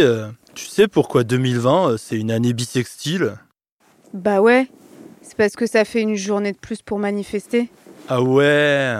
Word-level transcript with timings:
Euh, 0.00 0.28
tu 0.54 0.66
sais 0.66 0.88
pourquoi 0.88 1.24
2020, 1.24 1.90
euh, 1.90 1.96
c'est 1.96 2.16
une 2.16 2.30
année 2.30 2.52
bisextile? 2.52 3.34
Bah 4.12 4.40
ouais, 4.40 4.68
c'est 5.22 5.36
parce 5.36 5.56
que 5.56 5.66
ça 5.66 5.84
fait 5.84 6.00
une 6.00 6.14
journée 6.14 6.52
de 6.52 6.58
plus 6.58 6.82
pour 6.82 6.98
manifester. 6.98 7.68
Ah 8.08 8.22
ouais 8.22 8.96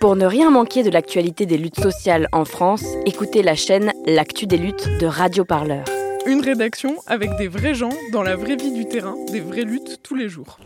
Pour 0.00 0.16
ne 0.16 0.26
rien 0.26 0.50
manquer 0.50 0.82
de 0.82 0.90
l'actualité 0.90 1.46
des 1.46 1.58
luttes 1.58 1.80
sociales 1.80 2.28
en 2.32 2.44
France, 2.44 2.84
écoutez 3.06 3.42
la 3.42 3.54
chaîne 3.54 3.92
L'actu 4.06 4.46
des 4.46 4.58
luttes 4.58 4.88
de 5.00 5.06
Radio 5.06 5.44
Parleur. 5.44 5.84
Une 6.26 6.40
rédaction 6.40 6.96
avec 7.06 7.30
des 7.38 7.48
vrais 7.48 7.74
gens 7.74 7.92
dans 8.12 8.22
la 8.22 8.36
vraie 8.36 8.56
vie 8.56 8.72
du 8.72 8.86
terrain, 8.86 9.14
des 9.30 9.40
vraies 9.40 9.62
luttes 9.62 10.00
tous 10.02 10.16
les 10.16 10.28
jours. 10.28 10.58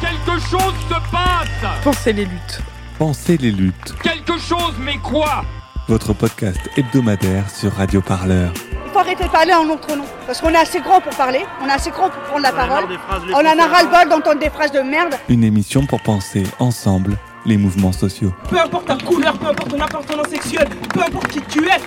Quelque 0.00 0.40
chose 0.40 0.74
se 0.88 1.10
passe 1.10 1.82
Pensez 1.82 2.12
les 2.12 2.24
luttes. 2.24 2.60
Pensez 2.98 3.36
les 3.36 3.50
luttes, 3.50 3.94
Quelque 4.02 4.38
chose, 4.38 4.74
mais 4.78 4.96
quoi? 4.98 5.44
Votre 5.88 6.12
podcast 6.12 6.58
hebdomadaire 6.76 7.50
sur 7.50 7.72
Radio 7.74 8.00
Parleur. 8.00 8.52
Il 8.86 8.92
faut 8.92 8.98
arrêter 9.00 9.24
de 9.24 9.28
parler 9.28 9.52
en 9.52 9.64
notre 9.64 9.94
nom. 9.96 10.04
Parce 10.26 10.40
qu'on 10.40 10.50
est 10.50 10.56
assez 10.56 10.80
grand 10.80 11.00
pour 11.00 11.14
parler, 11.14 11.44
on 11.62 11.68
est 11.68 11.72
assez 11.72 11.90
grand 11.90 12.08
pour 12.08 12.22
prendre 12.22 12.42
la 12.42 12.52
parole. 12.52 12.84
On 13.32 13.38
en 13.38 13.58
a 13.58 13.66
ras-le-bol 13.66 14.08
d'entendre 14.08 14.38
des 14.40 14.48
phrases 14.50 14.72
de 14.72 14.80
merde. 14.80 15.14
Une 15.28 15.42
émission 15.44 15.84
pour 15.84 16.00
penser 16.00 16.44
ensemble 16.60 17.18
les 17.44 17.56
mouvements 17.58 17.92
sociaux. 17.92 18.32
Peu 18.48 18.58
importe 18.58 18.86
ta 18.86 18.96
couleur, 18.96 19.36
peu 19.36 19.48
importe 19.48 19.70
ton 19.70 19.80
appartenance 19.80 20.28
sexuelle, 20.28 20.68
peu 20.94 21.00
importe 21.02 21.28
qui 21.28 21.40
tu 21.42 21.66
es, 21.66 21.78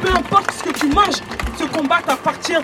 peu 0.00 0.10
importe 0.16 0.50
ce 0.52 0.62
que 0.62 0.78
tu 0.78 0.86
manges, 0.88 1.20
ce 1.58 1.64
combat 1.64 1.98
t'appartient. 2.06 2.54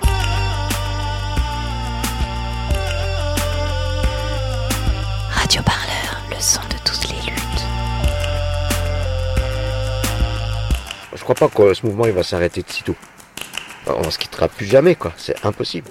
Le 5.58 6.36
son 6.38 6.60
de 6.68 6.76
toutes 6.84 7.08
les 7.08 7.30
luttes. 7.30 7.64
Je 11.14 11.22
crois 11.22 11.34
pas 11.34 11.48
que 11.48 11.72
ce 11.72 11.86
mouvement 11.86 12.04
il 12.04 12.12
va 12.12 12.22
s'arrêter 12.22 12.62
de 12.62 12.70
sitôt. 12.70 12.94
On 13.86 14.10
se 14.10 14.18
quittera 14.18 14.48
plus 14.48 14.66
jamais, 14.66 14.96
quoi. 14.96 15.12
C'est 15.16 15.46
impossible. 15.46 15.88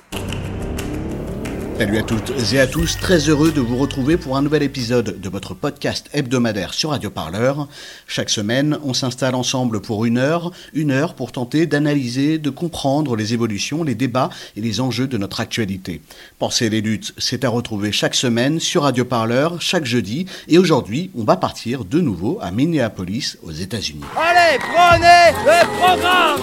Salut 1.77 1.97
à 1.97 2.03
toutes 2.03 2.31
et 2.53 2.59
à 2.61 2.67
tous, 2.67 2.97
très 2.97 3.17
heureux 3.27 3.51
de 3.51 3.59
vous 3.59 3.75
retrouver 3.75 4.15
pour 4.15 4.37
un 4.37 4.41
nouvel 4.41 4.63
épisode 4.63 5.19
de 5.19 5.29
votre 5.29 5.53
podcast 5.53 6.09
hebdomadaire 6.13 6.73
sur 6.73 6.91
Radio 6.91 7.09
Parleur. 7.09 7.67
Chaque 8.07 8.29
semaine, 8.29 8.79
on 8.85 8.93
s'installe 8.93 9.35
ensemble 9.35 9.81
pour 9.81 10.05
une 10.05 10.17
heure, 10.17 10.51
une 10.73 10.91
heure 10.91 11.15
pour 11.15 11.33
tenter 11.33 11.65
d'analyser, 11.65 12.37
de 12.37 12.49
comprendre 12.49 13.17
les 13.17 13.33
évolutions, 13.33 13.83
les 13.83 13.93
débats 13.93 14.29
et 14.55 14.61
les 14.61 14.79
enjeux 14.79 15.07
de 15.07 15.17
notre 15.17 15.41
actualité. 15.41 16.01
Penser 16.39 16.69
les 16.69 16.79
luttes, 16.79 17.13
c'est 17.17 17.43
à 17.43 17.49
retrouver 17.49 17.91
chaque 17.91 18.15
semaine 18.15 18.61
sur 18.61 18.83
Radio 18.83 19.03
Parleur, 19.03 19.61
chaque 19.61 19.85
jeudi, 19.85 20.27
et 20.47 20.57
aujourd'hui, 20.57 21.11
on 21.13 21.25
va 21.25 21.35
partir 21.35 21.83
de 21.83 21.99
nouveau 21.99 22.39
à 22.41 22.51
Minneapolis, 22.51 23.37
aux 23.43 23.51
États-Unis. 23.51 24.05
Allez, 24.15 24.59
prenez 24.59 25.37
le 25.43 25.77
programme 25.77 26.39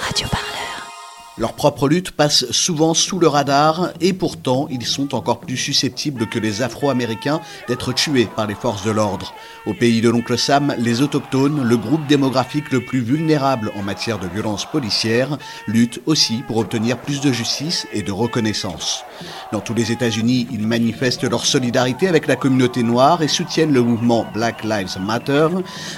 Radio 0.00 0.28
Parleur. 0.28 0.43
Leur 1.36 1.54
propre 1.54 1.88
lutte 1.88 2.12
passe 2.12 2.48
souvent 2.52 2.94
sous 2.94 3.18
le 3.18 3.26
radar 3.26 3.88
et 4.00 4.12
pourtant 4.12 4.68
ils 4.70 4.86
sont 4.86 5.16
encore 5.16 5.40
plus 5.40 5.56
susceptibles 5.56 6.28
que 6.28 6.38
les 6.38 6.62
Afro-Américains 6.62 7.40
d'être 7.66 7.92
tués 7.92 8.28
par 8.36 8.46
les 8.46 8.54
forces 8.54 8.84
de 8.84 8.92
l'ordre. 8.92 9.34
Au 9.66 9.74
pays 9.74 10.00
de 10.00 10.08
l'oncle 10.08 10.38
Sam, 10.38 10.76
les 10.78 11.02
autochtones, 11.02 11.64
le 11.64 11.76
groupe 11.76 12.06
démographique 12.06 12.70
le 12.70 12.84
plus 12.84 13.00
vulnérable 13.00 13.72
en 13.76 13.82
matière 13.82 14.20
de 14.20 14.28
violence 14.28 14.64
policière, 14.64 15.36
luttent 15.66 16.00
aussi 16.06 16.44
pour 16.46 16.58
obtenir 16.58 16.98
plus 16.98 17.20
de 17.20 17.32
justice 17.32 17.88
et 17.92 18.02
de 18.02 18.12
reconnaissance. 18.12 19.02
Dans 19.50 19.60
tous 19.60 19.74
les 19.74 19.90
États-Unis, 19.90 20.46
ils 20.52 20.64
manifestent 20.64 21.28
leur 21.28 21.46
solidarité 21.46 22.06
avec 22.06 22.28
la 22.28 22.36
communauté 22.36 22.84
noire 22.84 23.22
et 23.22 23.28
soutiennent 23.28 23.72
le 23.72 23.82
mouvement 23.82 24.24
Black 24.34 24.62
Lives 24.62 24.98
Matter, 25.00 25.48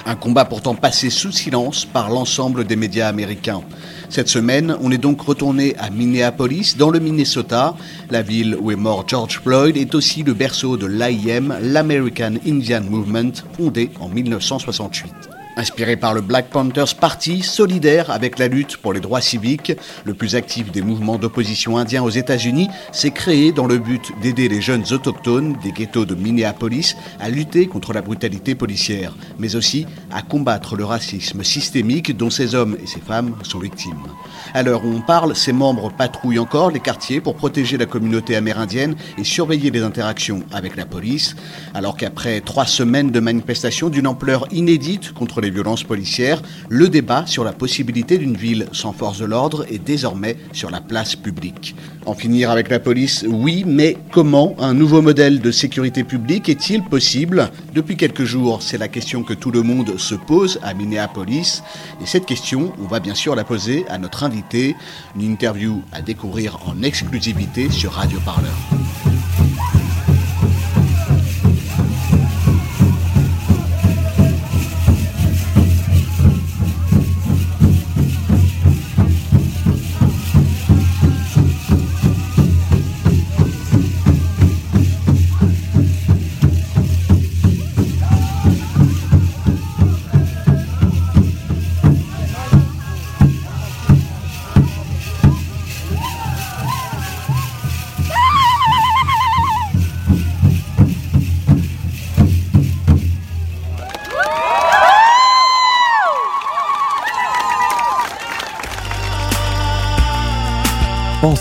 un 0.07 0.15
combat 0.15 0.45
pourtant 0.45 0.73
passé 0.73 1.11
sous 1.11 1.31
silence 1.31 1.85
par 1.85 2.09
l'ensemble 2.09 2.63
des 2.63 2.75
médias 2.75 3.07
américains. 3.07 3.61
Cette 4.09 4.29
semaine, 4.29 4.75
on 4.81 4.91
est 4.91 4.97
donc 4.97 5.26
retourné 5.27 5.75
à 5.77 5.89
Minneapolis, 5.89 6.75
dans 6.77 6.89
le 6.89 6.99
Minnesota. 6.99 7.75
La 8.09 8.21
ville 8.21 8.57
où 8.59 8.71
est 8.71 8.75
mort 8.75 9.03
George 9.07 9.39
Floyd 9.43 9.77
est 9.77 9.93
aussi 9.93 10.23
le 10.23 10.33
berceau 10.33 10.77
de 10.77 10.85
l'AIM, 10.85 11.57
l'American 11.61 12.35
Indian 12.45 12.83
Movement, 12.89 13.33
fondé 13.55 13.91
en 13.99 14.09
1968. 14.09 15.36
Inspiré 15.57 15.95
par 15.95 16.13
le 16.13 16.21
Black 16.21 16.51
Panthers 16.51 16.93
Party, 16.93 17.41
solidaire 17.41 18.11
avec 18.11 18.37
la 18.37 18.47
lutte 18.47 18.77
pour 18.77 18.93
les 18.93 18.99
droits 18.99 19.21
civiques, 19.21 19.73
le 20.05 20.13
plus 20.13 20.35
actif 20.35 20.71
des 20.71 20.83
mouvements 20.83 21.17
d'opposition 21.17 21.79
indiens 21.79 22.03
aux 22.03 22.11
États-Unis 22.11 22.69
s'est 22.91 23.09
créé 23.09 23.51
dans 23.51 23.65
le 23.65 23.79
but 23.79 24.11
d'aider 24.21 24.49
les 24.49 24.61
jeunes 24.61 24.83
autochtones 24.91 25.57
des 25.63 25.71
ghettos 25.71 26.05
de 26.05 26.13
Minneapolis 26.13 26.95
à 27.19 27.29
lutter 27.29 27.65
contre 27.65 27.91
la 27.91 28.03
brutalité 28.03 28.53
policière, 28.53 29.15
mais 29.39 29.55
aussi 29.55 29.87
à 30.11 30.21
combattre 30.21 30.75
le 30.75 30.85
racisme 30.85 31.43
systémique 31.43 32.15
dont 32.15 32.29
ces 32.29 32.53
hommes 32.53 32.77
et 32.83 32.85
ces 32.85 33.01
femmes 33.01 33.33
sont 33.41 33.57
victimes. 33.57 34.05
À 34.53 34.61
l'heure 34.61 34.85
où 34.85 34.93
on 34.93 35.01
parle, 35.01 35.35
ces 35.35 35.53
membres 35.53 35.91
patrouillent 35.91 36.37
encore 36.37 36.69
les 36.69 36.79
quartiers 36.79 37.19
pour 37.19 37.35
protéger 37.35 37.77
la 37.77 37.87
communauté 37.87 38.35
amérindienne 38.35 38.95
et 39.17 39.23
surveiller 39.23 39.71
les 39.71 39.81
interactions 39.81 40.43
avec 40.53 40.75
la 40.75 40.85
police, 40.85 41.35
alors 41.73 41.97
qu'après 41.97 42.41
trois 42.41 42.67
semaines 42.67 43.09
de 43.09 43.19
manifestations 43.19 43.89
d'une 43.89 44.05
ampleur 44.05 44.45
inédite 44.51 45.13
contre 45.13 45.41
les 45.41 45.46
violences 45.49 45.83
policières, 45.83 46.41
le 46.69 46.89
débat 46.89 47.25
sur 47.25 47.43
la 47.43 47.53
possibilité 47.53 48.17
d'une 48.17 48.37
ville 48.37 48.67
sans 48.71 48.93
force 48.93 49.19
de 49.19 49.25
l'ordre 49.25 49.65
est 49.69 49.83
désormais 49.83 50.37
sur 50.53 50.69
la 50.69 50.81
place 50.81 51.15
publique. 51.15 51.75
En 52.05 52.13
finir 52.13 52.51
avec 52.51 52.69
la 52.69 52.79
police, 52.79 53.25
oui, 53.27 53.63
mais 53.65 53.97
comment 54.11 54.55
un 54.59 54.73
nouveau 54.73 55.01
modèle 55.01 55.41
de 55.41 55.51
sécurité 55.51 56.03
publique 56.03 56.49
est-il 56.49 56.83
possible? 56.83 57.49
Depuis 57.73 57.97
quelques 57.97 58.23
jours, 58.23 58.61
c'est 58.61 58.77
la 58.77 58.87
question 58.87 59.23
que 59.23 59.33
tout 59.33 59.51
le 59.51 59.61
monde 59.61 59.97
se 59.97 60.15
pose 60.15 60.59
à 60.63 60.73
Minneapolis. 60.73 61.63
Et 62.01 62.05
cette 62.05 62.25
question, 62.25 62.71
on 62.81 62.87
va 62.87 62.99
bien 62.99 63.15
sûr 63.15 63.35
la 63.35 63.43
poser 63.43 63.85
à 63.89 63.97
notre 63.97 64.23
invité. 64.23 64.75
Une 65.15 65.23
interview 65.23 65.81
à 65.91 66.01
découvrir 66.01 66.59
en 66.65 66.81
exclusivité 66.81 67.69
sur 67.69 67.93
Radio 67.93 68.19
Parleur. 68.23 68.76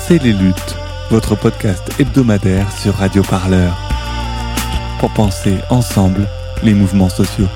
Pensez 0.08 0.22
les 0.22 0.32
luttes, 0.34 0.76
votre 1.10 1.34
podcast 1.34 1.82
hebdomadaire 1.98 2.70
sur 2.70 2.94
Radio 2.94 3.24
Parleur. 3.24 3.76
Pour 5.00 5.12
penser 5.12 5.54
ensemble 5.68 6.28
les 6.62 6.74
mouvements 6.74 7.08
sociaux. 7.08 7.48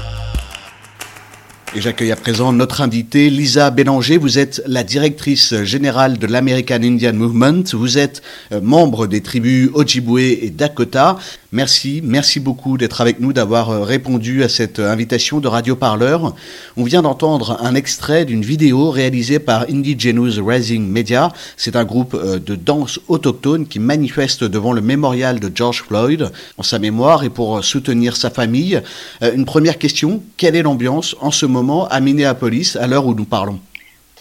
Et 1.76 1.80
j'accueille 1.80 2.10
à 2.10 2.16
présent 2.16 2.52
notre 2.52 2.80
invitée, 2.80 3.30
Lisa 3.30 3.70
Bélanger. 3.70 4.16
Vous 4.16 4.40
êtes 4.40 4.60
la 4.66 4.82
directrice 4.82 5.62
générale 5.62 6.18
de 6.18 6.26
l'American 6.26 6.82
Indian 6.82 7.12
Movement. 7.12 7.62
Vous 7.72 7.96
êtes 7.98 8.20
euh, 8.50 8.60
membre 8.60 9.06
des 9.06 9.20
tribus 9.20 9.70
Ojibwe 9.72 10.18
et 10.18 10.50
Dakota. 10.50 11.18
Merci, 11.52 12.00
merci 12.04 12.38
beaucoup 12.38 12.78
d'être 12.78 13.00
avec 13.00 13.18
nous, 13.18 13.32
d'avoir 13.32 13.70
euh, 13.70 13.82
répondu 13.82 14.44
à 14.44 14.48
cette 14.48 14.78
invitation 14.78 15.40
de 15.40 15.48
Radio 15.48 15.74
Parleur. 15.74 16.36
On 16.76 16.84
vient 16.84 17.02
d'entendre 17.02 17.58
un 17.60 17.74
extrait 17.74 18.24
d'une 18.24 18.42
vidéo 18.42 18.90
réalisée 18.90 19.40
par 19.40 19.62
Indigenous 19.68 20.40
Rising 20.40 20.86
Media. 20.86 21.32
C'est 21.56 21.74
un 21.74 21.84
groupe 21.84 22.14
euh, 22.14 22.38
de 22.38 22.54
danse 22.54 23.00
autochtone 23.08 23.66
qui 23.66 23.80
manifeste 23.80 24.44
devant 24.44 24.72
le 24.72 24.80
mémorial 24.80 25.40
de 25.40 25.50
George 25.52 25.82
Floyd 25.82 26.30
en 26.56 26.62
sa 26.62 26.78
mémoire 26.78 27.24
et 27.24 27.30
pour 27.30 27.64
soutenir 27.64 28.16
sa 28.16 28.30
famille. 28.30 28.80
Une 29.20 29.44
première 29.44 29.76
question, 29.76 30.22
quelle 30.36 30.54
est 30.54 30.62
l'ambiance 30.62 31.16
en 31.20 31.32
ce 31.32 31.46
moment 31.46 31.88
à 31.88 31.98
Minneapolis 31.98 32.76
à 32.76 32.86
l'heure 32.86 33.06
où 33.06 33.14
nous 33.14 33.24
parlons? 33.24 33.58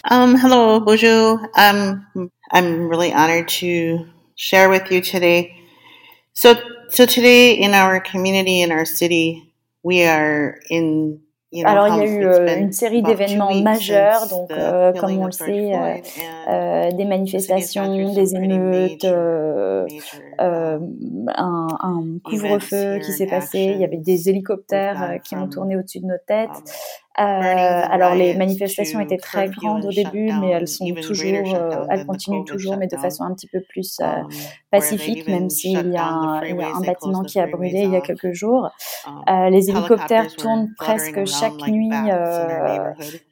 Um, 0.10 0.36
hello, 0.36 0.80
bonjour. 0.80 1.40
Um, 1.56 2.02
I'm 2.52 2.90
really 2.90 3.14
honored 3.14 3.48
to 3.60 4.06
share 4.36 4.70
with 4.70 4.90
you 4.90 5.02
today. 5.02 5.52
So, 6.34 6.56
so 6.90 7.06
today 7.06 7.54
in 7.54 7.74
our 7.74 8.00
community, 8.00 8.62
in 8.62 8.72
our 8.72 8.86
city, 8.86 9.54
we 9.84 10.06
are 10.06 10.60
in 10.70 11.20
Alors, 11.66 11.88
il 11.88 11.98
y 11.98 12.02
a 12.02 12.06
eu 12.06 12.26
euh, 12.26 12.58
une 12.60 12.72
série 12.72 13.02
d'événements 13.02 13.54
majeurs, 13.56 14.28
donc 14.30 14.52
euh, 14.52 14.94
comme 14.94 15.18
on 15.18 15.26
le 15.26 15.32
sait, 15.32 15.74
euh, 15.74 15.96
euh, 16.48 16.92
des 16.92 17.06
manifestations, 17.06 18.14
des 18.14 18.36
émeutes, 18.36 19.06
euh, 20.40 20.80
un, 21.36 21.68
un 21.80 22.04
couvre-feu 22.24 23.00
qui 23.00 23.12
s'est 23.12 23.28
passé, 23.28 23.60
il 23.76 23.82
y 23.82 23.84
avait 23.84 23.98
des 23.98 24.30
hélicoptères 24.30 25.20
qui 25.24 25.36
ont 25.36 25.48
tourné 25.48 25.76
au-dessus 25.76 26.00
de 26.00 26.06
nos 26.06 26.18
têtes. 26.28 26.64
Euh, 27.20 27.22
alors 27.22 28.16
les 28.16 28.34
manifestations 28.36 29.02
étaient 29.02 29.18
très 29.18 29.50
grandes 29.50 29.84
au 29.84 29.92
début, 29.92 30.32
mais 30.40 30.52
elles 30.52 30.70
sont 30.70 30.86
toujours, 30.94 31.54
euh, 31.54 31.86
elles 31.90 32.06
continuent 32.06 32.46
toujours, 32.46 32.78
mais 32.78 32.88
de 32.88 32.96
façon 32.96 33.24
un 33.24 33.34
petit 33.34 33.48
peu 33.48 33.60
plus 33.68 33.98
euh, 34.00 34.06
um, 34.06 34.30
pacifique, 34.72 35.28
même 35.28 35.50
s'il 35.50 35.92
y, 35.92 35.98
a 35.98 36.06
un, 36.06 36.42
il 36.46 36.56
y 36.56 36.62
a 36.62 36.70
un 36.74 36.80
bâtiment 36.80 37.24
qui 37.24 37.40
a 37.40 37.48
brûlé 37.48 37.82
il 37.82 37.92
y 37.92 37.98
a 37.98 38.02
quelques 38.02 38.32
jours. 38.32 38.70
Euh, 39.28 39.50
les 39.50 39.70
hélicoptères 39.70 40.34
tournent 40.38 40.70
presque 40.78 41.26
chaque 41.26 41.68
nuit 41.68 41.92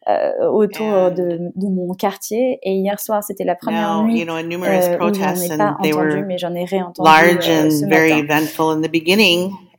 euh, 0.10 0.48
autour 0.48 1.12
de, 1.12 1.52
de, 1.56 1.68
mon 1.68 1.94
quartier. 1.94 2.60
Et 2.64 2.74
hier 2.76 3.00
soir, 3.00 3.24
c'était 3.24 3.44
la 3.44 3.56
première 3.56 4.04
nuit 4.04 4.22
euh, 4.22 4.26
où 4.26 4.28
je 4.28 5.20
n'en 5.20 5.36
ai 5.36 5.58
pas 5.58 5.78
entendu, 5.80 6.24
mais 6.26 6.38
j'en 6.38 6.54
ai 6.56 6.66
réentendu 6.66 7.10
euh, 7.10 7.70
ce 7.70 7.86
matin. 7.86 8.28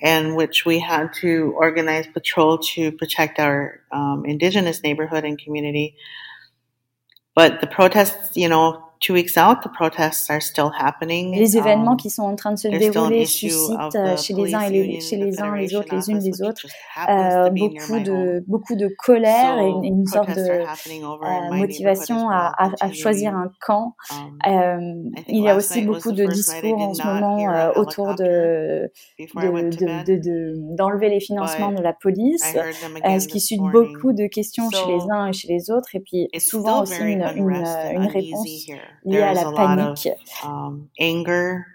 and 0.00 0.36
which 0.36 0.64
we 0.64 0.78
had 0.78 1.12
to 1.12 1.52
organize 1.56 2.06
patrol 2.06 2.56
to 2.56 2.92
protect 2.92 3.40
our 3.40 3.80
um, 3.90 4.22
indigenous 4.24 4.82
neighborhood 4.84 5.24
and 5.24 5.36
community. 5.42 5.96
But 7.34 7.60
the 7.60 7.66
protests, 7.66 8.36
you 8.36 8.48
know, 8.48 8.87
two 9.00 9.14
weeks 9.14 9.36
out, 9.36 9.62
the 9.62 9.68
protests 9.68 10.30
are 10.30 10.40
still 10.40 10.70
happening. 10.70 11.34
Les 11.34 11.56
événements 11.56 11.92
um, 11.92 11.96
qui 11.96 12.10
sont 12.10 12.22
en 12.22 12.36
train 12.36 12.52
de 12.52 12.58
se 12.58 12.68
dérouler 12.68 13.26
suscitent 13.26 13.94
euh, 13.94 14.16
chez 14.16 14.34
les 14.34 14.54
uns 14.54 14.60
et 14.62 14.70
les, 14.70 15.00
chez 15.00 15.16
les 15.16 15.40
uns 15.40 15.56
les 15.56 15.74
autres, 15.74 15.94
les 15.94 16.10
unes 16.10 16.18
les 16.18 16.42
autres, 16.42 16.66
euh, 17.08 17.50
beaucoup 17.50 18.00
de 18.00 18.44
beaucoup 18.46 18.74
de 18.74 18.88
colère 18.98 19.58
et 19.58 19.68
une, 19.68 19.84
une 19.84 20.06
sorte 20.06 20.34
de 20.34 20.40
euh, 20.40 21.54
motivation 21.54 22.28
à, 22.28 22.52
à, 22.56 22.70
à, 22.80 22.92
choisir 22.92 23.34
un 23.34 23.50
camp. 23.60 23.94
Um, 24.46 24.52
euh, 24.52 25.22
il 25.28 25.42
y 25.42 25.48
a 25.48 25.56
aussi 25.56 25.82
beaucoup 25.82 26.12
de 26.12 26.24
discours 26.26 26.78
en 26.80 26.94
ce 26.94 27.06
moment 27.06 27.72
autour 27.76 28.14
de 28.14 28.90
d'enlever 29.34 29.62
de, 29.62 30.16
de, 30.16 31.06
de, 31.06 31.06
les 31.08 31.20
financements 31.20 31.72
de 31.72 31.82
la 31.82 31.92
police, 31.92 32.44
ce 32.44 33.26
qui 33.26 33.40
suscite 33.40 33.60
beaucoup 33.60 34.12
de 34.12 34.26
questions 34.26 34.70
chez 34.70 34.86
les 34.86 35.02
uns 35.10 35.26
et 35.26 35.32
chez 35.32 35.48
les 35.48 35.70
autres, 35.70 35.94
et 35.94 36.00
puis 36.00 36.28
souvent 36.38 36.82
aussi 36.82 37.00
une, 37.02 37.24
une, 37.36 37.64
une 37.92 38.06
réponse 38.06 38.48
liée 39.04 39.22
à 39.22 39.34
la 39.34 39.52
panique. 39.52 40.08
um, 40.44 40.90
anger. 40.98 41.66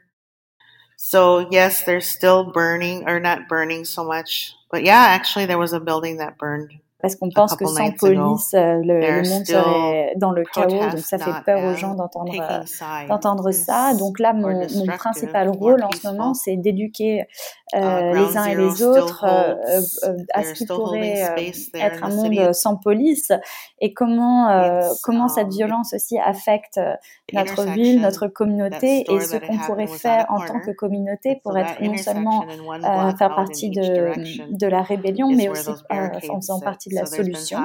So 0.98 1.50
yes, 1.52 1.84
there's 1.84 2.08
still 2.08 2.52
burning, 2.52 3.08
or 3.10 3.20
not 3.20 3.50
burning 3.50 3.86
so 3.86 4.04
much, 4.04 4.54
but 4.72 4.84
yeah, 4.84 5.06
actually 5.10 5.46
there 5.46 5.58
was 5.58 5.74
a 5.74 5.80
building 5.80 6.18
that 6.18 6.38
burned 6.38 6.80
parce 7.04 7.18
qu'on 7.18 7.30
pense 7.30 7.54
que 7.58 7.66
sans 7.66 7.92
police, 7.92 8.54
euh, 8.54 8.80
le, 8.82 9.02
le, 9.02 9.30
monde 9.30 9.46
serait 9.46 10.14
dans 10.16 10.32
le 10.32 10.46
chaos, 10.46 10.90
donc 10.90 11.00
ça 11.00 11.18
fait 11.18 11.44
peur 11.46 11.62
aux 11.62 11.76
gens 11.76 11.96
d'entendre 11.96 12.34
euh, 12.40 13.52
ça. 13.52 13.94
Donc 13.94 14.20
là, 14.20 14.32
mon, 14.32 14.66
mon 14.74 14.86
principal 14.86 15.50
rôle 15.50 15.84
en 15.84 15.92
ce 15.92 16.08
moment, 16.08 16.34
c'est 16.34 16.56
d'éduquer 16.56 17.28
euh, 17.76 18.14
uh, 18.14 18.14
les 18.14 18.38
uns 18.38 18.46
et 18.46 18.56
les 18.56 18.84
autres 18.84 19.26
euh, 19.28 20.16
à 20.34 20.44
ce 20.44 20.54
qui 20.54 20.66
pourrait 20.66 21.34
être 21.74 22.04
un 22.04 22.10
monde 22.10 22.54
sans 22.54 22.78
police. 22.78 23.34
Et 23.82 23.94
comment 23.94 24.48
comment 25.04 25.28
cette 25.28 25.48
um, 25.48 25.52
violence 25.52 25.94
aussi 25.94 26.18
affecte 26.20 26.80
notre 27.34 27.66
ville, 27.66 28.00
notre 28.00 28.28
communauté 28.28 29.04
et 29.12 29.20
ce 29.20 29.36
qu'on 29.38 29.58
pourrait 29.58 29.88
faire 29.88 30.26
en 30.30 30.40
tant 30.40 30.62
que 30.62 30.72
communauté 30.72 31.42
pour 31.44 31.58
être 31.58 31.82
non 31.82 31.98
seulement 31.98 32.46
faire 33.18 33.36
partie 33.36 33.72
de, 33.72 34.14
de 34.56 34.68
la 34.68 34.82
rébellion, 34.84 35.30
mais 35.30 35.50
aussi 35.50 35.70
en 35.90 36.40
faisant 36.40 36.62
partie 36.62 36.93
la 36.94 37.06
solution. 37.06 37.60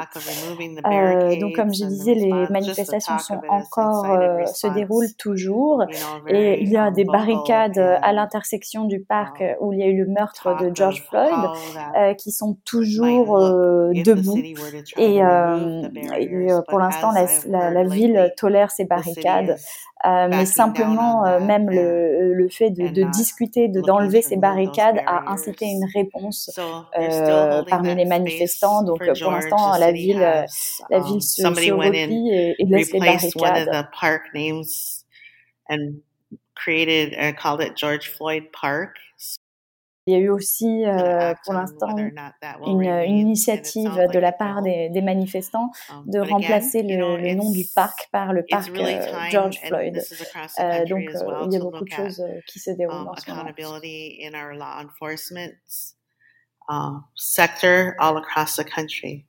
Euh, 0.87 1.39
donc, 1.41 1.55
comme 1.55 1.73
je 1.75 1.85
disais, 1.85 2.15
les 2.15 2.33
manifestations 2.51 3.19
sont 3.19 3.41
encore 3.49 4.07
euh, 4.11 4.45
se 4.47 4.67
déroulent 4.67 5.15
toujours, 5.19 5.85
et 6.27 6.63
il 6.63 6.69
y 6.69 6.77
a 6.77 6.91
des 6.91 7.05
barricades 7.05 7.79
à 7.79 8.13
l'intersection 8.13 8.85
du 8.85 9.01
parc 9.01 9.43
où 9.61 9.73
il 9.73 9.79
y 9.79 9.83
a 9.83 9.87
eu 9.87 10.05
le 10.05 10.11
meurtre 10.11 10.57
de 10.61 10.71
George 10.75 11.05
Floyd, 11.09 11.51
euh, 11.97 12.15
qui 12.15 12.31
sont 12.31 12.57
toujours 12.65 13.39
debout. 13.39 14.39
Et, 14.97 15.19
et 15.19 16.47
pour 16.69 16.79
l'instant, 16.79 17.11
la, 17.13 17.27
la, 17.49 17.71
la 17.71 17.85
ville 17.85 18.33
tolère 18.37 18.71
ces 18.71 18.85
barricades. 18.85 19.57
Euh, 20.07 20.29
mais 20.31 20.47
simplement 20.47 21.27
euh, 21.27 21.41
même 21.41 21.69
le, 21.69 22.33
le 22.33 22.49
fait 22.49 22.71
de, 22.71 22.87
de 22.87 23.03
discuter, 23.11 23.67
de 23.67 23.81
d'enlever 23.81 24.23
ces 24.23 24.37
barricades 24.37 24.99
a 25.09 25.33
incité 25.33 25.65
une 25.67 25.85
réponse 25.93 26.57
euh, 26.97 27.65
parmi 27.69 27.97
les 27.97 28.05
manifestants. 28.05 28.85
Donc 28.85 29.03
pour 29.21 29.33
l'instant, 29.33 29.77
la 29.79 29.93
ville, 29.93 30.19
la 30.19 31.01
ville 31.01 31.23
se, 31.23 31.43
se 31.43 31.47
replie 31.47 32.31
et, 32.31 32.55
et 32.59 32.67
laisse 32.67 32.93
les 32.93 33.01
barricades. 33.01 33.87
created 36.59 37.15
uh, 37.15 37.33
called 37.33 37.61
it 37.61 37.77
George 37.77 38.09
Floyd 38.09 38.53
Park. 38.53 38.97
Il 40.07 40.13
y 40.13 40.17
a 40.17 40.21
eu 40.21 40.31
aussi, 40.31 40.87
euh, 40.87 41.35
pour 41.45 41.53
l'instant, 41.53 41.95
une, 41.99 42.87
une, 42.87 43.19
initiative 43.19 44.09
de 44.11 44.19
la 44.19 44.33
part 44.33 44.63
des, 44.63 44.89
des 44.89 45.03
manifestants 45.03 45.71
um, 45.91 46.03
de 46.07 46.19
remplacer 46.19 46.83
le, 46.83 47.19
le, 47.19 47.35
nom 47.35 47.51
du 47.51 47.67
parc 47.75 48.09
par 48.11 48.33
le 48.33 48.43
parc 48.49 48.71
euh, 48.71 49.03
George 49.31 49.61
Floyd. 49.63 50.01
Euh, 50.61 50.87
donc, 50.87 51.05
euh, 51.15 51.45
il 51.45 51.53
y 51.53 51.57
a 51.57 51.61
beaucoup 51.61 51.85
de 51.85 51.91
choses 51.91 52.21
euh, 52.21 52.41
qui 52.47 52.59
se 52.59 52.71
déroulent 52.71 53.03
um, 53.03 53.09
en 53.09 53.17
ce 53.17 53.31
moment. 53.31 53.45
Uh, 56.69 57.01
sector 57.15 57.97
all 57.99 58.19
across 58.19 58.57
the 58.57 58.65
country. 58.65 59.25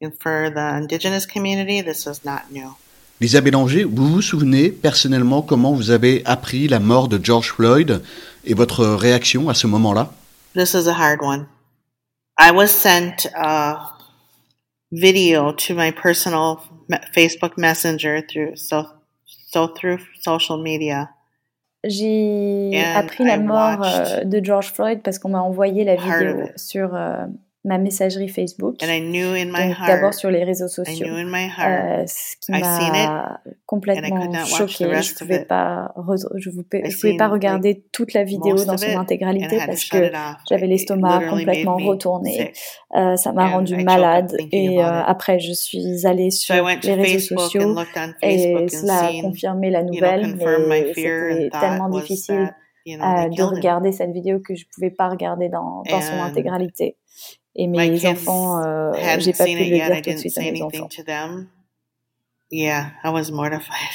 And 0.00 0.12
for 0.20 0.48
the 0.48 0.76
indigenous 0.76 1.26
community, 1.26 1.80
this 1.80 2.06
is 2.06 2.24
not 2.24 2.52
new. 2.52 2.76
Lisa 3.20 3.40
Bélanger, 3.40 3.82
vous 3.82 4.08
vous 4.08 4.22
souvenez 4.22 4.70
personnellement 4.70 5.42
comment 5.42 5.72
vous 5.72 5.90
avez 5.90 6.22
appris 6.24 6.68
la 6.68 6.78
mort 6.78 7.08
de 7.08 7.18
George 7.20 7.50
Floyd 7.50 8.00
et 8.44 8.54
votre 8.54 8.86
réaction 8.86 9.48
à 9.48 9.54
ce 9.54 9.66
moment-là? 9.66 10.12
This 10.54 10.74
is 10.74 10.86
a 10.86 10.94
hard 10.94 11.20
one. 11.20 11.48
I 12.38 12.52
was 12.52 12.68
sent 12.68 13.26
a 13.34 13.92
video 14.92 15.52
to 15.52 15.74
my 15.74 15.90
personal 15.90 16.60
Facebook 17.12 17.58
Messenger 17.58 18.22
through 18.22 18.54
so, 18.54 18.86
so 19.26 19.66
through 19.66 19.98
social 20.20 20.56
media. 20.56 21.10
J'ai 21.84 22.82
appris 22.96 23.24
la 23.24 23.38
mort 23.38 23.84
euh, 23.84 24.24
de 24.24 24.44
George 24.44 24.72
Floyd 24.72 25.00
parce 25.02 25.18
qu'on 25.18 25.28
m'a 25.28 25.40
envoyé 25.40 25.84
la 25.84 25.94
vidéo 25.94 26.48
sur 26.56 26.94
euh, 26.94 27.24
ma 27.68 27.78
messagerie 27.78 28.28
Facebook. 28.28 28.76
D'abord 29.86 30.14
sur 30.14 30.30
les 30.30 30.42
réseaux 30.42 30.68
sociaux. 30.68 31.06
Euh, 31.06 32.04
ce 32.06 32.36
qui 32.40 32.52
m'a 32.52 33.40
complètement 33.66 34.32
choqué. 34.44 34.90
Je 35.02 35.14
pouvais 35.14 35.44
pas, 35.44 35.92
je 35.96 36.50
pouvais, 36.50 36.90
je 36.90 37.00
pouvais 37.00 37.16
pas 37.16 37.28
regarder 37.28 37.84
toute 37.92 38.14
la 38.14 38.24
vidéo 38.24 38.56
dans 38.64 38.76
son 38.76 38.98
intégralité 38.98 39.58
parce 39.64 39.84
que 39.84 40.10
j'avais 40.48 40.66
l'estomac 40.66 41.28
complètement 41.28 41.76
retourné. 41.76 42.52
Euh, 42.96 43.16
ça 43.16 43.32
m'a 43.32 43.48
rendu 43.48 43.76
malade 43.76 44.34
et 44.50 44.78
euh, 44.78 45.02
après 45.04 45.38
je 45.38 45.52
suis 45.52 46.06
allée 46.06 46.30
sur 46.30 46.54
les 46.54 46.94
réseaux 46.94 47.36
sociaux 47.36 47.76
et 48.22 48.66
cela 48.68 49.08
a 49.08 49.20
confirmé 49.20 49.70
la 49.70 49.82
nouvelle, 49.82 50.36
mais 50.68 50.92
c'était 50.94 51.50
tellement 51.50 51.90
difficile 51.90 52.50
de 52.86 53.42
regarder 53.42 53.92
cette 53.92 54.12
vidéo 54.12 54.40
que 54.40 54.54
je 54.54 54.64
pouvais 54.74 54.90
pas 54.90 55.08
regarder 55.08 55.48
dans, 55.48 55.82
dans 55.90 56.00
son 56.00 56.20
intégralité. 56.22 56.96
Et 57.58 57.66
mes 57.66 58.06
enfants, 58.06 58.64
euh, 58.64 58.92
j'ai 59.18 59.32
pas 59.32 59.44
pu 59.44 59.58
le 59.58 59.64
dire 59.64 60.02
tout 60.02 60.10
de 60.10 60.16
suite 60.16 60.38
à 60.38 60.42
mes 60.42 60.62
enfants. 60.62 60.88
Yeah, 62.50 62.92
I 63.04 63.10
was 63.10 63.30
mortified. 63.30 63.90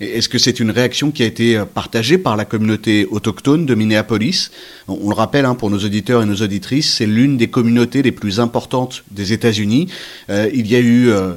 Est-ce 0.00 0.28
que 0.28 0.38
c'est 0.38 0.60
une 0.60 0.70
réaction 0.70 1.10
qui 1.10 1.22
a 1.22 1.26
été 1.26 1.56
euh, 1.56 1.64
partagée 1.64 2.18
par 2.18 2.36
la 2.36 2.44
communauté 2.44 3.06
autochtone 3.10 3.66
de 3.66 3.74
Minneapolis? 3.74 4.50
On 4.88 5.08
le 5.08 5.14
rappelle 5.14 5.44
hein, 5.44 5.54
pour 5.54 5.70
nos 5.70 5.78
auditeurs 5.78 6.22
et 6.22 6.26
nos 6.26 6.36
auditrices, 6.36 6.94
c'est 6.94 7.06
l'une 7.06 7.36
des 7.36 7.48
communautés 7.48 8.02
les 8.02 8.12
plus 8.12 8.40
importantes 8.40 9.04
des 9.10 9.32
États-Unis. 9.32 9.88
Euh, 10.30 10.50
il 10.52 10.66
y 10.66 10.76
a 10.76 10.80
eu 10.80 11.10
euh, 11.10 11.34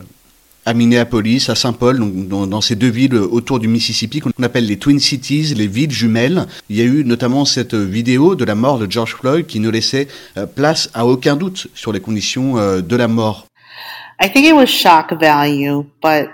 à 0.66 0.74
Minneapolis, 0.74 1.50
à 1.50 1.56
Saint-Paul, 1.56 2.00
dans, 2.28 2.48
dans, 2.48 2.62
ces 2.62 2.76
deux 2.76 2.90
villes 2.90 3.16
autour 3.16 3.60
du 3.60 3.68
Mississippi 3.68 4.20
qu'on 4.20 4.32
appelle 4.44 4.66
les 4.66 4.78
Twin 4.78 5.00
Cities, 5.00 5.54
les 5.56 5.68
villes 5.68 5.92
jumelles. 5.92 6.46
Il 6.70 6.76
y 6.76 6.82
a 6.82 6.86
eu 6.86 7.04
notamment 7.04 7.46
cette 7.46 7.76
vidéo 7.76 8.36
de 8.36 8.46
la 8.46 8.56
mort 8.56 8.80
de 8.80 8.90
George 8.90 9.16
Floyd 9.16 9.46
qui 9.48 9.60
ne 9.60 9.70
laissait 9.70 10.08
euh, 10.38 10.46
place 10.46 10.90
à 10.94 11.06
aucun 11.06 11.36
doute 11.36 11.68
sur 11.74 11.92
les 11.92 12.00
conditions 12.00 12.58
euh, 12.58 12.82
de 12.82 12.96
la 12.96 13.08
mort. 13.08 13.48
I 14.22 14.28
think 14.28 14.46
it 14.46 14.54
was 14.54 14.68
shock 14.68 15.14
value, 15.14 15.86
but 16.02 16.30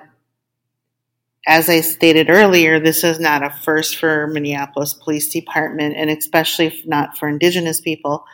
as 1.47 1.69
I 1.69 1.81
stated 1.81 2.29
earlier, 2.29 2.79
this 2.79 3.03
is 3.03 3.19
not 3.19 3.43
a 3.43 3.51
first 3.63 3.97
for 3.97 4.27
Minneapolis 4.27 4.95
Police 4.95 5.29
Department, 5.29 5.95
and 5.95 6.09
especially 6.09 6.73
not 6.85 7.15
for 7.15 7.29
Indigenous 7.29 7.79
people. 7.79 8.25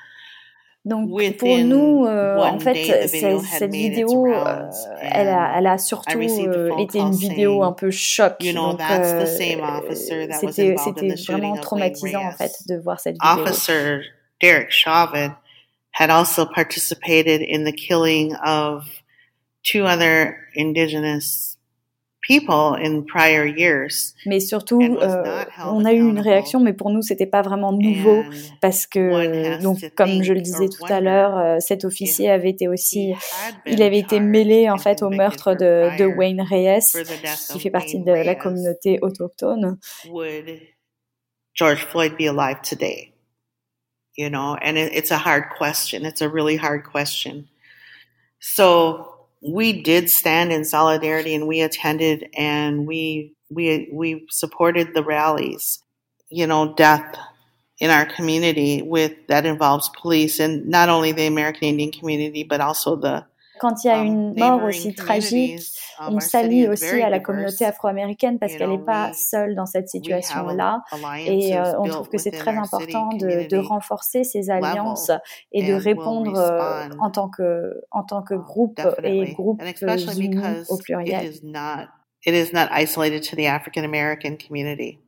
Donc 0.84 1.10
pour 1.38 1.58
nous, 1.60 2.08
euh, 2.08 2.38
en 2.38 2.60
fait, 2.60 3.08
cette 3.08 3.72
vidéo, 3.72 4.26
euh, 4.26 4.68
elle, 5.00 5.28
a, 5.28 5.58
elle 5.58 5.68
a 5.68 5.78
surtout 5.78 6.18
euh, 6.18 6.76
été 6.78 6.98
une 6.98 7.16
vidéo 7.16 7.62
un 7.62 7.72
peu 7.72 7.92
choc. 7.92 8.40
Donc 8.56 8.82
euh, 8.82 9.26
c'était 9.28 10.74
vraiment 11.28 11.56
traumatisant 11.58 12.26
en 12.26 12.32
fait 12.32 12.52
de 12.68 12.78
voir 12.78 13.00
cette 13.00 13.18
vidéo. 13.22 13.44
Officer 13.44 14.02
Derek 14.42 14.72
Chauvin 14.72 15.36
had 15.92 16.10
also 16.10 16.48
participated 16.48 17.42
in 17.42 17.64
the 17.64 17.74
killing 17.74 18.34
of 18.44 18.84
two 19.64 19.86
other 19.86 20.36
indigenous 20.56 20.58
people 20.58 20.80
in 20.80 20.80
prior 20.82 21.50
years. 21.50 21.58
Mais 24.26 24.40
surtout, 24.40 24.82
euh, 24.82 25.44
on 25.66 25.86
a 25.86 25.94
eu 25.94 26.00
une 26.00 26.20
réaction, 26.20 26.60
mais 26.60 26.74
pour 26.74 26.92
nous, 26.92 27.02
c'était 27.02 27.26
pas 27.26 27.42
vraiment 27.42 27.72
nouveau 27.72 28.24
parce 28.62 28.86
que, 28.86 29.62
donc, 29.62 29.80
comme 29.96 30.22
je 30.24 30.34
le 30.34 30.42
disais 30.42 30.70
tout 30.70 30.86
à 30.88 31.02
l'heure, 31.02 31.38
euh, 31.38 31.58
cet 31.60 31.84
officier 31.84 32.30
avait 32.30 32.52
été 32.52 32.68
aussi, 32.68 33.14
il 33.66 33.82
avait 33.82 33.98
été 33.98 34.20
mêlé 34.20 34.70
en 34.70 34.78
fait 34.78 35.02
au 35.02 35.10
meurtre 35.10 35.56
de, 35.56 35.98
de 35.98 36.06
Wayne 36.06 36.42
Reyes, 36.42 36.80
qui 37.52 37.60
fait 37.60 37.72
partie 37.72 38.00
de 38.00 38.12
la 38.12 38.36
communauté 38.36 39.00
autochtone. 39.02 39.78
Would 40.10 40.62
George 41.54 41.86
Floyd 41.86 42.14
be 42.18 42.28
alive 42.28 42.62
today? 42.62 43.14
You 44.18 44.30
know, 44.30 44.58
and 44.62 44.78
it, 44.78 44.92
it's 44.94 45.12
a 45.12 45.18
hard 45.18 45.46
question. 45.58 46.06
It's 46.06 46.22
a 46.22 46.30
really 46.30 46.58
hard 46.58 46.84
question. 46.84 47.48
So 48.40 49.11
we 49.42 49.82
did 49.82 50.10
stand 50.10 50.52
in 50.52 50.64
solidarity 50.64 51.34
and 51.34 51.48
we 51.48 51.62
attended 51.62 52.30
and 52.38 52.88
we 52.88 53.34
we 53.50 53.90
we 53.92 54.26
supported 54.30 54.94
the 54.94 55.04
rallies 55.04 55.84
you 56.30 56.46
know 56.46 56.74
death 56.76 57.18
in 57.80 57.90
our 57.90 58.06
community 58.06 58.82
with 58.84 59.14
that 59.28 59.46
involves 59.46 59.90
police 60.00 60.40
and 60.40 60.68
not 60.68 60.90
only 60.90 61.12
the 61.12 61.26
American 61.26 61.64
Indian 61.64 61.92
community 61.92 62.44
but 62.44 62.62
also 62.62 62.96
the 62.96 63.26
quand 63.62 63.84
il 63.84 63.88
y 63.88 63.92
a 63.92 64.02
une 64.02 64.34
mort 64.40 64.64
aussi 64.64 64.96
tragique, 64.96 65.62
on 66.00 66.20
s'allie 66.20 66.68
aussi 66.68 67.00
à 67.00 67.12
la 67.12 67.20
communauté 67.20 67.64
afro-américaine 67.64 68.40
parce 68.40 68.56
qu'elle 68.56 68.72
n'est 68.72 68.80
pas 68.80 69.14
seule 69.14 69.54
dans 69.54 69.68
cette 69.68 69.88
situation-là. 69.88 70.82
Et 71.28 71.56
euh, 71.56 71.80
on 71.80 71.88
trouve 71.88 72.10
que 72.10 72.18
c'est 72.18 72.32
très 72.32 72.58
important 72.58 73.10
de, 73.10 73.48
de, 73.48 73.58
renforcer 73.58 74.24
ces 74.24 74.50
alliances 74.50 75.12
et 75.52 75.64
de 75.64 75.76
répondre 75.76 76.40
euh, 76.40 76.90
en 77.00 77.12
tant 77.12 77.30
que 77.30 77.84
en 77.92 78.02
tant 78.02 78.24
que 78.24 78.34
groupe 78.34 78.82
et 79.04 79.32
groupe 79.34 79.62
unis 80.18 80.42
au 80.70 80.78
pluriel. 80.78 81.32
It 82.24 82.36
is 82.36 82.54
not 82.54 82.68
isolated 82.72 83.22
to 83.30 83.36
the 83.36 83.48
African 83.48 83.84
American 83.84 84.38
community. 84.38 85.00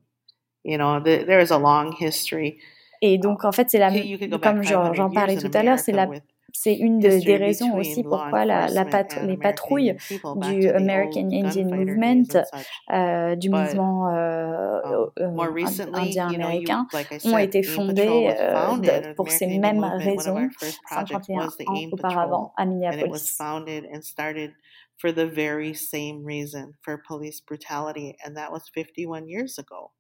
You 0.63 0.77
know, 0.77 0.99
there 0.99 1.41
is 1.41 1.51
a 1.51 1.57
long 1.57 1.91
history. 1.99 2.59
Et 3.01 3.17
donc, 3.17 3.45
en 3.45 3.51
fait, 3.51 3.69
c'est 3.69 3.79
la, 3.79 3.91
comme 4.39 4.63
j'en 4.63 5.09
parlais 5.09 5.37
tout 5.37 5.51
à 5.53 5.61
l'heure, 5.61 5.77
c'est 5.77 5.91
la 5.91 6.07
c'est 6.53 6.75
une 6.75 6.99
des 6.99 7.35
raisons 7.35 7.75
aussi 7.77 8.03
pourquoi 8.03 8.45
la, 8.45 8.69
la 8.69 8.85
les 9.23 9.37
patrouilles 9.37 9.95
du 10.35 10.69
American 10.69 11.29
Indian 11.31 11.65
Movement, 11.65 12.43
euh, 12.91 13.35
du 13.35 13.49
mouvement 13.49 14.09
euh, 14.09 14.79
euh, 15.19 15.87
indien-américain, 15.93 16.87
ont 17.25 17.37
été 17.37 17.63
fondées 17.63 18.33
euh, 18.39 19.13
pour 19.15 19.31
ces 19.31 19.47
mêmes 19.47 19.83
raisons 19.83 20.47
51 20.89 21.47
ans 21.47 21.49
auparavant 21.91 22.53
à 22.55 22.65
Minneapolis. 22.65 23.37
For 24.99 25.11
the 25.11 25.25
very 25.25 25.73
same 25.73 26.23
reason, 26.23 26.75
for 26.81 26.97
police 26.97 27.41
brutality, 27.41 28.15
and 28.23 28.37
that 28.37 28.51
was 28.51 28.69
51 28.73 29.27
years 29.27 29.57
ago. 29.57 29.91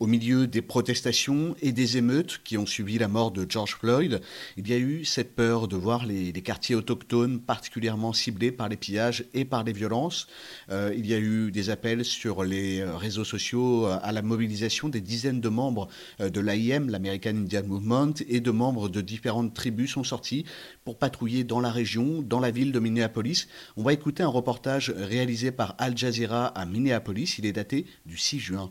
Au 0.00 0.06
milieu 0.06 0.48
des 0.48 0.62
protestations 0.62 1.54
et 1.62 1.70
des 1.70 1.96
émeutes 1.96 2.40
qui 2.42 2.58
ont 2.58 2.66
suivi 2.66 2.98
la 2.98 3.06
mort 3.06 3.30
de 3.30 3.46
George 3.48 3.76
Floyd, 3.76 4.20
il 4.56 4.68
y 4.68 4.72
a 4.72 4.78
eu 4.78 5.04
cette 5.04 5.36
peur 5.36 5.68
de 5.68 5.76
voir 5.76 6.04
les, 6.04 6.32
quartiers 6.42 6.74
autochtones 6.74 7.40
particulièrement 7.40 8.12
ciblés 8.12 8.50
par 8.50 8.68
les 8.68 8.76
pillages 8.76 9.24
et 9.32 9.44
par 9.44 9.62
les 9.62 9.72
violences. 9.72 10.26
Euh, 10.70 10.92
il 10.96 11.06
y 11.06 11.14
a 11.14 11.18
eu 11.18 11.52
des 11.52 11.70
appels 11.70 12.04
sur 12.04 12.42
les 12.42 12.80
euh, 12.80 12.96
réseaux 12.96 13.24
sociaux 13.24 13.86
euh, 13.86 13.98
à 14.02 14.12
la 14.12 14.20
mobilisation 14.20 14.88
des 14.88 15.00
dizaines 15.00 15.40
de 15.40 15.48
membres 15.48 15.88
de 16.18 16.40
l'AIM, 16.40 16.90
l'American 16.90 17.30
Indian 17.30 17.62
Movement, 17.66 18.14
et 18.28 18.40
de 18.40 18.50
membres 18.50 18.88
de 18.88 19.00
différentes 19.00 19.54
tribus 19.54 19.92
sont 19.92 20.04
sortis 20.04 20.44
pour 20.84 20.98
patrouiller 20.98 21.44
dans 21.44 21.60
la 21.60 21.70
région, 21.70 22.20
dans 22.22 22.40
la 22.40 22.50
ville 22.50 22.72
de 22.72 22.80
Minneapolis. 22.80 23.46
On 23.76 23.82
va 23.82 23.92
écouter 23.92 24.22
un 24.22 24.28
reportage 24.28 24.90
réalisé 24.90 25.52
par 25.52 25.76
Al 25.78 25.96
Jazeera 25.96 26.46
à 26.46 26.66
Minneapolis. 26.66 27.36
Il 27.38 27.46
est 27.46 27.52
daté 27.52 27.86
du 28.06 28.18
6 28.18 28.40
juin. 28.40 28.63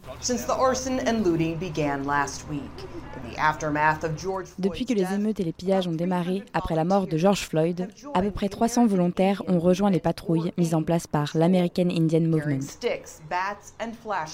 Depuis 4.59 4.85
que 4.85 4.93
les 4.93 5.13
émeutes 5.13 5.39
et 5.39 5.43
les 5.43 5.51
pillages 5.51 5.87
ont 5.87 5.93
démarré 5.93 6.43
après 6.53 6.75
la 6.75 6.83
mort 6.83 7.07
de 7.07 7.17
George 7.17 7.47
Floyd, 7.47 7.89
à 8.13 8.21
peu 8.21 8.31
près 8.31 8.49
300 8.49 8.85
volontaires 8.85 9.41
ont 9.47 9.59
rejoint 9.59 9.89
les 9.89 9.99
patrouilles 9.99 10.51
mises 10.57 10.75
en 10.75 10.83
place 10.83 11.07
par 11.07 11.31
l'American 11.35 11.89
Indian 11.89 12.21
Movement. 12.21 12.65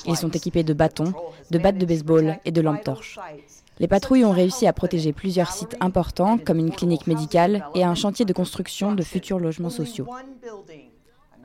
Ils 0.06 0.18
sont 0.18 0.32
équipés 0.32 0.64
de 0.64 0.74
bâtons, 0.74 1.14
de 1.52 1.58
battes 1.58 1.78
de 1.78 1.86
baseball 1.86 2.40
et 2.46 2.52
de 2.52 2.62
lampes 2.62 2.84
torches. 2.84 3.20
Les 3.80 3.88
patrouilles 3.88 4.26
ont 4.26 4.32
réussi 4.32 4.68
à 4.68 4.74
protéger 4.74 5.14
plusieurs 5.14 5.52
sites 5.52 5.78
importants, 5.80 6.38
comme 6.38 6.60
une 6.60 6.72
clinique 6.72 7.08
médicale 7.08 7.66
et 7.76 7.84
un 7.84 7.96
chantier 7.96 8.26
de 8.26 8.34
construction 8.34 8.94
de 8.94 9.04
futurs 9.04 9.40
logements 9.40 9.70
sociaux. 9.70 10.08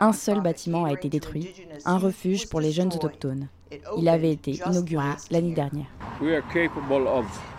Un 0.00 0.12
seul 0.12 0.40
bâtiment 0.40 0.84
a 0.84 0.92
été 0.92 1.08
détruit, 1.08 1.54
un 1.84 1.98
refuge 1.98 2.48
pour 2.48 2.60
les 2.60 2.72
jeunes 2.72 2.92
autochtones. 2.92 3.48
Il 3.98 4.08
avait 4.08 4.32
été 4.32 4.60
inauguré 4.66 5.08
l'année 5.30 5.54
dernière. 5.54 5.86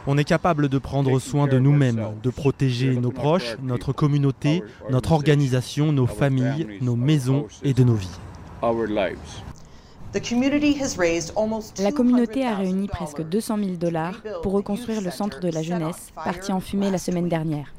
On 0.07 0.17
est 0.17 0.23
capable 0.23 0.69
de 0.69 0.77
prendre 0.77 1.19
soin 1.19 1.47
de 1.47 1.59
nous-mêmes, 1.59 2.07
de 2.21 2.29
protéger 2.29 2.95
nos 2.95 3.11
proches, 3.11 3.57
notre 3.61 3.93
communauté, 3.93 4.63
notre 4.89 5.11
organisation, 5.11 5.91
nos 5.91 6.07
familles, 6.07 6.79
nos 6.81 6.95
maisons 6.95 7.47
et 7.63 7.73
de 7.73 7.83
nos 7.83 7.95
vies. 7.95 8.19
La 11.79 11.91
communauté 11.91 12.45
a 12.45 12.55
réuni 12.55 12.87
presque 12.87 13.21
200 13.21 13.57
000 13.57 13.69
dollars 13.71 14.21
pour 14.43 14.53
reconstruire 14.53 15.01
le 15.01 15.11
centre 15.11 15.41
de 15.41 15.49
la 15.49 15.61
jeunesse, 15.61 16.11
parti 16.15 16.53
en 16.53 16.61
fumée 16.61 16.89
la 16.89 16.97
semaine 16.97 17.27
dernière. 17.27 17.73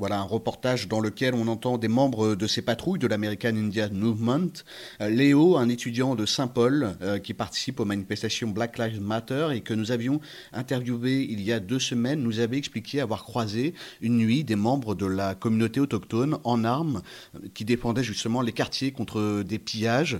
Voilà 0.00 0.18
un 0.18 0.24
reportage 0.24 0.88
dans 0.88 1.00
lequel 1.00 1.34
on 1.34 1.46
entend 1.46 1.76
des 1.76 1.86
membres 1.86 2.34
de 2.34 2.46
ces 2.46 2.62
patrouilles 2.62 2.98
de 2.98 3.06
l'American 3.06 3.54
Indian 3.54 3.90
Movement. 3.92 4.64
Euh, 5.02 5.10
Léo, 5.10 5.58
un 5.58 5.68
étudiant 5.68 6.14
de 6.14 6.24
Saint-Paul 6.24 6.96
euh, 7.02 7.18
qui 7.18 7.34
participe 7.34 7.80
aux 7.80 7.84
manifestations 7.84 8.48
Black 8.48 8.78
Lives 8.78 9.02
Matter 9.02 9.48
et 9.52 9.60
que 9.60 9.74
nous 9.74 9.92
avions 9.92 10.22
interviewé 10.54 11.26
il 11.28 11.42
y 11.42 11.52
a 11.52 11.60
deux 11.60 11.78
semaines, 11.78 12.22
nous 12.22 12.40
avait 12.40 12.56
expliqué 12.56 13.02
avoir 13.02 13.24
croisé 13.24 13.74
une 14.00 14.16
nuit 14.16 14.42
des 14.42 14.56
membres 14.56 14.94
de 14.94 15.04
la 15.04 15.34
communauté 15.34 15.80
autochtone 15.80 16.38
en 16.44 16.64
armes 16.64 17.02
euh, 17.34 17.48
qui 17.52 17.66
défendaient 17.66 18.02
justement 18.02 18.40
les 18.40 18.52
quartiers 18.52 18.92
contre 18.92 19.42
des 19.42 19.58
pillages. 19.58 20.18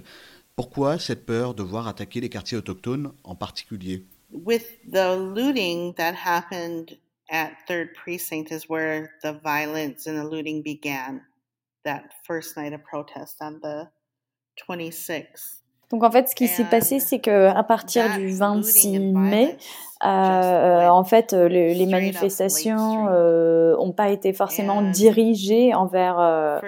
Pourquoi 0.57 0.99
cette 0.99 1.25
peur 1.25 1.55
de 1.55 1.63
voir 1.63 1.89
attaquer 1.89 2.21
les 2.21 2.29
quartiers 2.29 2.59
autochtones 2.59 3.13
en 3.25 3.35
particulier? 3.35 4.05
With 4.31 4.79
the 4.93 5.17
looting 5.17 5.95
that 5.95 6.13
happened 6.27 6.99
at 7.31 7.53
Third 7.67 7.95
Precinct 7.95 8.51
is 8.51 8.69
where 8.69 9.11
the 9.23 9.33
violence 9.33 10.07
and 10.07 10.19
the 10.19 10.25
looting 10.25 10.63
began. 10.63 11.23
That 11.85 12.13
first 12.27 12.57
night 12.57 12.75
of 12.75 12.85
protest 12.85 13.37
on 13.41 13.61
the 13.63 13.89
26th. 14.69 15.61
Donc 15.91 16.05
en 16.05 16.11
fait, 16.11 16.29
ce 16.29 16.37
qui 16.37 16.47
s'est 16.47 16.65
passé, 16.65 17.01
c'est 17.01 17.19
que 17.19 17.49
à 17.49 17.65
partir 17.65 18.17
du 18.17 18.31
26 18.31 19.01
mai, 19.01 19.57
euh, 20.05 20.89
en 20.89 21.03
fait, 21.03 21.33
le, 21.33 21.73
les 21.73 21.87
manifestations 21.87 23.09
euh, 23.09 23.75
ont 23.77 23.93
pas 23.93 24.11
été 24.11 24.33
forcément 24.33 24.83
dirigées 24.83 25.75
envers. 25.75 26.21
Euh, 26.21 26.61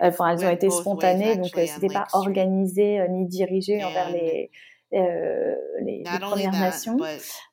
enfin, 0.00 0.28
elles 0.30 0.46
ont 0.46 0.50
été 0.50 0.70
spontanées, 0.70 1.36
donc 1.36 1.56
euh, 1.58 1.66
c'était 1.66 1.92
pas 1.92 2.06
organisé 2.14 3.00
euh, 3.00 3.08
ni 3.08 3.26
dirigé 3.26 3.84
envers 3.84 4.10
les 4.10 4.50
euh, 4.92 5.54
les, 5.82 5.98
les, 5.98 6.18
Premières 6.20 6.52
Nations. 6.52 6.98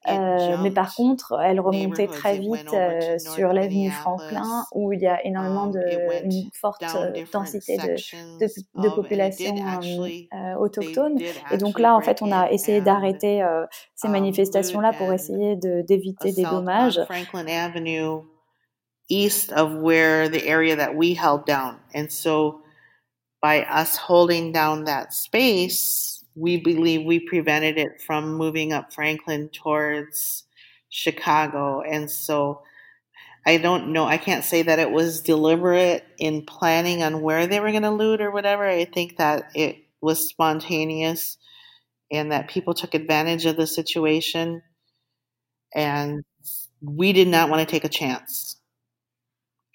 Euh, 0.07 0.57
mais 0.61 0.71
par 0.71 0.95
contre, 0.95 1.39
elle 1.43 1.59
remontait 1.59 2.07
très 2.07 2.37
vite 2.39 2.73
euh, 2.73 3.17
sur 3.19 3.53
l'avenue 3.53 3.91
Franklin, 3.91 4.65
où 4.73 4.91
il 4.91 5.01
y 5.01 5.07
a 5.07 5.23
énormément 5.25 5.65
um, 5.65 5.71
de 5.71 6.25
une 6.25 6.49
forte 6.53 6.83
densité 7.31 7.77
de, 7.77 7.95
de, 8.39 8.81
de 8.81 8.89
population 8.89 9.55
euh, 9.55 10.55
autochtone. 10.55 11.19
Et 11.51 11.57
donc 11.57 11.79
là, 11.79 11.95
en 11.95 12.01
fait, 12.01 12.21
on 12.21 12.31
a 12.31 12.49
essayé 12.51 12.81
d'arrêter 12.81 13.45
ces 13.95 14.07
um, 14.07 14.13
manifestations-là 14.13 14.93
pour 14.93 15.13
essayer 15.13 15.55
d'éviter 15.55 16.31
des 16.31 16.43
dommages. 16.43 16.99
Franklin 17.05 17.47
Avenue, 17.47 18.23
east 19.09 19.51
of 19.53 19.73
where 19.75 20.27
the 20.27 20.43
area 20.47 20.75
that 20.75 20.95
we 20.95 21.15
held 21.15 21.45
down, 21.45 21.77
and 21.93 22.07
so 22.09 22.61
by 23.41 23.63
us 23.69 23.97
holding 23.97 24.51
down 24.51 24.85
that 24.85 25.13
space 25.13 26.16
we 26.37 26.57
believe 26.57 27.05
we 27.05 27.19
prevented 27.19 27.77
it 27.77 28.01
from 28.01 28.35
moving 28.35 28.73
up 28.73 28.93
Franklin 28.93 29.49
towards 29.49 30.43
Chicago. 30.89 31.81
And 31.81 32.09
so 32.11 32.63
I 33.45 33.57
don't 33.57 33.93
know, 33.93 34.05
I 34.05 34.17
can't 34.17 34.43
say 34.43 34.61
that 34.63 34.79
it 34.79 34.91
was 34.91 35.21
deliberate 35.21 36.05
in 36.19 36.45
planning 36.45 37.01
on 37.03 37.21
where 37.21 37.47
they 37.47 37.59
were 37.59 37.71
going 37.71 37.83
to 37.83 37.91
loot 37.91 38.21
or 38.21 38.31
whatever. 38.31 38.65
I 38.67 38.85
think 38.85 39.17
that 39.17 39.51
it 39.55 39.77
was 40.01 40.29
spontaneous 40.29 41.37
and 42.11 42.31
that 42.31 42.49
people 42.49 42.73
took 42.73 42.93
advantage 42.93 43.45
of 43.45 43.57
the 43.57 43.67
situation. 43.67 44.61
And 45.75 46.23
we 46.81 47.13
did 47.13 47.27
not 47.27 47.49
want 47.49 47.67
to 47.67 47.71
take 47.71 47.83
a 47.85 47.89
chance. 47.89 48.57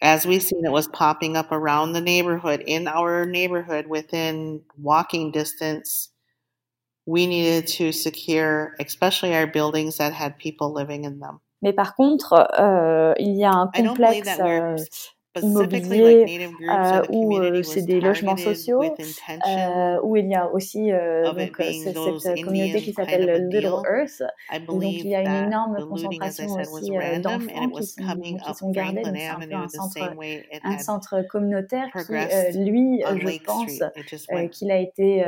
As 0.02 0.26
we've 0.26 0.42
seen, 0.42 0.66
it 0.66 0.72
was 0.72 0.88
popping 0.88 1.36
up 1.36 1.52
around 1.52 1.92
the 1.92 2.00
neighborhood, 2.00 2.62
in 2.66 2.88
our 2.88 3.24
neighborhood, 3.24 3.86
within 3.86 4.62
walking 4.76 5.30
distance 5.30 6.10
we 7.06 7.26
needed 7.26 7.66
to 7.66 7.92
secure, 7.92 8.74
especially 8.78 9.34
our 9.34 9.46
buildings 9.46 9.98
that 9.98 10.12
had 10.12 10.38
people 10.38 10.72
living 10.72 11.04
in 11.04 11.18
them. 11.20 11.40
Mais 11.62 11.72
par 11.72 11.94
contre, 11.94 12.48
euh, 12.58 13.14
il 13.18 13.36
y 13.36 13.44
a 13.44 13.52
un 13.52 13.68
complexe 13.68 14.40
immobilier 15.40 16.50
euh, 16.68 17.02
où 17.08 17.36
euh, 17.36 17.62
c'est 17.62 17.82
des 17.82 18.00
logements 18.00 18.36
sociaux, 18.36 18.82
euh, 18.82 19.98
où 20.02 20.16
il 20.16 20.28
y 20.28 20.34
a 20.34 20.50
aussi 20.50 20.92
euh, 20.92 21.32
donc, 21.32 22.20
cette 22.20 22.44
communauté 22.44 22.82
qui 22.82 22.92
s'appelle 22.92 23.48
Little 23.48 23.82
Earth. 23.88 24.22
donc 24.66 24.82
il 24.82 25.08
y 25.08 25.14
a 25.14 25.22
une 25.22 25.46
énorme 25.46 25.88
concentration 25.88 26.46
aussi 26.54 26.90
d'enfants 27.20 27.70
qui 27.70 27.86
sont, 27.86 28.20
qui 28.20 28.54
sont 28.54 28.70
gardés. 28.70 29.02
Donc 29.02 29.16
c'est 29.16 29.28
un 29.28 29.38
peu 29.40 29.54
un 29.54 29.68
centre, 29.68 30.14
un 30.64 30.78
centre 30.78 31.22
communautaire 31.28 31.88
qui, 31.92 32.58
lui, 32.58 33.02
je 33.02 33.44
pense 33.44 33.82
qu'il 34.50 34.70
a 34.70 34.78
été 34.78 35.24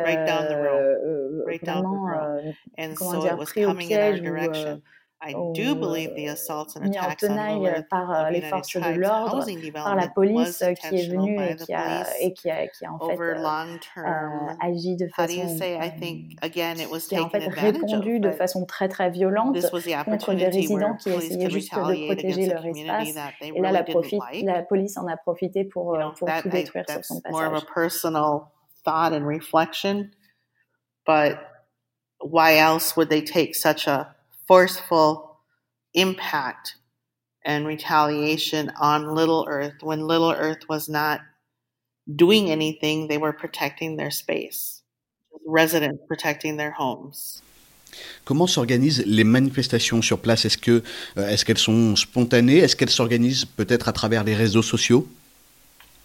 vraiment, 1.62 2.08
comment 2.96 3.20
dire, 3.20 3.36
pris 3.38 3.64
au 3.64 3.74
piège 3.74 4.20
ou 4.20 4.80
I 5.26 5.32
do 5.54 5.74
believe 5.74 6.14
the 6.14 6.26
assaults 6.26 6.76
and 6.76 6.86
attacks 6.86 7.22
on 7.24 7.28
tenaille 7.28 7.86
par 7.88 8.30
les 8.30 8.42
forces 8.42 8.76
de 8.76 9.00
l'ordre, 9.00 9.44
par 9.72 9.96
la 9.96 10.08
police 10.08 10.62
qui 10.80 10.96
est 10.96 11.08
venue 11.08 11.40
et 11.42 11.56
qui 11.56 11.72
a, 11.72 12.04
et 12.20 12.34
qui 12.34 12.50
a, 12.50 12.66
qui 12.68 12.84
a 12.84 12.92
en 12.92 12.98
fait 12.98 13.18
euh, 13.18 14.02
agi 14.60 14.96
de 14.96 15.08
façon 15.08 15.56
qui 17.08 17.16
a 17.16 17.22
en 17.22 17.30
fait 17.30 17.48
répondu 17.48 18.20
de 18.20 18.30
façon 18.30 18.66
très 18.66 18.88
très 18.88 19.10
violente 19.10 19.56
contre 20.04 20.34
des 20.34 20.46
résidents 20.46 20.96
qui 20.96 21.10
essayaient 21.10 21.50
juste 21.50 21.74
de 21.74 22.06
protéger 22.06 22.46
leur 22.46 22.66
espace. 22.66 23.08
Et 23.40 23.60
là, 23.60 23.72
la, 23.72 23.82
profite, 23.82 24.22
la 24.42 24.62
police 24.62 24.98
en 24.98 25.06
a 25.06 25.16
profité 25.16 25.64
pour, 25.64 25.98
pour 26.18 26.28
tout 26.42 26.48
détruire 26.50 26.84
sur 26.88 27.04
son 27.04 27.20
passage. 27.20 27.62
But 31.06 31.38
why 32.20 32.52
else 32.54 32.96
would 32.96 33.10
they 33.10 33.20
take 33.20 33.54
such 33.54 33.86
a 33.86 34.13
forceful 34.46 35.38
impact 35.94 36.76
and 37.44 37.66
retaliation 37.66 38.72
on 38.80 39.14
Little 39.14 39.46
Earth 39.48 39.82
when 39.82 40.06
Little 40.06 40.32
Earth 40.32 40.68
was 40.68 40.88
not 40.88 41.20
doing 42.14 42.50
anything, 42.50 43.08
they 43.08 43.18
were 43.18 43.32
protecting 43.32 43.96
their 43.96 44.10
space, 44.10 44.82
residents 45.46 46.02
protecting 46.08 46.56
their 46.56 46.72
homes. 46.72 47.42
Comment 48.24 48.48
s'organisent 48.48 49.04
les 49.06 49.24
manifestations 49.24 50.02
sur 50.02 50.18
place? 50.18 50.44
Est-ce 50.44 50.58
que 50.58 50.82
euh, 51.16 51.28
est-ce 51.28 51.44
qu'elles 51.44 51.58
sont 51.58 51.94
spontanées? 51.94 52.58
Est-ce 52.58 52.74
qu'elles 52.74 52.90
s'organisent 52.90 53.44
peut-être 53.44 53.88
à 53.88 53.92
travers 53.92 54.24
les 54.24 54.34
réseaux 54.34 54.62
sociaux? 54.62 55.06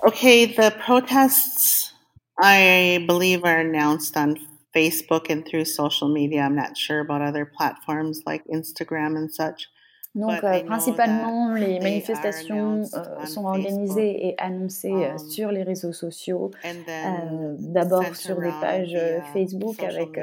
Okay, 0.06 0.46
the 0.46 0.72
protests 0.86 1.94
I 2.42 3.04
believe 3.08 3.44
are 3.44 3.60
announced 3.60 4.16
on 4.16 4.36
Facebook 4.76 5.30
and 5.30 5.46
through 5.46 5.66
social 5.66 6.10
media. 6.10 6.42
I'm 6.42 6.56
not 6.56 6.78
sure 6.78 7.00
about 7.00 7.22
other 7.22 7.46
platforms 7.46 8.22
like 8.26 8.44
Instagram 8.48 9.18
and 9.18 9.32
such. 9.32 9.70
Donc, 10.16 10.44
euh, 10.44 10.64
principalement, 10.64 11.54
les 11.54 11.80
manifestations 11.80 12.82
euh, 12.96 13.26
sont 13.26 13.46
organisées 13.46 14.28
et 14.28 14.36
annoncées 14.40 14.92
euh, 14.92 15.12
um, 15.12 15.20
sur 15.20 15.52
les 15.52 15.62
réseaux 15.62 15.94
sociaux. 15.94 16.50
Euh, 16.66 17.56
D'abord 17.60 18.16
sur 18.16 18.40
des 18.42 18.52
pages 18.60 18.96
euh, 18.96 19.20
Facebook 19.34 19.82
avec 19.84 20.20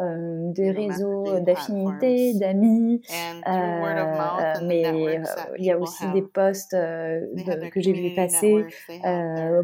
euh, 0.00 0.04
euh, 0.04 0.52
des 0.52 0.70
réseaux 0.70 1.40
d'affinités, 1.40 2.34
d'amis, 2.34 3.02
euh, 3.46 4.54
mais 4.62 4.86
euh, 4.86 5.22
il 5.58 5.64
y 5.64 5.70
a 5.70 5.78
aussi 5.78 6.06
des 6.12 6.22
posts 6.22 6.72
que 6.72 7.80
j'ai 7.80 7.92
vu 7.92 8.14
passer 8.14 8.66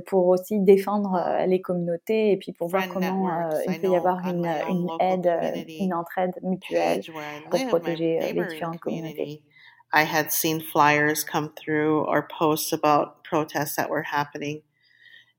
pour 0.07 0.29
aussi 0.29 0.61
défendre 0.61 1.45
les 1.47 1.61
communautés 1.61 2.33
et 2.33 2.37
puis 2.37 2.53
pour 2.53 2.69
voir 2.69 2.89
comment 2.89 3.51
il 3.69 3.81
peut 3.81 3.89
y 3.89 3.97
avoir 3.97 4.27
une, 4.29 4.47
une 4.69 4.89
aide, 5.01 5.31
une 5.81 5.95
entraide 5.95 6.35
mutuelle 6.43 7.03
pour 7.51 7.67
protéger 7.69 8.21
les 8.33 8.45
différentes 8.45 8.81
communautés. 8.81 9.43
I 9.93 10.05
had 10.05 10.31
seen 10.31 10.61
flyers 10.61 11.25
come 11.25 11.51
through 11.57 12.05
or 12.05 12.23
posts 12.23 12.73
about 12.73 13.25
protests 13.25 13.75
that 13.75 13.91
were 13.91 14.05
happening. 14.05 14.63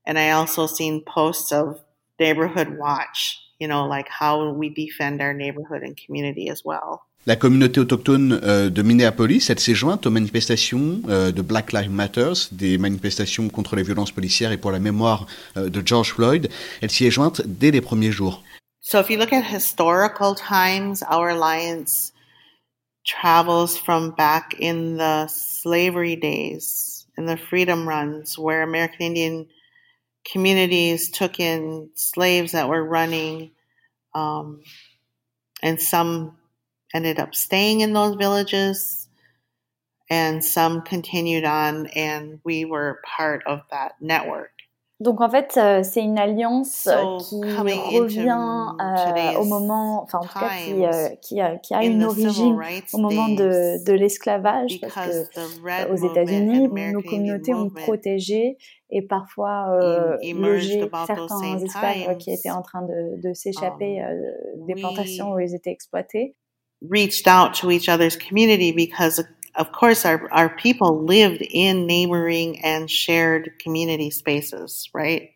And 0.04 0.18
I 0.18 0.32
also 0.32 0.66
seen 0.66 1.02
posts 1.06 1.52
of 1.52 1.80
neighborhood 2.20 2.76
watch 2.78 3.40
you 3.62 3.68
know, 3.68 3.86
like 3.86 4.08
how 4.08 4.50
we 4.50 4.68
defend 4.68 5.20
our 5.22 5.32
neighborhood 5.32 5.82
and 5.82 5.94
community 5.96 6.50
as 6.50 6.62
well. 6.64 7.02
La 7.24 7.36
communauté 7.36 7.78
autochtone 7.78 8.40
euh, 8.42 8.68
de 8.68 8.82
Minneapolis, 8.82 9.48
elle 9.48 9.60
s'est 9.60 9.76
jointe 9.76 10.04
aux 10.06 10.10
manifestations 10.10 11.00
euh, 11.08 11.30
de 11.30 11.40
Black 11.40 11.72
Lives 11.72 11.88
Matter, 11.88 12.32
des 12.50 12.78
manifestations 12.78 13.48
contre 13.48 13.76
les 13.76 13.84
violences 13.84 14.10
policières 14.10 14.50
et 14.50 14.56
pour 14.56 14.72
la 14.72 14.80
mémoire 14.80 15.28
euh, 15.56 15.68
de 15.68 15.80
George 15.86 16.14
Floyd. 16.14 16.50
Elle 16.80 16.90
s'y 16.90 17.06
est 17.06 17.12
jointe 17.12 17.40
dès 17.46 17.70
les 17.70 17.80
premiers 17.80 18.10
jours. 18.10 18.42
So 18.80 18.98
if 18.98 19.08
you 19.08 19.16
look 19.16 19.32
at 19.32 19.44
historical 19.44 20.34
times, 20.34 21.04
our 21.08 21.28
alliance 21.28 22.12
travels 23.06 23.78
from 23.78 24.16
back 24.16 24.56
in 24.60 24.96
the 24.96 25.28
slavery 25.28 26.16
days, 26.16 27.06
in 27.16 27.26
the 27.26 27.36
freedom 27.36 27.88
runs, 27.88 28.36
where 28.36 28.64
American 28.64 29.06
Indian 29.06 29.46
communities 30.24 31.08
took 31.08 31.38
in 31.38 31.90
slaves 31.94 32.50
that 32.52 32.68
were 32.68 32.82
running, 32.82 33.51
um, 34.14 34.62
and 35.62 35.80
some 35.80 36.36
ended 36.94 37.18
up 37.18 37.34
staying 37.34 37.80
in 37.80 37.92
those 37.92 38.16
villages, 38.16 39.08
and 40.10 40.44
some 40.44 40.82
continued 40.82 41.44
on, 41.44 41.86
and 41.88 42.40
we 42.44 42.64
were 42.64 43.00
part 43.04 43.42
of 43.46 43.62
that 43.70 43.94
network. 44.00 44.52
Donc 45.02 45.20
en 45.20 45.28
fait, 45.28 45.54
euh, 45.56 45.82
c'est 45.82 46.00
une 46.00 46.16
alliance 46.16 46.86
euh, 46.86 47.18
qui 47.18 47.40
revient 47.42 48.28
euh, 48.80 49.38
au 49.40 49.44
moment, 49.44 50.02
enfin 50.02 50.18
en 50.18 50.22
tout 50.22 50.38
cas 50.38 50.50
qui, 50.56 50.74
qui, 51.20 51.40
a, 51.40 51.56
qui 51.56 51.74
a 51.74 51.84
une 51.84 52.04
origine 52.04 52.56
au 52.92 52.98
moment 52.98 53.28
de, 53.28 53.84
de 53.84 53.92
l'esclavage, 53.92 54.80
parce 54.80 54.94
que 54.94 55.92
aux 55.92 55.96
États-Unis, 55.96 56.68
nos 56.92 57.02
communautés 57.02 57.52
ont 57.52 57.68
protégé 57.68 58.56
et 58.90 59.02
parfois 59.02 59.76
logé 60.34 60.88
certains 61.06 61.58
esclaves 61.58 62.16
qui 62.18 62.32
étaient 62.32 62.50
en 62.50 62.62
train 62.62 62.82
de, 62.82 63.20
de 63.20 63.34
s'échapper 63.34 64.00
um, 64.02 64.66
des 64.66 64.74
plantations 64.74 65.32
où 65.32 65.40
ils 65.40 65.54
étaient 65.54 65.72
exploités. 65.72 66.36
Reached 66.80 67.26
out 67.28 67.54
to 67.60 67.70
each 67.70 67.88
other's 67.88 68.16
community 68.16 68.72
because 68.72 69.24
of 69.56 69.72
course, 69.72 70.04
our, 70.04 70.32
our 70.32 70.48
people 70.48 71.04
lived 71.04 71.42
in 71.42 71.86
neighboring 71.86 72.60
and 72.64 72.90
shared 72.90 73.52
community 73.58 74.10
spaces, 74.10 74.88
right? 74.94 75.30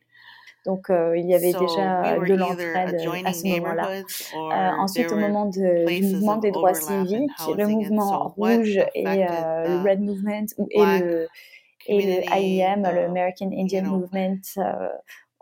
Donc, 0.64 0.90
euh, 0.90 1.16
il 1.16 1.26
y 1.26 1.34
avait 1.34 1.52
so 1.52 1.60
déjà 1.60 2.18
we 2.18 2.28
de 2.28 2.34
l'entraide 2.34 2.96
à 3.24 3.32
ce 3.32 3.46
moment-là. 3.46 3.88
Euh, 3.88 4.82
ensuite, 4.82 5.12
au 5.12 5.16
moment 5.16 5.46
de, 5.46 5.86
du 5.86 6.02
mouvement 6.02 6.36
des 6.38 6.50
droits 6.50 6.74
civiques, 6.74 7.30
le 7.56 7.66
mouvement 7.68 8.28
rouge 8.36 8.76
et 8.94 9.06
euh, 9.06 9.82
le 9.82 9.88
Red 9.88 10.00
Movement 10.00 10.46
et 10.70 10.84
le, 10.84 11.28
et 11.86 12.02
le 12.02 12.92
le 12.92 13.04
American 13.04 13.50
Indian 13.52 13.84
Movement, 13.84 14.40
euh, 14.58 14.88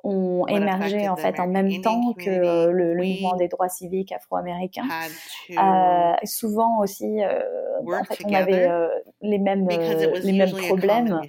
ont 0.04 0.46
émergé 0.46 1.08
en 1.08 1.16
fait 1.16 1.40
en 1.40 1.48
même 1.48 1.80
temps 1.80 2.12
que 2.12 2.30
le, 2.70 2.94
le 2.94 3.04
mouvement 3.04 3.36
des 3.36 3.48
droits 3.48 3.68
civiques 3.68 4.12
afro-américains. 4.12 4.84
Euh, 5.50 6.12
souvent 6.24 6.80
aussi, 6.80 7.22
euh, 7.22 7.40
en 7.86 8.04
fait, 8.04 8.22
on 8.24 8.32
avait 8.34 8.68
euh, 8.68 8.88
les 9.22 9.38
mêmes 9.38 9.66
les 9.68 10.32
mêmes 10.32 10.52
problèmes 10.52 11.20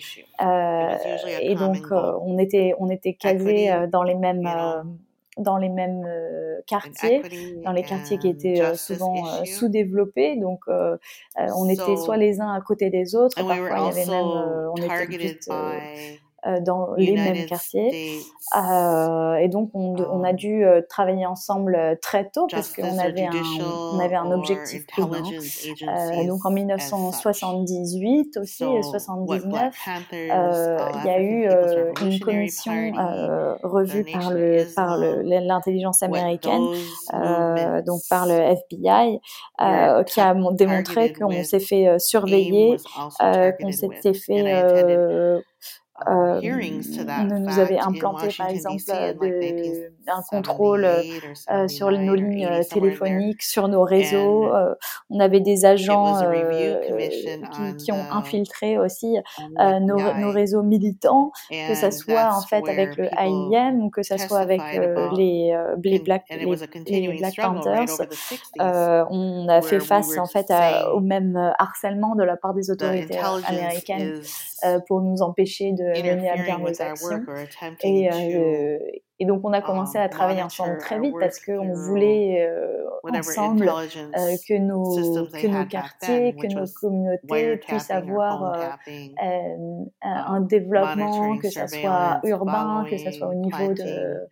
et 1.41 1.55
donc 1.55 1.77
on 1.91 2.37
était 2.37 2.73
on 2.79 2.89
était 2.89 3.13
casés 3.13 3.73
dans 3.91 4.03
les 4.03 4.15
mêmes 4.15 4.49
dans 5.37 5.57
les 5.57 5.69
mêmes 5.69 6.07
quartiers, 6.65 7.21
dans 7.63 7.73
les 7.73 7.83
quartiers 7.83 8.17
qui 8.17 8.29
étaient 8.29 8.75
souvent 8.75 9.25
sous-développés. 9.45 10.37
Donc, 10.37 10.61
on 11.37 11.69
était 11.69 11.95
soit 11.97 12.17
les 12.17 12.41
uns 12.41 12.53
à 12.53 12.61
côté 12.61 12.89
des 12.89 13.15
autres. 13.15 13.35
Parfois, 13.35 13.55
il 13.55 13.97
y 13.97 14.01
avait 14.01 14.05
même, 14.05 14.69
on 14.71 14.75
était 14.75 15.19
juste 15.19 15.49
euh, 15.51 15.79
dans 16.61 16.93
les 16.95 17.13
mêmes 17.13 17.45
quartiers. 17.45 18.21
Euh, 18.55 19.35
et 19.35 19.47
donc, 19.47 19.71
on, 19.73 19.95
on, 19.95 20.23
a 20.23 20.33
dû 20.33 20.63
euh, 20.63 20.81
travailler 20.87 21.25
ensemble 21.25 21.97
très 22.01 22.29
tôt 22.29 22.47
parce 22.49 22.73
qu'on 22.73 22.97
avait, 22.99 23.25
un, 23.25 23.31
on 23.63 23.99
avait 23.99 24.15
un 24.15 24.31
objectif 24.31 24.85
commun. 24.95 25.23
donc, 26.27 26.45
en 26.45 26.51
1978 26.51 28.37
aussi, 28.37 28.63
79, 28.83 29.73
il 30.11 30.27
y 31.05 31.09
a 31.09 31.21
eu 31.21 31.49
une 32.01 32.19
commission 32.19 32.91
revue 33.63 34.05
par 34.05 34.31
le 34.31 34.65
par 34.75 34.97
l'intelligence 34.97 36.03
américaine, 36.03 36.63
donc 37.85 38.01
par 38.09 38.27
le 38.27 38.35
FBI, 38.35 39.19
qui 40.05 40.21
a 40.21 40.35
démontré 40.51 41.13
qu'on 41.13 41.43
s'est 41.43 41.59
fait 41.59 41.97
surveiller, 41.99 42.77
qu'on 43.19 43.71
s'était 43.71 44.13
fait 44.13 45.41
euh, 46.07 46.41
on 46.43 47.39
nous 47.39 47.59
avait 47.59 47.77
implanté 47.77 48.27
par 48.37 48.49
exemple 48.49 48.83
de, 48.83 49.93
un 50.07 50.21
contrôle 50.29 50.85
euh, 50.85 51.67
sur 51.67 51.91
nos 51.91 52.15
lignes 52.15 52.49
téléphoniques, 52.69 53.43
sur 53.43 53.67
nos 53.67 53.83
réseaux. 53.83 54.53
Euh, 54.53 54.73
on 55.09 55.19
avait 55.19 55.39
des 55.39 55.65
agents 55.65 56.21
qui, 57.51 57.77
qui, 57.77 57.91
ont 57.91 58.11
infiltré 58.11 58.77
aussi 58.77 59.17
nos, 59.57 60.13
nos, 60.15 60.31
réseaux 60.31 60.63
militants, 60.63 61.31
que 61.49 61.75
ce 61.75 61.91
soit 61.91 62.29
en 62.33 62.41
fait 62.41 62.67
avec 62.67 62.97
le 62.97 63.07
AIM 63.17 63.81
ou 63.81 63.89
que 63.89 64.03
ce 64.03 64.17
soit 64.17 64.39
avec 64.39 64.61
les, 65.15 65.57
les, 65.83 65.99
Black, 65.99 66.25
les, 66.29 66.45
les, 66.85 67.17
Black 67.17 67.35
Panthers. 67.35 68.07
on 68.59 69.47
a 69.49 69.61
fait 69.61 69.79
face 69.79 70.17
en 70.17 70.25
fait 70.25 70.51
au 70.93 70.99
même 70.99 71.53
harcèlement 71.59 72.15
de 72.15 72.23
la 72.23 72.37
part 72.37 72.53
des 72.53 72.71
autorités 72.71 73.17
américaines 73.47 74.21
pour 74.87 75.01
nous 75.01 75.21
empêcher 75.21 75.71
de 75.71 75.83
mener 75.83 76.29
à 76.29 76.35
bien 76.35 76.59
nos 76.59 76.81
actions. 76.81 77.23
Et, 77.83 78.09
euh, 78.11 78.77
et, 79.19 79.25
donc 79.25 79.41
on 79.43 79.53
a 79.53 79.61
commencé 79.61 79.97
à 79.97 80.09
travailler 80.09 80.43
ensemble 80.43 80.77
très 80.77 80.99
vite 80.99 81.15
parce 81.19 81.39
qu'on 81.39 81.73
voulait 81.73 82.47
euh, 82.47 82.85
ensemble 83.03 83.69
euh, 83.69 84.35
que, 84.47 84.57
nos, 84.57 85.27
que 85.27 85.47
nos 85.47 85.65
quartiers, 85.65 86.35
que 86.35 86.47
nos 86.47 86.65
communautés 86.79 87.57
puissent 87.57 87.91
avoir 87.91 88.77
un 88.87 90.37
um, 90.37 90.47
développement, 90.47 91.37
que 91.37 91.49
ce 91.49 91.67
soit 91.67 92.19
urbain, 92.23 92.85
que 92.89 92.97
ce 92.97 93.11
soit 93.11 93.27
au 93.27 93.35
niveau 93.35 93.73
de 93.73 94.27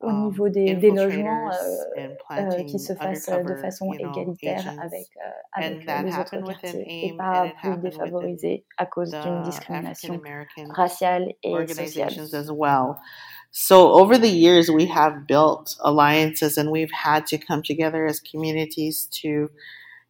au 0.00 0.08
um, 0.08 0.24
niveau 0.26 0.48
des, 0.48 0.74
des 0.76 0.90
logements 0.92 1.50
euh, 1.50 2.08
euh, 2.30 2.62
qui 2.64 2.78
se 2.78 2.94
fassent 2.94 3.28
de 3.28 3.54
façon 3.56 3.92
égalitaire 3.92 4.74
avec, 4.80 5.06
euh, 5.16 5.30
avec 5.52 6.04
les 6.04 6.16
autres 6.16 6.38
quartiers 6.40 7.08
et 7.08 7.16
pas 7.16 7.50
plus 7.60 7.76
défavorisés 7.78 8.64
à 8.76 8.86
cause 8.86 9.10
d'une 9.10 9.42
discrimination 9.42 10.20
raciale 10.70 11.34
et 11.42 11.66
sociale. 11.66 12.12
So 13.50 13.92
over 13.92 14.18
the 14.18 14.28
years, 14.28 14.70
we 14.70 14.86
have 14.86 15.26
built 15.26 15.76
alliances 15.80 16.58
and 16.58 16.70
we've 16.70 16.92
had 16.92 17.26
to 17.26 17.38
come 17.38 17.62
together 17.62 18.06
as 18.06 18.20
communities 18.20 19.08
to 19.22 19.50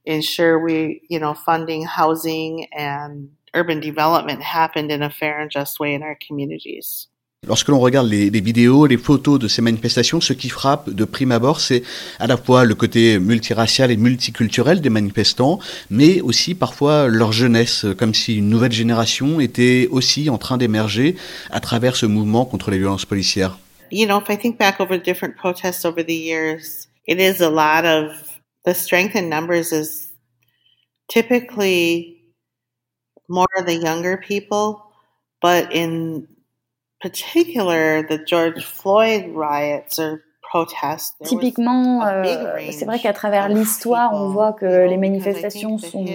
ensure 0.05 0.59
we, 0.59 1.03
you 1.09 1.19
know, 1.19 1.35
funding 1.35 1.85
housing 1.85 2.67
and 2.73 3.31
urban 3.55 3.81
development 3.81 4.43
happened 4.43 4.91
in 4.91 5.03
a 5.03 5.11
fair 5.11 5.41
and 5.41 5.51
just 5.51 5.81
way 5.81 5.95
in 5.95 6.03
our 6.03 6.19
communities. 6.27 7.09
Lorsque 7.47 7.69
l'on 7.69 7.79
regarde 7.79 8.09
les, 8.09 8.31
vidéos, 8.41 8.87
les 8.87 8.97
photos 8.97 9.39
de 9.39 9.47
ces 9.47 9.63
manifestations, 9.63 10.21
ce 10.21 10.33
qui 10.33 10.49
frappe 10.49 10.91
de 10.91 11.05
prime 11.05 11.31
abord, 11.31 11.61
c'est 11.61 11.85
à 12.19 12.27
la 12.27 12.37
fois 12.37 12.65
le 12.65 12.75
côté 12.75 13.21
multiracial 13.21 13.93
et 13.93 13.97
multiculturel 13.97 14.81
des 14.81 14.91
manifestants, 14.91 15.61
mais 15.89 16.21
aussi 16.21 16.57
parfois 16.57 17.07
leur 17.07 17.31
jeunesse, 17.31 17.87
comme 17.97 18.13
si 18.13 18.39
une 18.39 18.49
nouvelle 18.49 18.73
génération 18.73 19.39
était 19.39 19.87
aussi 19.93 20.31
en 20.31 20.37
train 20.37 20.59
d'émerger 20.59 21.15
à 21.51 21.61
travers 21.61 21.95
ce 21.95 22.07
mouvement 22.07 22.45
contre 22.45 22.73
les 22.73 22.79
violences 22.79 23.05
policières. 23.05 23.57
You 23.93 24.07
know, 24.07 24.21
if 24.21 24.29
I 24.29 24.37
think 24.37 24.59
back 24.59 24.81
over 24.81 24.99
different 24.99 25.37
protests 25.37 25.85
over 25.85 26.05
the 26.05 26.11
years, 26.11 26.89
it 27.07 27.21
is 27.21 27.41
a 27.41 27.49
lot 27.49 27.87
of 27.87 28.13
the 28.67 28.75
strength 28.75 29.15
in 29.15 29.31
numbers 29.31 29.73
is 29.73 30.13
typically 31.09 32.35
more 33.29 33.47
the 33.65 33.77
younger 33.77 34.19
people, 34.19 34.83
but 35.41 35.73
in 35.73 36.27
particular, 37.01 38.03
the 38.03 38.19
George 38.19 38.65
Floyd 38.65 39.35
riots 39.35 39.99
are 39.99 40.23
Typiquement, 41.25 42.07
euh, 42.07 42.25
c'est 42.71 42.85
vrai 42.87 42.99
qu'à 42.99 43.13
travers 43.13 43.49
l'histoire, 43.49 44.13
on 44.15 44.29
voit 44.31 44.53
que 44.53 44.65
les 44.65 44.97
manifestations 44.97 45.79
sont 45.79 46.07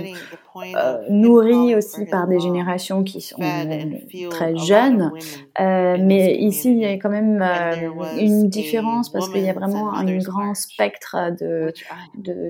euh, 0.55 0.97
nourries 1.09 1.75
aussi 1.75 2.05
par 2.05 2.27
des 2.27 2.39
générations 2.39 3.03
qui 3.03 3.21
sont 3.21 3.41
très 4.31 4.57
jeunes. 4.57 5.11
Euh, 5.59 5.97
mais 5.99 6.35
ici, 6.35 6.71
il 6.71 6.79
y 6.79 6.85
a 6.85 6.93
quand 6.93 7.09
même 7.09 7.43
une 8.17 8.49
différence 8.49 9.11
parce 9.11 9.29
qu'il 9.29 9.43
y 9.43 9.49
a 9.49 9.53
vraiment 9.53 9.93
un 9.93 10.17
grand 10.17 10.55
spectre 10.55 11.15
de 11.39 11.73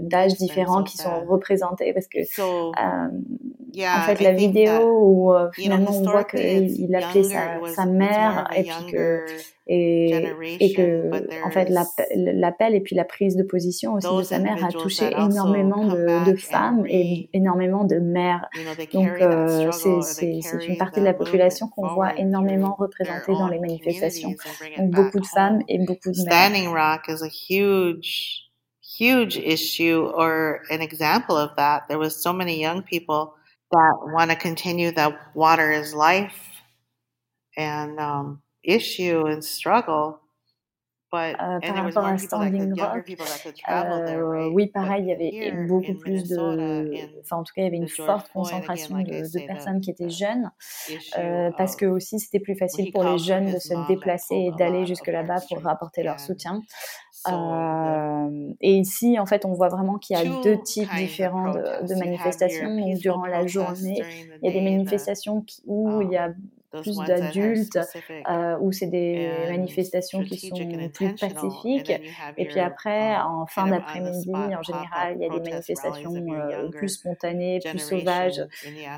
d'âges 0.02 0.36
différents 0.36 0.84
qui 0.84 0.98
sont 0.98 1.26
représentés 1.28 1.94
parce 1.94 2.08
que 2.08 2.20
en 2.40 4.02
fait 4.06 4.22
la 4.22 4.32
vidéo 4.32 5.00
où 5.02 5.34
finalement 5.54 5.92
on 5.92 6.04
voit 6.04 6.24
qu'il 6.24 6.96
appelait 6.96 7.24
sa, 7.24 7.60
sa 7.76 7.86
mère 7.86 8.48
et 8.56 8.64
puis 8.64 8.92
que 8.92 9.26
et, 9.66 10.26
et 10.60 10.74
que 10.74 11.10
en 11.46 11.50
fait 11.50 11.70
l'appel 11.70 12.76
et 12.76 12.82
puis 12.82 12.96
la 12.96 13.06
prise 13.06 13.38
de 13.38 13.44
position 13.44 13.94
aussi 13.94 14.08
de 14.14 14.24
sa 14.24 14.40
mère 14.40 14.64
a 14.64 14.70
touché 14.70 15.12
énormément 15.12 15.86
de, 15.88 16.30
de 16.30 16.36
femmes 16.36 16.86
et 16.88 17.30
énormément 17.34 17.86
de 17.86 17.98
mères. 18.00 18.48
Donc 18.94 19.10
euh, 19.22 19.72
c'est 19.72 20.42
une 20.68 20.78
partie 20.78 21.00
de 21.00 21.06
la 21.06 21.14
population 21.14 21.68
qu'on 21.70 21.88
voit 21.88 22.18
énormément 22.18 22.76
représentée 22.78 23.32
dans 23.34 23.48
les 23.48 23.60
manifestations. 23.60 24.34
Donc 24.78 24.92
beaucoup 24.92 25.20
de 25.20 25.26
femmes 25.26 25.62
et 25.68 25.80
beaucoup 25.80 26.12
de 26.12 26.24
mères. 26.24 26.34
Standing 26.34 26.70
Rock 26.70 27.08
is 27.08 27.24
a 27.24 27.30
huge 27.30 28.44
huge 29.00 29.38
issue 29.38 30.06
or 30.14 30.62
an 30.70 30.82
example 30.82 31.38
of 31.38 31.56
that. 31.56 31.88
There 31.88 31.98
was 31.98 32.22
so 32.22 32.32
many 32.34 32.60
young 32.60 32.84
people 32.84 33.34
that 33.72 33.94
want 34.14 34.30
to 34.30 34.36
continue 34.36 34.92
that 34.92 35.36
water 35.36 35.72
is 35.72 35.94
life 35.96 36.38
and 37.58 38.00
um, 38.00 38.42
issue 38.64 39.16
and 39.16 39.42
struggle. 39.42 40.20
Euh, 41.14 41.60
par 41.60 41.76
rapport 41.76 42.06
à 42.06 42.18
Standing 42.18 42.74
Rock, 42.80 43.16
euh, 43.70 44.50
oui, 44.52 44.68
pareil, 44.68 45.04
il 45.04 45.10
y 45.10 45.12
avait 45.12 45.68
beaucoup 45.68 45.94
plus 45.94 46.28
de, 46.28 47.20
enfin 47.22 47.38
en 47.38 47.44
tout 47.44 47.54
cas, 47.56 47.62
il 47.62 47.66
y 47.66 47.68
avait 47.68 47.78
une 47.78 47.88
forte 47.88 48.32
concentration 48.32 48.98
de, 48.98 49.04
de 49.04 49.46
personnes 49.46 49.80
qui 49.80 49.92
étaient 49.92 50.10
jeunes, 50.10 50.50
euh, 51.20 51.52
parce 51.56 51.76
que 51.76 51.86
aussi 51.86 52.20
c'était 52.20 52.40
plus 52.40 52.56
facile 52.56 52.92
pour 52.92 53.04
les 53.04 53.20
jeunes 53.20 53.52
de 53.52 53.60
se 53.60 53.88
déplacer 53.88 54.36
et 54.36 54.52
d'aller 54.58 54.88
jusque 54.88 55.08
là-bas 55.08 55.42
pour 55.48 55.68
apporter 55.68 56.02
leur 56.02 56.20
soutien. 56.20 56.62
Euh, 57.30 58.54
et 58.60 58.76
ici, 58.76 59.18
en 59.18 59.26
fait, 59.26 59.46
on 59.46 59.54
voit 59.54 59.70
vraiment 59.70 59.98
qu'il 59.98 60.18
y 60.18 60.20
a 60.20 60.42
deux 60.42 60.62
types 60.62 60.90
différents 60.98 61.52
de, 61.52 61.88
de 61.88 61.96
manifestations. 61.96 62.76
durant 62.96 63.26
la 63.26 63.46
journée, 63.46 64.04
il 64.42 64.48
y 64.48 64.50
a 64.50 64.52
des 64.52 64.62
manifestations 64.62 65.46
où 65.66 66.02
il 66.02 66.12
y 66.12 66.18
a 66.18 66.34
plus 66.82 66.98
d'adultes, 66.98 67.80
euh, 68.30 68.58
où 68.60 68.72
c'est 68.72 68.88
des 68.88 69.30
manifestations 69.50 70.24
qui 70.24 70.38
sont 70.38 70.56
plus 70.94 71.16
pacifiques. 71.16 71.92
Et 72.38 72.46
puis 72.46 72.60
après, 72.60 73.16
um, 73.16 73.42
en 73.42 73.46
fin 73.46 73.68
d'après-midi, 73.68 74.32
en 74.32 74.62
général, 74.62 75.16
il 75.16 75.22
y 75.22 75.26
a 75.26 75.30
des 75.30 75.50
manifestations 75.50 76.14
euh, 76.14 76.70
plus 76.70 76.90
spontanées, 76.90 77.60
plus 77.64 77.80
sauvages, 77.80 78.42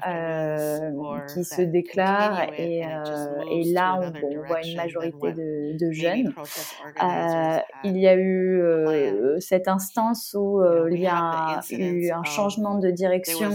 euh, 0.08 0.92
qui 1.34 1.44
se 1.44 1.62
déclarent. 1.62 2.48
Et, 2.58 2.86
euh, 2.86 3.26
et 3.52 3.64
là, 3.72 4.00
on, 4.00 4.14
on, 4.26 4.48
voit 4.48 4.62
une 4.66 4.76
majorité 4.76 5.34
de, 5.34 5.78
de 5.78 5.92
jeunes. 5.92 6.34
Euh, 7.02 7.58
il 7.84 7.98
y 7.98 8.08
a 8.08 8.16
eu 8.16 8.62
euh, 8.62 9.40
cette 9.40 9.68
instance 9.68 10.36
où 10.38 10.62
il 10.92 11.00
y 11.00 11.08
a 11.08 11.62
eu 11.72 12.12
un 12.12 12.24
changement 12.24 12.78
de 12.78 12.90
direction, 12.92 13.50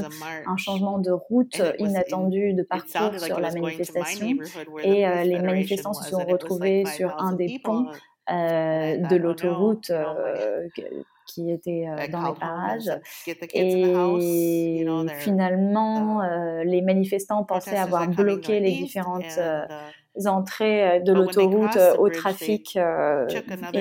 un 0.46 0.56
changement 0.56 0.98
de 0.98 1.10
route 1.10 1.62
inattendu 1.78 2.54
de 2.54 2.62
parcours 2.62 3.18
sur 3.18 3.40
la 3.40 3.52
manifestation 3.52 4.09
et 4.82 5.06
euh, 5.06 5.22
les 5.24 5.38
manifestants 5.40 5.92
se 5.92 6.10
sont 6.10 6.24
retrouvés 6.24 6.84
sur 6.86 7.14
un 7.18 7.32
des 7.32 7.60
ponts 7.62 7.86
euh, 8.30 8.96
de 8.96 9.16
l'autoroute 9.16 9.90
euh, 9.90 10.68
qui 11.26 11.50
était 11.50 11.86
dans 12.10 12.28
les 12.28 12.38
parages. 12.38 12.90
Et 13.54 13.94
finalement, 15.18 16.22
les 16.64 16.82
manifestants 16.82 17.44
pensaient 17.44 17.78
avoir 17.78 18.08
bloqué 18.08 18.60
les 18.60 18.72
différentes 18.72 19.38
entrées 20.26 21.00
de 21.00 21.12
l'autoroute 21.12 21.78
au 21.98 22.08
trafic 22.08 22.76
et 22.76 22.80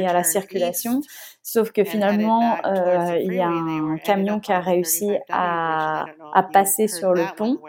à 0.08 0.14
la 0.14 0.24
circulation. 0.24 1.02
Sauf 1.42 1.72
que 1.72 1.84
finalement, 1.84 2.58
il 3.20 3.34
y 3.34 3.42
a 3.42 3.50
un 3.50 3.98
camion 3.98 4.40
qui 4.40 4.52
a 4.52 4.60
réussi 4.60 5.10
à, 5.30 6.06
à 6.34 6.44
passer 6.44 6.88
sur 6.88 7.14
le 7.14 7.24
pont 7.36 7.60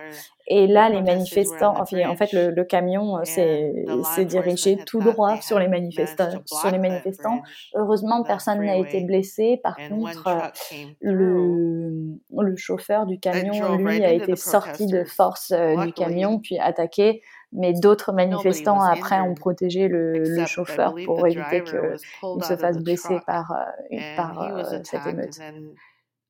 et 0.53 0.67
là, 0.67 0.89
les 0.89 1.01
manifestants, 1.01 1.75
enfin, 1.79 2.09
en 2.11 2.17
fait, 2.17 2.33
le, 2.33 2.51
le 2.51 2.65
camion 2.65 3.19
euh, 3.19 3.25
s'est 3.25 4.25
dirigé 4.25 4.77
tout 4.85 4.99
droit 5.01 5.41
sur 5.41 5.61
les 5.61 5.69
manifestants. 5.69 6.43
Sur 6.45 6.73
les 6.73 6.79
manifestants. 6.79 7.41
Heureusement, 7.77 8.25
personne 8.25 8.61
n'a 8.65 8.77
été 8.77 9.01
blessé. 9.03 9.61
Par 9.63 9.77
contre, 9.77 10.27
euh, 10.27 10.87
le, 11.01 12.19
le 12.37 12.57
chauffeur 12.57 13.07
du 13.07 13.21
camion, 13.21 13.77
lui, 13.77 14.05
a 14.05 14.13
été 14.13 14.35
sorti 14.35 14.87
de 14.89 15.05
force 15.05 15.53
euh, 15.53 15.77
du 15.85 15.93
camion, 15.93 16.41
puis 16.41 16.59
attaqué. 16.59 17.23
Mais 17.53 17.73
d'autres 17.73 18.13
manifestants, 18.13 18.81
après, 18.81 19.21
ont 19.21 19.35
protégé 19.35 19.87
le, 19.87 20.15
le 20.19 20.47
chauffeur 20.47 20.97
pour 21.05 21.25
éviter 21.29 21.63
qu'il 21.63 22.45
se 22.45 22.57
fasse 22.57 22.79
blesser 22.79 23.19
par, 23.25 23.55
par 24.17 24.67
cette 24.85 25.07
émeute. 25.07 25.39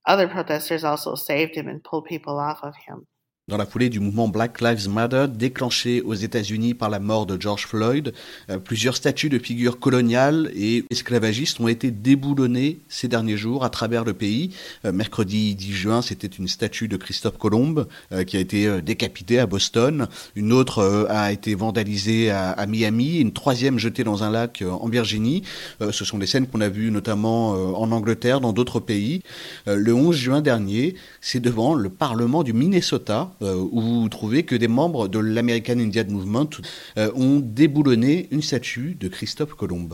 Other 0.06 0.28
protesters 0.28 0.84
also 0.84 1.14
saved 1.14 1.56
him 1.56 1.68
and 1.68 1.80
pulled 1.82 2.04
people 2.04 2.34
off 2.38 2.62
of 2.62 2.74
him. 2.86 3.06
Dans 3.50 3.56
la 3.56 3.66
foulée 3.66 3.88
du 3.88 3.98
mouvement 3.98 4.28
Black 4.28 4.60
Lives 4.60 4.88
Matter 4.88 5.26
déclenché 5.28 6.00
aux 6.02 6.14
États-Unis 6.14 6.72
par 6.72 6.88
la 6.88 7.00
mort 7.00 7.26
de 7.26 7.38
George 7.38 7.66
Floyd, 7.66 8.14
euh, 8.48 8.58
plusieurs 8.58 8.96
statues 8.96 9.28
de 9.28 9.38
figures 9.38 9.80
coloniales 9.80 10.50
et 10.54 10.84
esclavagistes 10.90 11.58
ont 11.58 11.66
été 11.66 11.90
déboulonnées 11.90 12.78
ces 12.88 13.08
derniers 13.08 13.36
jours 13.36 13.64
à 13.64 13.70
travers 13.70 14.04
le 14.04 14.14
pays. 14.14 14.54
Euh, 14.84 14.92
mercredi 14.92 15.56
10 15.56 15.72
juin, 15.72 16.00
c'était 16.00 16.28
une 16.28 16.46
statue 16.46 16.86
de 16.86 16.96
Christophe 16.96 17.38
Colomb 17.38 17.86
euh, 18.12 18.22
qui 18.22 18.36
a 18.36 18.40
été 18.40 18.80
décapitée 18.82 19.40
à 19.40 19.46
Boston. 19.46 20.06
Une 20.36 20.52
autre 20.52 21.06
a 21.10 21.32
été 21.32 21.56
vandalisée 21.56 22.30
à, 22.30 22.50
à, 22.50 22.66
Miami, 22.66 23.18
une 23.18 23.32
troisième 23.32 23.78
jetée 23.78 24.04
dans 24.04 24.22
un 24.22 24.30
lac 24.30 24.62
en 24.62 24.88
Virginie. 24.88 25.42
ce 25.80 26.04
sont 26.04 26.18
des 26.18 26.26
scènes 26.26 26.46
qu'on 26.46 26.60
a 26.60 26.68
vues 26.68 26.92
notamment 26.92 27.50
en 27.50 27.90
Angleterre, 27.90 28.40
dans 28.40 28.52
d'autres 28.52 28.78
pays. 28.78 29.22
le 29.66 29.92
11 29.92 30.14
juin 30.14 30.40
dernier, 30.40 30.94
c'est 31.20 31.40
devant 31.40 31.74
le 31.74 31.88
Parlement 31.88 32.44
du 32.44 32.52
Minnesota 32.52 33.32
où 33.40 33.80
vous 33.80 34.08
trouvez 34.08 34.44
que 34.44 34.54
des 34.54 34.68
membres 34.68 35.08
de 35.08 35.18
l'American 35.18 35.78
Indian 35.78 36.04
Movement 36.08 36.50
euh, 36.98 37.10
ont 37.14 37.40
déboulonné 37.40 38.28
une 38.30 38.42
statue 38.42 38.94
de 38.94 39.08
Christophe 39.08 39.54
Colomb. 39.54 39.88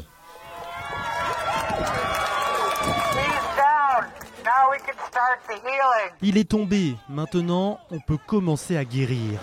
Il 6.22 6.36
est 6.36 6.48
tombé, 6.48 6.94
maintenant 7.08 7.78
on 7.90 8.00
peut 8.00 8.18
commencer 8.26 8.76
à 8.76 8.84
guérir. 8.84 9.40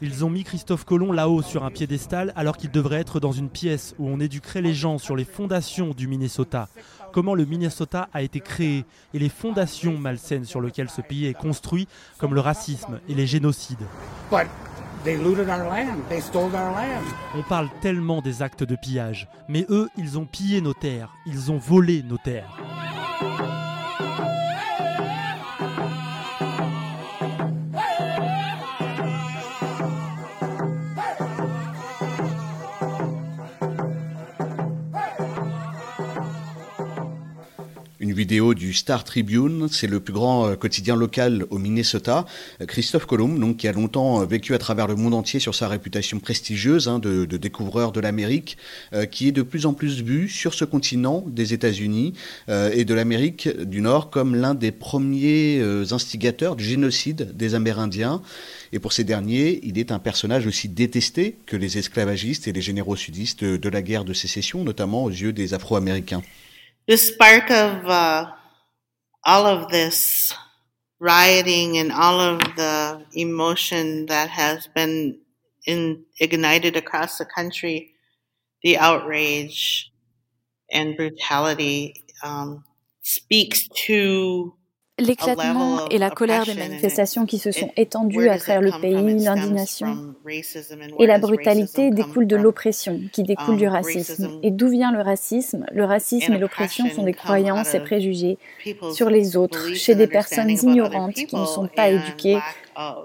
Ils 0.00 0.24
ont 0.24 0.30
mis 0.30 0.44
Christophe 0.44 0.84
Colomb 0.84 1.12
là-haut 1.12 1.42
sur 1.42 1.64
un 1.64 1.70
piédestal 1.70 2.32
alors 2.36 2.56
qu'il 2.56 2.70
devrait 2.70 3.00
être 3.00 3.18
dans 3.18 3.32
une 3.32 3.48
pièce 3.48 3.94
où 3.98 4.08
on 4.08 4.20
éduquerait 4.20 4.62
les 4.62 4.74
gens 4.74 4.98
sur 4.98 5.16
les 5.16 5.24
fondations 5.24 5.90
du 5.90 6.06
Minnesota, 6.06 6.68
comment 7.12 7.34
le 7.34 7.44
Minnesota 7.44 8.08
a 8.12 8.22
été 8.22 8.40
créé 8.40 8.84
et 9.14 9.18
les 9.18 9.28
fondations 9.28 9.98
malsaines 9.98 10.44
sur 10.44 10.60
lesquelles 10.60 10.90
ce 10.90 11.00
pays 11.00 11.26
est 11.26 11.34
construit, 11.34 11.88
comme 12.18 12.34
le 12.34 12.40
racisme 12.40 13.00
et 13.08 13.14
les 13.14 13.26
génocides. 13.26 13.86
On 17.36 17.42
parle 17.42 17.68
tellement 17.80 18.22
des 18.22 18.42
actes 18.42 18.64
de 18.64 18.76
pillage, 18.76 19.28
mais 19.48 19.66
eux, 19.70 19.88
ils 19.98 20.18
ont 20.18 20.24
pillé 20.24 20.60
nos 20.60 20.72
terres, 20.72 21.12
ils 21.26 21.50
ont 21.50 21.58
volé 21.58 22.02
nos 22.02 22.18
terres. 22.18 22.56
Vidéo 38.14 38.54
du 38.54 38.72
Star 38.72 39.04
Tribune, 39.04 39.68
c'est 39.70 39.88
le 39.88 40.00
plus 40.00 40.12
grand 40.12 40.48
euh, 40.48 40.54
quotidien 40.56 40.96
local 40.96 41.44
au 41.50 41.58
Minnesota. 41.58 42.24
Euh, 42.62 42.66
Christophe 42.66 43.06
Colomb, 43.06 43.38
donc, 43.38 43.58
qui 43.58 43.68
a 43.68 43.72
longtemps 43.72 44.22
euh, 44.22 44.24
vécu 44.24 44.54
à 44.54 44.58
travers 44.58 44.86
le 44.86 44.94
monde 44.94 45.12
entier 45.12 45.40
sur 45.40 45.54
sa 45.54 45.68
réputation 45.68 46.20
prestigieuse 46.20 46.88
hein, 46.88 47.00
de, 47.00 47.24
découvreur 47.24 47.92
de 47.92 48.00
l'Amérique, 48.00 48.56
qui 49.10 49.28
est 49.28 49.32
de 49.32 49.42
plus 49.42 49.66
en 49.66 49.74
plus 49.74 50.02
vu 50.02 50.28
sur 50.28 50.54
ce 50.54 50.64
continent 50.64 51.24
des 51.26 51.52
États-Unis 51.52 52.12
et 52.48 52.84
de 52.84 52.94
l'Amérique 52.94 53.48
du 53.48 53.80
Nord 53.80 54.10
comme 54.10 54.36
l'un 54.36 54.54
des 54.54 54.70
premiers 54.70 55.60
instigateurs 55.90 56.54
du 56.54 56.62
génocide 56.62 57.36
des 57.36 57.56
Amérindiens. 57.56 58.22
Et 58.72 58.78
pour 58.78 58.92
ces 58.92 59.02
derniers, 59.02 59.60
il 59.64 59.78
est 59.78 59.90
un 59.90 59.98
personnage 59.98 60.46
aussi 60.46 60.68
détesté 60.68 61.36
que 61.46 61.56
les 61.56 61.76
esclavagistes 61.76 62.46
et 62.46 62.52
les 62.52 62.62
généraux 62.62 62.96
sudistes 62.96 63.42
de 63.44 63.68
la 63.68 63.82
guerre 63.82 64.04
de 64.04 64.12
sécession, 64.12 64.62
notamment 64.62 65.04
aux 65.04 65.10
yeux 65.10 65.32
des 65.32 65.54
Afro-Américains. 65.54 66.22
The 66.86 66.96
spark 66.96 67.50
of 67.50 67.86
uh, 67.86 68.32
all 69.24 69.46
of 69.46 69.70
this 69.70 70.34
rioting 71.00 71.78
and 71.78 71.92
all 71.92 72.20
of 72.20 72.40
the 72.56 73.04
emotion 73.14 74.06
that 74.06 74.30
has 74.30 74.68
been 74.68 75.20
in, 75.66 76.04
ignited 76.20 76.76
across 76.76 77.18
the 77.18 77.24
country, 77.26 77.92
the 78.62 78.78
outrage 78.78 79.92
and 80.72 80.96
brutality 80.96 82.02
um, 82.22 82.64
speaks 83.02 83.68
to 83.86 84.54
L'éclatement 85.00 85.88
et 85.88 85.98
la 85.98 86.08
colère 86.08 86.44
des 86.46 86.54
manifestations 86.54 87.26
qui 87.26 87.38
se 87.38 87.50
sont 87.50 87.72
étendues 87.76 88.28
à 88.28 88.38
travers 88.38 88.60
le 88.62 88.70
pays, 88.80 89.24
l'indignation 89.24 90.14
et 91.00 91.06
la 91.06 91.18
brutalité 91.18 91.90
découlent 91.90 92.28
de 92.28 92.36
l'oppression 92.36 93.00
qui 93.12 93.24
découle 93.24 93.56
du 93.56 93.66
um, 93.66 93.72
racisme. 93.72 94.38
Et 94.44 94.52
d'où 94.52 94.68
vient 94.68 94.92
le 94.92 95.00
racisme? 95.00 95.66
Le 95.72 95.84
racisme 95.84 96.34
et 96.34 96.38
l'oppression 96.38 96.88
sont 96.90 97.02
des 97.02 97.12
croyances 97.12 97.74
et 97.74 97.80
préjugés 97.80 98.38
sur 98.92 99.10
les 99.10 99.36
autres, 99.36 99.74
chez 99.74 99.96
des 99.96 100.06
personnes 100.06 100.50
ignorantes 100.50 101.14
qui 101.14 101.34
ne 101.34 101.44
sont 101.44 101.66
pas 101.66 101.88
éduquées 101.88 102.38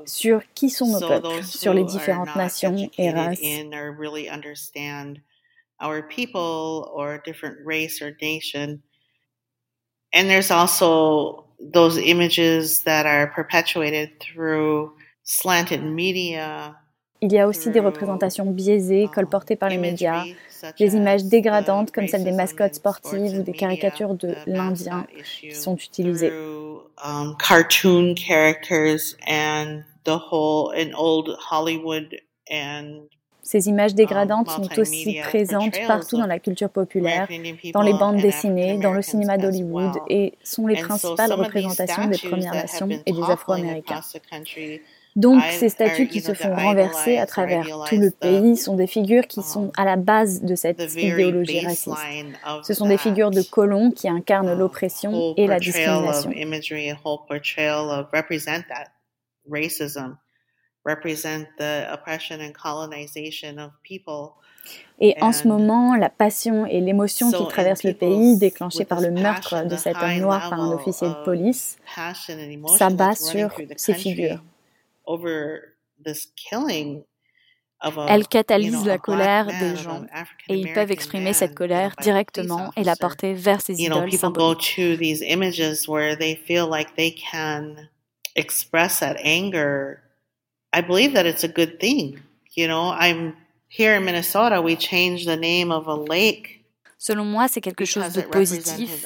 sur 0.05 0.43
qui 0.53 0.69
sont 0.69 0.87
nos 0.87 0.99
peuples, 0.99 1.43
sur 1.43 1.73
les 1.73 1.85
différentes 1.85 2.35
nations 2.35 2.87
et 2.99 3.09
races. 3.09 3.39
And 10.11 10.27
there's 10.27 10.49
also 10.49 11.48
those 11.59 11.97
images 11.97 12.83
that 12.83 13.05
are 13.05 13.27
perpetuated 13.27 14.19
through 14.19 14.93
slanted 15.23 15.83
media. 15.83 16.75
Il 17.21 17.33
y 17.33 17.37
a 17.37 17.47
aussi 17.47 17.69
des 17.69 17.81
représentations 17.81 18.45
biaisées 18.45 19.03
um, 19.03 19.11
colportées 19.11 19.57
par 19.57 19.67
les 19.67 19.77
médias, 19.77 20.23
des 20.77 20.95
images 20.95 21.25
dégradantes 21.25 21.91
comme 21.91 22.07
celles 22.07 22.23
des 22.23 22.31
mascottes 22.31 22.75
sportives 22.75 23.39
ou 23.39 23.43
des 23.43 23.51
caricatures 23.51 24.15
de 24.15 24.35
l'Indien 24.47 25.05
qui 25.41 25.53
sont 25.53 25.75
utilisées. 25.75 26.31
Um, 27.03 27.35
cartoon 27.37 28.15
characters 28.15 29.17
and 29.27 29.83
the 30.05 30.17
whole 30.17 30.71
in 30.71 30.93
old 30.95 31.35
Hollywood 31.51 32.15
and 32.49 33.09
ces 33.49 33.67
images 33.67 33.95
dégradantes 33.95 34.47
sont 34.51 34.79
aussi 34.79 35.17
présentes 35.23 35.73
partout 35.87 36.17
dans 36.17 36.27
la 36.27 36.37
culture 36.37 36.69
populaire, 36.69 37.27
dans 37.73 37.81
les 37.81 37.93
bandes 37.93 38.17
dessinées, 38.17 38.77
dans 38.77 38.93
le 38.93 39.01
cinéma 39.01 39.39
d'Hollywood 39.39 39.93
et 40.07 40.35
sont 40.43 40.67
les 40.67 40.79
principales 40.79 41.33
représentations 41.33 42.05
des 42.05 42.19
Premières 42.19 42.53
Nations 42.53 42.87
et 42.87 43.11
des 43.11 43.23
Afro-Américains. 43.23 44.01
Donc 45.15 45.41
ces 45.49 45.69
statues 45.69 46.07
qui 46.07 46.21
se 46.21 46.35
font 46.35 46.53
renverser 46.53 47.17
à 47.17 47.25
travers 47.25 47.65
tout 47.87 47.97
le 47.97 48.11
pays 48.11 48.55
sont 48.55 48.75
des 48.75 48.85
figures 48.85 49.25
qui 49.25 49.41
sont 49.41 49.71
à 49.75 49.83
la 49.83 49.95
base 49.95 50.43
de 50.43 50.53
cette 50.53 50.93
idéologie 50.95 51.65
raciste. 51.65 51.97
Ce 52.61 52.75
sont 52.75 52.87
des 52.87 52.99
figures 52.99 53.31
de 53.31 53.41
colons 53.41 53.89
qui 53.89 54.07
incarnent 54.07 54.53
l'oppression 54.53 55.33
et 55.37 55.47
la 55.47 55.57
discrimination. 55.57 56.29
Et 64.99 65.15
en 65.21 65.31
ce 65.31 65.47
moment, 65.47 65.95
la 65.95 66.09
passion 66.09 66.65
et 66.65 66.81
l'émotion 66.81 67.31
qui 67.31 67.47
traverse 67.47 67.83
le 67.83 67.93
pays, 67.93 68.37
déclée 68.37 68.85
par 68.85 69.01
le 69.01 69.11
meurtre 69.11 69.65
de 69.65 69.75
cet 69.77 70.03
homme 70.03 70.17
noir 70.17 70.47
par 70.49 70.61
un 70.61 70.71
officier 70.71 71.09
de 71.09 71.15
police, 71.15 71.79
s'abat 72.67 73.15
sur 73.15 73.63
ces 73.75 73.93
figures. 73.93 74.43
Elles 78.07 78.27
catalysent 78.27 78.85
la 78.85 78.97
colère 78.99 79.53
des 79.57 79.75
gens 79.75 80.05
et 80.49 80.57
ils 80.57 80.71
peuvent 80.73 80.91
exprimer 80.91 81.33
cette 81.33 81.55
colère 81.55 81.95
directement 82.01 82.71
et 82.75 82.83
la 82.83 82.95
porter 82.95 83.33
vers 83.33 83.61
ces 83.61 83.81
idoles 83.83 84.11
symboliques. 84.13 84.81
I 90.73 90.81
believe 90.81 91.13
that 91.13 91.25
it's 91.25 91.43
a 91.43 91.47
good 91.47 91.79
thing. 91.79 92.19
You 92.55 92.67
know, 92.67 92.91
I'm 92.91 93.35
here 93.69 93.95
in 93.95 94.05
Minnesota, 94.05 94.61
we 94.61 94.75
changed 94.75 95.27
the 95.27 95.37
name 95.37 95.71
of 95.71 95.87
a 95.87 95.95
lake. 95.95 96.65
Selon 96.97 97.25
moi, 97.25 97.47
c'est 97.47 97.61
quelque 97.61 97.85
chose 97.85 98.11
de 98.13 98.21
positif. 98.21 99.05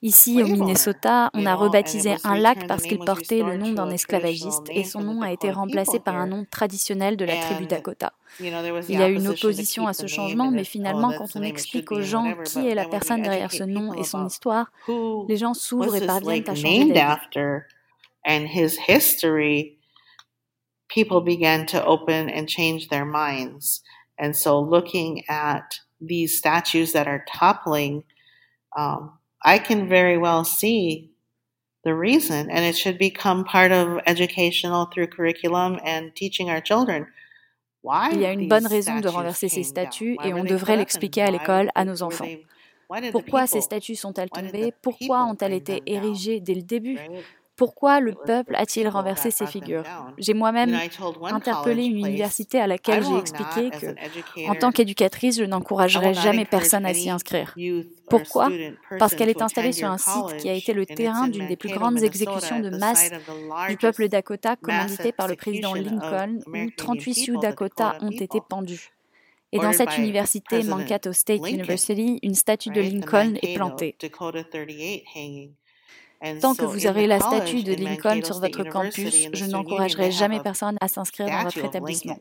Ici, 0.00 0.40
au 0.42 0.46
Minnesota, 0.46 1.28
on 1.34 1.44
a 1.44 1.56
rebaptisé 1.56 2.14
un 2.22 2.36
lac 2.36 2.68
parce 2.68 2.84
qu'il 2.84 2.98
portait 2.98 3.42
le 3.42 3.56
nom 3.56 3.72
d'un 3.72 3.90
esclavagiste 3.90 4.70
et 4.70 4.84
son 4.84 5.00
nom 5.00 5.22
a 5.22 5.32
été 5.32 5.50
remplacé 5.50 5.98
par 5.98 6.14
un 6.14 6.26
nom 6.28 6.46
traditionnel 6.48 7.16
de 7.16 7.24
la 7.24 7.36
tribu 7.36 7.66
Dakota. 7.66 8.12
Il 8.38 8.46
y 8.90 9.02
a 9.02 9.08
eu 9.08 9.14
une 9.14 9.26
opposition 9.26 9.88
à 9.88 9.92
ce 9.92 10.06
changement, 10.06 10.52
mais 10.52 10.62
finalement, 10.62 11.12
quand 11.18 11.34
on 11.34 11.42
explique 11.42 11.90
aux 11.90 12.02
gens 12.02 12.32
qui 12.44 12.68
est 12.68 12.76
la 12.76 12.84
personne 12.84 13.22
derrière 13.22 13.50
ce 13.50 13.64
nom 13.64 13.92
et 13.94 14.04
son 14.04 14.24
histoire, 14.26 14.70
les 15.28 15.36
gens 15.36 15.54
s'ouvrent 15.54 15.96
et 15.96 16.06
parviennent 16.06 16.48
à 16.48 16.54
changer 16.54 16.92
d'avis. 16.92 17.28
People 20.88 21.20
began 21.20 21.66
to 21.66 21.84
open 21.84 22.28
and 22.28 22.48
change 22.48 22.88
their 22.88 23.04
minds. 23.04 23.82
And 24.18 24.36
so 24.36 24.60
looking 24.60 25.24
at 25.28 25.78
these 26.00 26.36
statues 26.36 26.92
that 26.92 27.06
are 27.06 27.24
toppling, 27.28 28.04
um, 28.76 29.18
I 29.44 29.58
can 29.58 29.88
very 29.88 30.18
well 30.18 30.44
see 30.44 31.10
the 31.84 31.94
reason, 31.94 32.50
and 32.50 32.64
it 32.64 32.76
should 32.76 32.98
become 32.98 33.44
part 33.44 33.72
of 33.72 34.00
educational 34.06 34.86
through 34.86 35.06
curriculum 35.08 35.78
and 35.84 36.14
teaching 36.14 36.50
our 36.50 36.60
children. 36.60 37.06
Why 37.82 38.10
Il 38.12 38.20
y 38.20 38.26
a 38.26 38.32
une 38.32 38.48
bonne 38.48 38.66
raison 38.66 39.00
de 39.00 39.08
renverser 39.08 39.48
ces 39.48 39.62
statues 39.62 40.16
et 40.24 40.34
on 40.34 40.42
devrait 40.42 40.76
l'expliquer 40.76 41.22
à 41.22 41.30
l'école 41.30 41.70
à 41.74 41.84
nos 41.84 42.02
enfants. 42.02 42.26
Pourquoi 43.12 43.46
ces 43.46 43.60
statues 43.60 43.94
sont-elles 43.94 44.30
tombées 44.30 44.72
Pourquoi 44.82 45.24
ont-elles 45.24 45.52
été 45.52 45.82
érigées 45.86 46.40
dès 46.40 46.54
le 46.54 46.62
début 46.62 46.98
Pourquoi 47.58 47.98
le 47.98 48.14
peuple 48.14 48.54
a-t-il 48.54 48.88
renversé 48.88 49.32
ces 49.32 49.44
figures? 49.44 49.82
J'ai 50.16 50.32
moi-même 50.32 50.78
interpellé 51.24 51.86
une 51.86 51.98
université 51.98 52.60
à 52.60 52.68
laquelle 52.68 53.04
j'ai 53.04 53.18
expliqué 53.18 53.70
que, 53.70 54.48
en 54.48 54.54
tant 54.54 54.70
qu'éducatrice, 54.70 55.38
je 55.38 55.44
n'encouragerais 55.44 56.14
jamais 56.14 56.44
personne 56.44 56.86
à 56.86 56.94
s'y 56.94 57.10
inscrire. 57.10 57.54
Pourquoi? 58.08 58.48
Parce 59.00 59.16
qu'elle 59.16 59.28
est 59.28 59.42
installée 59.42 59.72
sur 59.72 59.90
un 59.90 59.98
site 59.98 60.36
qui 60.38 60.48
a 60.48 60.54
été 60.54 60.72
le 60.72 60.86
terrain 60.86 61.26
d'une 61.26 61.48
des 61.48 61.56
plus 61.56 61.70
grandes 61.70 62.02
exécutions 62.02 62.60
de 62.60 62.70
masse 62.70 63.10
du 63.68 63.76
peuple 63.76 64.08
Dakota 64.08 64.54
commanditée 64.56 65.12
par 65.12 65.26
le 65.26 65.34
président 65.34 65.74
Lincoln, 65.74 66.38
où 66.46 66.70
38 66.76 67.14
Sioux 67.14 67.40
Dakota 67.40 67.98
ont 68.00 68.10
été 68.10 68.38
pendus. 68.48 68.92
Et 69.50 69.58
dans 69.58 69.72
cette 69.72 69.98
université, 69.98 70.62
Mankato 70.62 71.12
State 71.12 71.48
University, 71.48 72.20
une 72.22 72.34
statue 72.34 72.70
de 72.70 72.82
Lincoln 72.82 73.34
est 73.42 73.54
plantée. 73.54 73.96
Tant 76.40 76.54
que 76.54 76.64
vous 76.64 76.86
aurez 76.86 77.06
la 77.06 77.20
statue 77.20 77.62
de 77.62 77.74
Lincoln 77.74 78.22
sur 78.24 78.40
votre 78.40 78.64
campus, 78.64 79.28
je 79.32 79.44
n'encouragerai 79.46 80.10
jamais 80.10 80.40
personne 80.40 80.76
à 80.80 80.88
s'inscrire 80.88 81.26
dans 81.26 81.44
votre 81.44 81.64
établissement. 81.64 82.18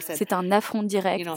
C'est 0.00 0.32
un 0.32 0.52
affront 0.52 0.84
direct, 0.84 1.28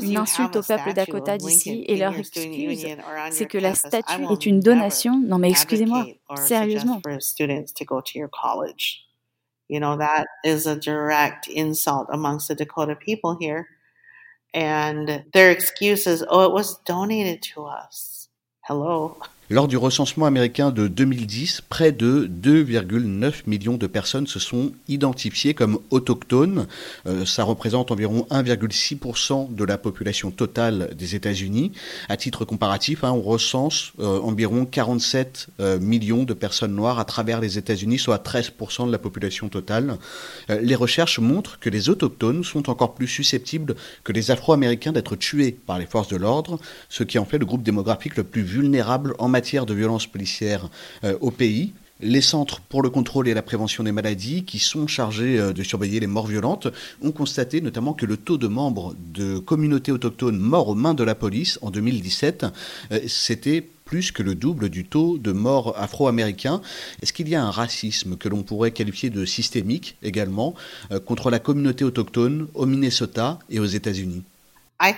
une 0.00 0.16
insulte 0.16 0.56
au 0.56 0.62
peuple 0.62 0.94
Dakota 0.94 1.36
d'ici 1.36 1.84
et 1.86 1.96
leur 1.96 2.14
excuse, 2.14 2.86
c'est 3.30 3.46
que 3.46 3.58
la 3.58 3.74
statue 3.74 4.24
est 4.30 4.46
une 4.46 4.60
donation. 4.60 5.20
Non 5.20 5.38
mais 5.38 5.50
excusez-moi, 5.50 6.06
sérieusement. 6.36 7.02
You 9.68 9.78
know, 9.80 9.96
that 9.96 10.26
is 10.44 10.66
a 10.66 10.76
direct 10.76 11.48
insult 11.48 12.06
amongst 12.10 12.48
the 12.48 12.54
Dakota 12.54 12.94
people 12.94 13.36
here. 13.40 13.66
And 14.52 15.24
their 15.32 15.56
oh, 16.28 16.44
it 16.44 16.52
was 16.52 16.78
donated 16.84 17.40
to 17.54 17.64
us. 17.64 18.28
Hello. 18.60 19.16
Lors 19.52 19.68
du 19.68 19.76
recensement 19.76 20.24
américain 20.24 20.70
de 20.70 20.88
2010, 20.88 21.60
près 21.68 21.92
de 21.92 22.26
2,9 22.26 23.42
millions 23.46 23.76
de 23.76 23.86
personnes 23.86 24.26
se 24.26 24.38
sont 24.38 24.72
identifiées 24.88 25.52
comme 25.52 25.78
autochtones. 25.90 26.66
Euh, 27.06 27.26
ça 27.26 27.44
représente 27.44 27.90
environ 27.90 28.26
1,6% 28.30 29.54
de 29.54 29.64
la 29.64 29.76
population 29.76 30.30
totale 30.30 30.94
des 30.96 31.16
États-Unis. 31.16 31.70
À 32.08 32.16
titre 32.16 32.46
comparatif, 32.46 33.04
hein, 33.04 33.10
on 33.10 33.20
recense 33.20 33.92
euh, 34.00 34.20
environ 34.20 34.64
47 34.64 35.48
euh, 35.60 35.78
millions 35.78 36.24
de 36.24 36.32
personnes 36.32 36.74
noires 36.74 36.98
à 36.98 37.04
travers 37.04 37.38
les 37.38 37.58
États-Unis, 37.58 37.98
soit 37.98 38.26
13% 38.26 38.86
de 38.86 38.92
la 38.92 38.98
population 38.98 39.50
totale. 39.50 39.98
les 40.48 40.74
recherches 40.74 41.18
montrent 41.18 41.58
que 41.58 41.68
les 41.68 41.90
autochtones 41.90 42.42
sont 42.42 42.70
encore 42.70 42.94
plus 42.94 43.06
susceptibles 43.06 43.74
que 44.02 44.12
les 44.12 44.30
Afro-Américains 44.30 44.92
d'être 44.92 45.14
tués 45.14 45.52
par 45.52 45.78
les 45.78 45.84
forces 45.84 46.08
de 46.08 46.16
l'ordre, 46.16 46.58
ce 46.88 47.04
qui 47.04 47.18
en 47.18 47.26
fait 47.26 47.36
le 47.36 47.44
groupe 47.44 47.62
démographique 47.62 48.16
le 48.16 48.24
plus 48.24 48.40
vulnérable 48.40 49.14
en 49.18 49.28
matière 49.28 49.41
de 49.42 49.74
violences 49.74 50.06
policières 50.06 50.68
euh, 51.04 51.16
au 51.20 51.30
pays. 51.30 51.72
Les 52.00 52.20
centres 52.20 52.60
pour 52.60 52.82
le 52.82 52.90
contrôle 52.90 53.28
et 53.28 53.34
la 53.34 53.42
prévention 53.42 53.84
des 53.84 53.92
maladies, 53.92 54.44
qui 54.44 54.58
sont 54.58 54.86
chargés 54.86 55.38
euh, 55.38 55.52
de 55.52 55.62
surveiller 55.62 55.98
les 56.00 56.06
morts 56.06 56.28
violentes, 56.28 56.68
ont 57.02 57.10
constaté 57.10 57.60
notamment 57.60 57.92
que 57.92 58.06
le 58.06 58.16
taux 58.16 58.38
de 58.38 58.46
membres 58.46 58.94
de 59.12 59.38
communautés 59.38 59.90
autochtones 59.90 60.38
morts 60.38 60.68
aux 60.68 60.74
mains 60.74 60.94
de 60.94 61.02
la 61.02 61.16
police 61.16 61.58
en 61.62 61.70
2017, 61.70 62.46
euh, 62.92 63.00
c'était 63.08 63.66
plus 63.84 64.12
que 64.12 64.22
le 64.22 64.36
double 64.36 64.68
du 64.68 64.84
taux 64.84 65.18
de 65.18 65.32
morts 65.32 65.74
afro-américains. 65.76 66.62
Est-ce 67.02 67.12
qu'il 67.12 67.28
y 67.28 67.34
a 67.34 67.42
un 67.42 67.50
racisme 67.50 68.16
que 68.16 68.28
l'on 68.28 68.42
pourrait 68.42 68.70
qualifier 68.70 69.10
de 69.10 69.24
systémique 69.26 69.96
également 70.02 70.54
contre 71.04 71.30
la 71.30 71.38
communauté 71.38 71.84
autochtone 71.84 72.48
au 72.54 72.64
Minnesota 72.64 73.38
et 73.50 73.58
aux 73.58 73.66
États-Unis? 73.66 74.22
I 74.80 74.94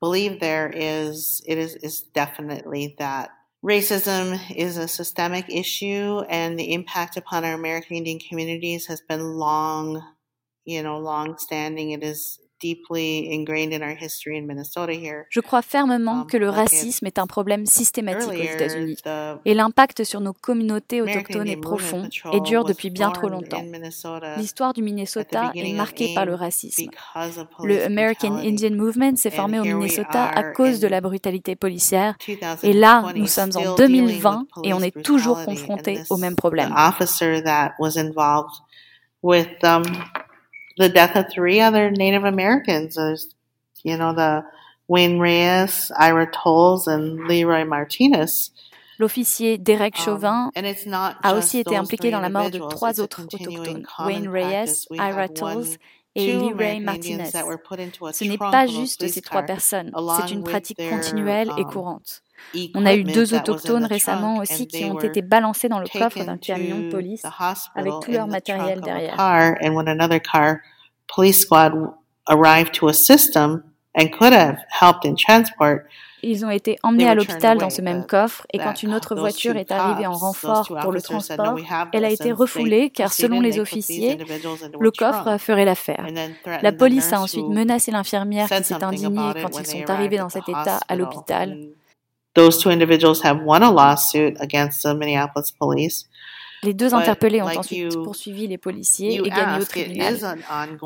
believe 0.00 0.38
there 0.38 0.70
is, 0.70 1.42
it 1.46 1.58
is, 1.58 1.76
is 1.82 2.04
definitely 2.14 2.94
that 2.98 3.37
racism 3.64 4.38
is 4.54 4.76
a 4.76 4.88
systemic 4.88 5.46
issue 5.48 6.20
and 6.28 6.58
the 6.58 6.72
impact 6.72 7.16
upon 7.16 7.44
our 7.44 7.54
American 7.54 7.96
Indian 7.96 8.18
communities 8.18 8.86
has 8.86 9.00
been 9.00 9.34
long, 9.34 10.02
you 10.64 10.82
know, 10.82 10.98
long 10.98 11.38
standing. 11.38 11.90
It 11.90 12.02
is 12.02 12.40
Je 15.30 15.40
crois 15.40 15.62
fermement 15.62 16.20
um, 16.20 16.26
que 16.26 16.36
le 16.36 16.48
racisme 16.48 17.06
est 17.06 17.18
un 17.18 17.26
problème 17.26 17.66
systématique 17.66 18.28
aux 18.28 18.32
États-Unis 18.32 18.96
et 19.44 19.54
l'impact 19.54 20.04
sur 20.04 20.20
nos 20.20 20.32
communautés 20.32 21.02
autochtones 21.02 21.48
est 21.48 21.56
profond 21.56 22.08
et 22.32 22.40
dure 22.40 22.64
depuis 22.64 22.90
bien 22.90 23.10
trop 23.10 23.28
longtemps. 23.28 23.62
L'histoire 24.36 24.72
du 24.72 24.82
Minnesota 24.82 25.52
est 25.54 25.72
marquée 25.72 26.14
par 26.14 26.26
le 26.26 26.34
racisme. 26.34 26.90
Le 27.62 27.84
American 27.84 28.36
Indian 28.36 28.74
Movement 28.74 29.16
s'est 29.16 29.30
formé 29.30 29.60
au 29.60 29.64
Minnesota 29.64 30.26
à 30.26 30.52
cause 30.52 30.80
de 30.80 30.88
la 30.88 31.00
brutalité 31.00 31.56
policière 31.56 32.16
et 32.62 32.72
là, 32.72 33.12
nous 33.14 33.26
sommes 33.26 33.50
en 33.54 33.74
2020 33.76 34.46
et 34.64 34.72
on 34.72 34.80
est 34.80 35.02
toujours 35.02 35.44
confronté 35.44 36.00
au 36.10 36.16
même 36.16 36.36
problème 36.36 36.74
the 40.78 40.88
death 40.88 41.16
of 41.16 41.26
three 41.30 41.60
other 41.60 41.90
Native 41.90 42.24
Americans. 42.24 42.94
There's, 42.94 43.34
you 43.84 43.96
know, 43.96 44.14
the 44.14 44.44
Wayne 44.86 45.18
Reyes, 45.18 45.92
Ira 45.98 46.30
Tolles, 46.30 46.86
and 46.86 47.26
Leroy 47.28 47.64
Martinez. 47.64 48.50
L'officier 48.98 49.58
Derek 49.58 49.96
um, 49.98 50.04
Chauvin 50.04 50.50
a 51.22 51.34
aussi 51.34 51.60
été 51.60 51.76
impliqué 51.76 52.10
dans 52.10 52.20
la 52.20 52.30
mort 52.30 52.50
de 52.50 52.58
trois 52.58 53.00
autres 53.00 53.22
autochtones, 53.22 53.86
Wayne 54.04 54.28
Reyes, 54.28 54.86
Ira 54.90 55.28
Tolles 55.28 55.78
et 56.18 56.32
Leroy 56.32 56.80
Martinez. 56.80 57.30
Ce 58.12 58.24
n'est 58.24 58.38
pas 58.38 58.66
juste 58.66 59.06
ces 59.06 59.22
trois 59.22 59.42
personnes, 59.42 59.92
c'est 60.20 60.32
une 60.32 60.42
pratique 60.42 60.78
continuelle 60.88 61.50
et 61.56 61.62
um, 61.62 61.70
courante. 61.70 62.22
On 62.74 62.86
a 62.86 62.94
eu 62.94 63.04
deux 63.04 63.34
autochtones 63.34 63.84
récemment 63.84 64.38
aussi 64.38 64.66
qui 64.66 64.84
ont 64.84 64.98
été 65.00 65.22
balancés 65.22 65.68
dans 65.68 65.80
le 65.80 65.86
coffre 65.86 66.24
d'un 66.24 66.38
camion 66.38 66.78
de 66.78 66.90
police 66.90 67.22
avec 67.74 67.92
tout 68.02 68.12
leur 68.12 68.26
matériel 68.26 68.80
derrière. 68.80 69.14
Ils 76.22 76.44
ont 76.44 76.50
été 76.50 76.78
emmenés 76.82 77.08
à 77.08 77.14
l'hôpital 77.14 77.58
dans 77.58 77.70
ce 77.70 77.82
même 77.82 78.06
coffre 78.06 78.46
et 78.52 78.58
quand 78.58 78.82
une 78.82 78.94
autre 78.94 79.14
voiture 79.14 79.56
est 79.56 79.70
arrivée 79.70 80.06
en 80.06 80.12
renfort 80.12 80.68
pour 80.80 80.92
le 80.92 81.00
transport, 81.00 81.58
elle 81.92 82.04
a 82.04 82.10
été 82.10 82.32
refoulée 82.32 82.90
car 82.90 83.12
selon 83.12 83.40
les 83.40 83.58
officiers, 83.58 84.18
le 84.78 84.90
coffre 84.90 85.38
ferait 85.38 85.64
l'affaire. 85.64 86.06
La 86.62 86.72
police 86.72 87.12
a 87.12 87.20
ensuite 87.20 87.48
menacé 87.48 87.90
l'infirmière 87.90 88.48
qui 88.48 88.64
s'est 88.64 88.82
indignée 88.82 89.32
quand 89.40 89.58
ils 89.58 89.66
sont 89.66 89.90
arrivés 89.90 90.18
dans 90.18 90.28
cet 90.28 90.48
état 90.48 90.80
à 90.88 90.96
l'hôpital. 90.96 91.56
Those 92.34 92.58
two 92.58 92.70
individuals 92.70 93.20
have 93.24 93.42
won 93.42 93.62
a 93.62 93.72
lawsuit 93.72 94.36
against 94.38 94.82
the 94.82 94.94
Minneapolis 94.94 95.50
police. 95.50 96.07
Les 96.62 96.74
deux 96.74 96.94
interpellés 96.94 97.42
ont 97.42 97.46
ensuite 97.46 97.94
poursuivi 98.02 98.46
les 98.46 98.58
policiers 98.58 99.14
et 99.14 99.28
gagné 99.28 99.62
au 99.62 99.64
tribunal. 99.64 100.18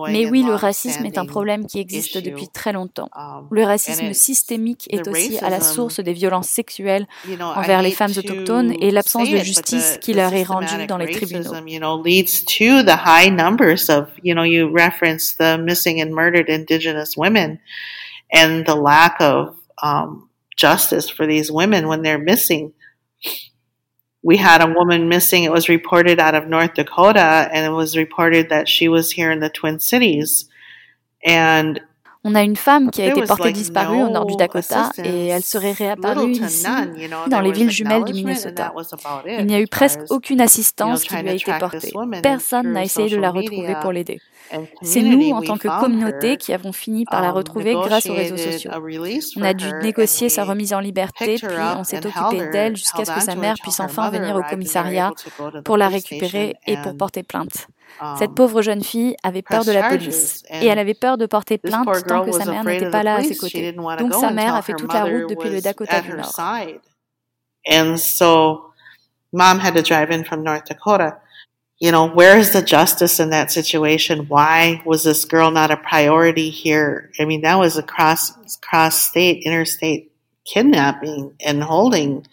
Mais 0.09 0.27
oui, 0.27 0.43
le 0.43 0.55
racisme 0.55 1.05
est 1.05 1.19
un 1.19 1.27
problème 1.27 1.67
qui 1.67 1.79
existe 1.81 2.19
depuis 2.19 2.49
très 2.49 2.73
longtemps. 2.73 3.09
Um, 3.17 3.47
le 3.51 3.65
racisme 3.65 4.13
systémique 4.13 4.87
est 4.91 5.07
aussi 5.09 5.39
à 5.39 5.51
la 5.51 5.61
source 5.61 6.01
des 6.01 6.13
violences 6.13 6.49
sexuelles 6.49 7.07
envers 7.41 7.83
les 7.83 7.93
femmes 7.93 8.13
autochtones 8.17 8.75
et 8.81 8.91
l'absence 8.91 9.31
de 9.31 9.39
justice 9.39 9.99
qui 10.01 10.13
leur 10.15 10.33
est 10.33 10.43
rendue 10.43 10.87
dans 10.87 10.99
les 10.99 11.11
tribunaux. 11.11 11.53
and 18.33 18.65
the 18.67 18.75
lack 18.75 19.21
of 19.21 19.57
um, 19.83 20.29
justice 20.57 21.09
for 21.09 21.27
these 21.27 21.53
women 21.53 21.87
when 21.87 22.03
they're 22.03 22.19
missing. 22.19 22.73
We 24.23 24.37
had 24.37 24.63
a 24.63 24.73
woman 24.73 25.09
missing. 25.09 25.45
It 25.45 25.53
was 25.53 25.69
reported 25.69 26.21
out 26.21 26.35
of 26.35 26.49
North 26.49 26.75
Dakota, 26.75 27.49
and 27.53 27.67
it 27.67 27.75
was 27.75 27.97
reported 27.97 28.49
that 28.51 28.69
she 28.69 28.89
was 28.89 29.11
here 29.11 29.31
in 29.31 29.41
the 29.41 29.51
Twin 29.51 29.81
Cities. 29.81 30.49
And 31.25 31.81
On 32.25 32.35
a 32.37 32.43
une 32.43 32.57
femme 32.57 32.91
qui 32.91 33.03
a 33.03 33.09
été 33.09 33.23
portée 33.23 33.53
disparue 33.53 34.03
au 34.03 34.09
nord 34.11 34.27
du 34.27 34.37
Dakota 34.37 34.91
et 35.03 35.29
elle 35.29 35.43
serait 35.43 35.73
réapparue 35.73 36.31
ici, 36.31 36.67
dans 37.29 37.41
les 37.41 37.53
villes 37.53 37.71
jumelles 37.71 38.05
du 38.05 38.13
Minnesota. 38.13 38.73
Il 39.27 39.47
n'y 39.47 39.55
a 39.55 39.61
eu 39.61 39.67
presque 39.67 40.01
aucune 40.11 40.41
assistance 40.41 41.03
qui 41.03 41.17
lui 41.17 41.29
a 41.29 41.33
été 41.33 41.53
portée. 41.59 41.93
Personne 42.23 42.73
n'a 42.73 42.85
essayé 42.85 43.09
de 43.11 43.17
la 43.17 43.31
retrouver 43.31 43.75
pour 43.81 43.93
l'aider. 43.93 44.21
C'est 44.83 45.03
nous, 45.03 45.31
en 45.31 45.43
tant 45.43 45.57
que 45.57 45.69
communauté, 45.81 46.37
qui 46.37 46.53
avons 46.53 46.73
fini 46.73 47.05
par 47.05 47.23
la 47.23 47.31
um, 47.31 47.37
retrouver 47.37 47.73
grâce 47.73 48.07
aux 48.07 48.15
réseaux 48.15 48.37
sociaux. 48.37 48.71
On 49.37 49.43
a 49.43 49.55
dû 49.55 49.67
négocier 49.83 50.29
sa 50.29 50.45
remise 50.45 50.75
en 50.75 50.81
liberté, 50.81 51.37
puis 51.37 51.49
on 51.79 51.85
s'est 51.85 52.05
occupé 52.05 52.49
d'elle 52.51 52.77
jusqu'à 52.77 53.05
ce 53.05 53.13
que 53.13 53.21
sa 53.21 53.35
mère 53.35 53.55
puisse 53.63 53.81
enfin 53.81 54.11
venir 54.11 54.37
au 54.37 54.43
commissariat 54.43 55.13
pour 55.65 55.77
la 55.77 55.89
récupérer 55.89 56.57
et 56.67 56.77
pour 56.77 56.97
porter 56.97 57.23
plainte. 57.23 57.67
Cette 58.18 58.31
um, 58.31 58.35
pauvre 58.35 58.62
jeune 58.62 58.83
fille 58.83 59.16
avait 59.22 59.42
peur 59.42 59.64
de 59.64 59.72
la 59.72 59.88
police 59.88 60.42
et 60.50 60.66
elle 60.66 60.78
avait 60.78 60.94
peur 60.94 61.18
de 61.18 61.26
porter 61.26 61.59
plainte 61.59 61.87
tant 62.07 62.24
que 62.24 62.33
sa 62.33 62.44
mère 62.44 62.64
n'était 62.64 62.90
pas 62.90 63.02
là 63.02 63.16
à 63.16 63.22
ses 63.22 63.37
côtés. 63.37 63.72
Donc 63.72 64.14
sa 64.14 64.31
mère 64.31 64.55
a 64.55 64.62
fait 64.62 64.74
toute 64.74 64.92
la 64.92 65.05
route 65.05 65.28
depuis 65.28 65.50
le 65.50 65.61
Dakota 65.61 66.00
du 66.00 66.11
Nord. 66.11 66.33
And 67.68 67.96
so 67.96 68.72
mom 69.33 69.61
had 69.61 69.74
to 69.74 69.83
drive 69.83 70.11
in 70.11 70.24
from 70.24 70.42
North 70.42 70.64
Dakota. 70.64 71.18
you 71.83 71.90
know, 71.90 72.07
where 72.07 72.38
is 72.38 72.52
the 72.52 72.62
justice 72.62 73.18
in 73.18 73.31
that 73.31 73.50
situation? 73.50 74.26
Why 74.28 74.81
was 74.87 75.02
this 75.02 75.24
girl 75.24 75.50
not 75.50 75.72
a 75.72 75.76
priority 75.76 76.48
here? 76.48 77.11
I 77.18 77.24
mean, 77.24 77.40
that 77.40 77.59
was 77.59 77.76
a 77.76 77.83
cross, 77.83 78.31
cross 78.61 79.02
state, 79.02 79.42
interstate 79.44 80.12
kidnapping 80.44 81.35
and 81.44 81.61
holding. 81.61 82.24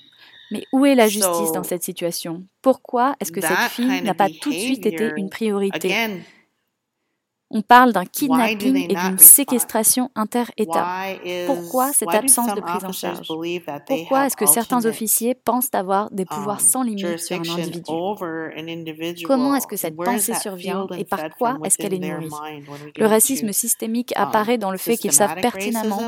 Mais 0.52 0.64
où 0.74 0.86
est 0.86 0.96
la 0.96 1.08
justice 1.08 1.52
dans 1.54 1.64
cette 1.64 1.84
situation? 1.84 2.44
Pourquoi 2.62 3.16
est-ce 3.20 3.32
que 3.32 3.42
cette 3.42 3.70
fille 3.70 4.02
n'a 4.02 4.14
pas 4.14 4.30
tout 4.30 4.50
de 4.50 4.58
suite 4.58 4.86
été 4.86 5.12
une 5.16 5.30
priorité? 5.30 5.94
on 7.52 7.62
parle 7.62 7.94
d'un 7.94 8.06
kidnapping 8.06 8.76
et 8.90 8.96
d'une 8.96 9.18
séquestration 9.18 10.12
inter-État. 10.16 10.88
Pourquoi 11.48 11.94
cette 11.94 12.14
absence 12.14 12.54
de 12.54 12.62
prise 12.62 12.86
en 12.86 12.92
charge? 12.92 13.28
Pourquoi 13.88 14.28
est-ce 14.28 14.36
que 14.36 14.46
certains 14.46 14.86
officiers 14.86 15.34
pensent 15.34 15.70
avoir 15.74 16.12
des 16.12 16.26
pouvoirs 16.26 16.62
um, 16.62 16.68
sans 16.68 16.84
limite 16.84 17.18
sur 17.18 17.38
un 17.38 17.58
individu? 17.58 19.26
Comment 19.26 19.56
est-ce 19.56 19.68
que 19.68 19.78
cette 19.78 19.96
pensée 19.96 20.36
survient 20.36 20.88
et 20.98 21.06
par 21.06 21.30
quoi 21.36 21.58
est-ce 21.64 21.78
qu'elle 21.78 21.94
est 21.94 22.00
nourrie? 22.00 22.30
Le 22.98 23.06
racisme 23.06 23.52
systémique 23.52 24.14
um, 24.16 24.24
apparaît 24.24 24.58
dans 24.58 24.72
le 24.72 24.78
fait 24.78 24.98
qu'ils 24.98 25.14
savent 25.14 25.42
pertinemment 25.42 26.02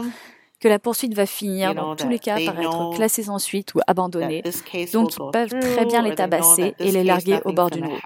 que 0.61 0.67
la 0.67 0.79
poursuite 0.79 1.13
va 1.13 1.25
finir 1.25 1.73
dans 1.73 1.95
tous 1.95 2.07
les 2.07 2.19
cas 2.19 2.37
par 2.45 2.59
être 2.59 2.95
classée 2.95 3.23
sans 3.23 3.39
suite 3.39 3.73
ou 3.73 3.79
abandonnée. 3.87 4.43
Donc 4.93 5.11
ils 5.13 5.31
peuvent 5.31 5.59
très 5.59 5.85
bien 5.85 6.01
les 6.03 6.15
tabasser 6.15 6.75
et 6.79 6.91
les 6.91 7.03
larguer 7.03 7.39
au 7.43 7.51
bord 7.51 7.69
d'une 7.69 7.87
route. 7.87 8.01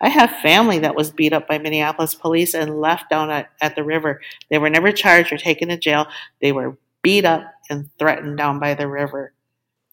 I 0.00 0.08
have 0.08 0.30
family 0.42 0.80
that 0.80 0.96
was 0.96 1.12
beat 1.12 1.32
up 1.32 1.46
by 1.48 1.58
Minneapolis 1.58 2.16
police 2.16 2.54
and 2.54 2.80
left 2.80 3.08
down 3.10 3.30
at, 3.30 3.46
at 3.60 3.76
the 3.76 3.84
river. 3.84 4.20
They 4.50 4.58
were 4.58 4.68
never 4.68 4.92
charged 4.92 5.32
or 5.32 5.38
taken 5.38 5.68
to 5.68 5.78
jail. 5.78 6.06
They 6.42 6.52
were 6.52 6.76
beat 7.02 7.24
up 7.24 7.42
and 7.70 7.84
threatened 7.98 8.36
down 8.36 8.58
by 8.58 8.74
the 8.74 8.88
river. 8.88 9.32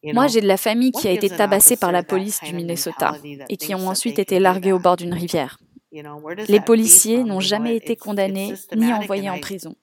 Moi, 0.03 0.27
j'ai 0.27 0.41
de 0.41 0.47
la 0.47 0.57
famille 0.57 0.91
qui 0.91 1.07
a 1.07 1.11
été 1.11 1.29
tabassée 1.29 1.77
par 1.77 1.91
la 1.91 2.01
police 2.01 2.41
du 2.41 2.55
Minnesota 2.55 3.13
et 3.49 3.57
qui 3.57 3.75
ont 3.75 3.87
ensuite 3.87 4.17
été 4.17 4.39
largués 4.39 4.71
au 4.71 4.79
bord 4.79 4.97
d'une 4.97 5.13
rivière. 5.13 5.59
Les 5.91 6.61
policiers 6.61 7.23
n'ont 7.23 7.41
jamais 7.41 7.75
été 7.75 7.95
condamnés 7.95 8.53
ni 8.75 8.93
envoyés 8.93 9.29
en 9.29 9.39
prison. 9.39 9.75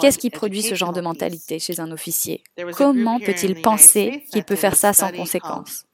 Qu'est-ce 0.00 0.18
qui 0.18 0.30
produit 0.30 0.62
ce 0.62 0.74
genre 0.74 0.92
de 0.92 1.02
mentalité 1.02 1.58
chez 1.58 1.80
un 1.80 1.90
officier? 1.92 2.42
Comment 2.72 3.20
peut-il 3.20 3.60
penser 3.60 4.24
qu'il 4.32 4.44
peut 4.44 4.56
faire 4.56 4.74
ça 4.74 4.92
sans 4.92 5.12
conséquence? 5.12 5.84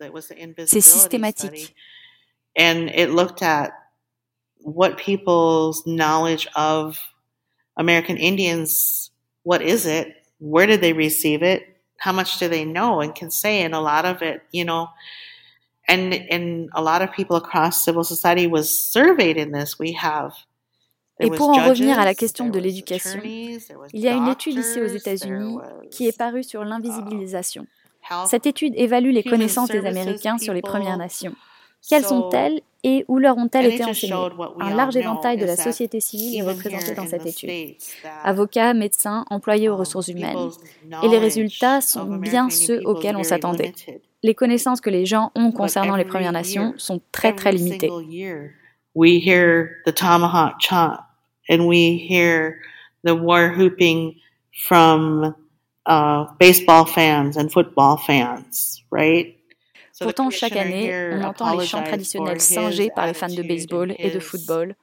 C'est 0.67 0.81
systématique. 0.81 1.75
And 2.57 2.89
it 2.95 3.09
looked 3.09 3.43
at 3.43 3.73
what 4.63 4.97
people's 4.97 5.83
knowledge 5.87 6.49
of 6.55 6.99
American 7.77 8.17
Indians, 8.17 9.11
what 9.45 9.63
is 9.63 9.87
it? 9.87 10.09
Where 10.39 10.67
did 10.67 10.81
they 10.81 10.93
receive 10.93 11.43
it? 11.43 11.63
How 11.99 12.13
much 12.13 12.39
do 12.39 12.49
they 12.49 12.65
know 12.65 13.01
and 13.01 13.15
can 13.15 13.31
say? 13.31 13.65
And 13.65 13.75
a 13.75 13.81
lot 13.81 14.05
of 14.05 14.23
it, 14.23 14.43
you 14.53 14.65
know, 14.65 14.89
and 15.89 16.13
and 16.31 16.69
a 16.75 16.83
lot 16.83 17.03
of 17.03 17.11
people 17.15 17.37
across 17.37 17.85
civil 17.85 18.05
society 18.05 18.47
was 18.47 18.65
surveyed 18.65 19.37
in 19.37 19.53
this. 19.53 19.79
We 19.79 19.95
have 20.03 20.33
et 21.21 21.31
pour 21.31 21.51
en 21.51 21.69
revenir 21.69 21.99
à 21.99 22.05
la 22.05 22.15
question 22.15 22.49
de 22.49 22.59
l'éducation, 22.59 23.21
il 23.23 24.01
y 24.01 24.09
a 24.09 24.13
une 24.13 24.29
étude 24.29 24.59
ici 24.59 24.81
aux 24.81 24.87
États-Unis 24.87 25.59
qui 25.91 26.09
est 26.09 26.17
parue 26.17 26.43
sur 26.43 26.65
l'invisibilisation. 26.65 27.67
Cette 28.27 28.47
étude 28.47 28.75
évalue 28.77 29.13
les 29.13 29.23
connaissances 29.23 29.69
des 29.69 29.87
Américains 29.87 30.39
sur 30.39 30.53
les 30.53 30.63
Premières 30.63 30.97
Nations. 30.97 31.35
Quelles 31.89 32.05
sont-elles 32.05 32.61
et 32.85 33.05
où 33.09 33.19
leur 33.19 33.37
ont-elles 33.37 33.67
été 33.67 33.85
enseignées? 33.85 34.15
Un 34.61 34.75
large 34.75 34.97
éventail 34.97 35.37
de 35.37 35.45
la 35.45 35.57
société 35.57 36.01
civile 36.01 36.39
est 36.39 36.43
représenté 36.43 36.95
dans 36.95 37.07
cette 37.07 37.27
étude. 37.27 37.51
Avocats, 38.25 38.75
médecins, 38.75 39.25
employés 39.31 39.69
aux 39.69 39.77
ressources 39.77 40.09
humaines. 40.09 40.51
Et 41.03 41.09
les 41.09 41.19
résultats 41.19 41.81
sont 41.81 42.17
bien 42.17 42.51
ceux 42.51 42.81
auxquels 42.85 43.17
on 43.17 43.23
s'attendait. 43.23 43.73
Les 44.23 44.35
connaissances 44.35 44.81
que 44.81 44.91
les 44.91 45.05
gens 45.05 45.33
ont 45.35 45.51
concernant 45.53 45.97
les 45.97 46.05
Premières 46.05 46.33
Nations 46.33 46.75
sont 46.77 47.01
très 47.11 47.35
très 47.35 47.53
limitées. 47.53 47.91
We 48.95 49.19
hear 49.19 49.83
the 49.87 49.93
tomahawk 49.93 50.61
chant 50.61 50.99
and 51.49 51.67
we 51.67 51.99
hear 51.99 52.59
the 53.05 53.15
war 53.15 53.49
hooping 53.49 54.15
from 54.53 55.35
uh, 55.87 56.27
baseball 56.39 56.85
fans 56.85 57.37
and 57.37 57.49
football 57.49 57.97
fans, 57.97 58.83
right? 58.91 59.37
Pourtant, 60.01 60.31
chaque 60.31 60.57
année, 60.57 60.93
on 61.13 61.23
entend 61.23 61.57
les 61.57 61.67
chants 61.67 61.83
traditionnels 61.83 62.41
singés 62.41 62.91
par 62.95 63.07
les 63.07 63.15
fans 63.15 63.29
de 63.29 63.43
baseball 63.43 63.95
et 63.99 64.11
de 64.11 64.19
football. 64.19 64.75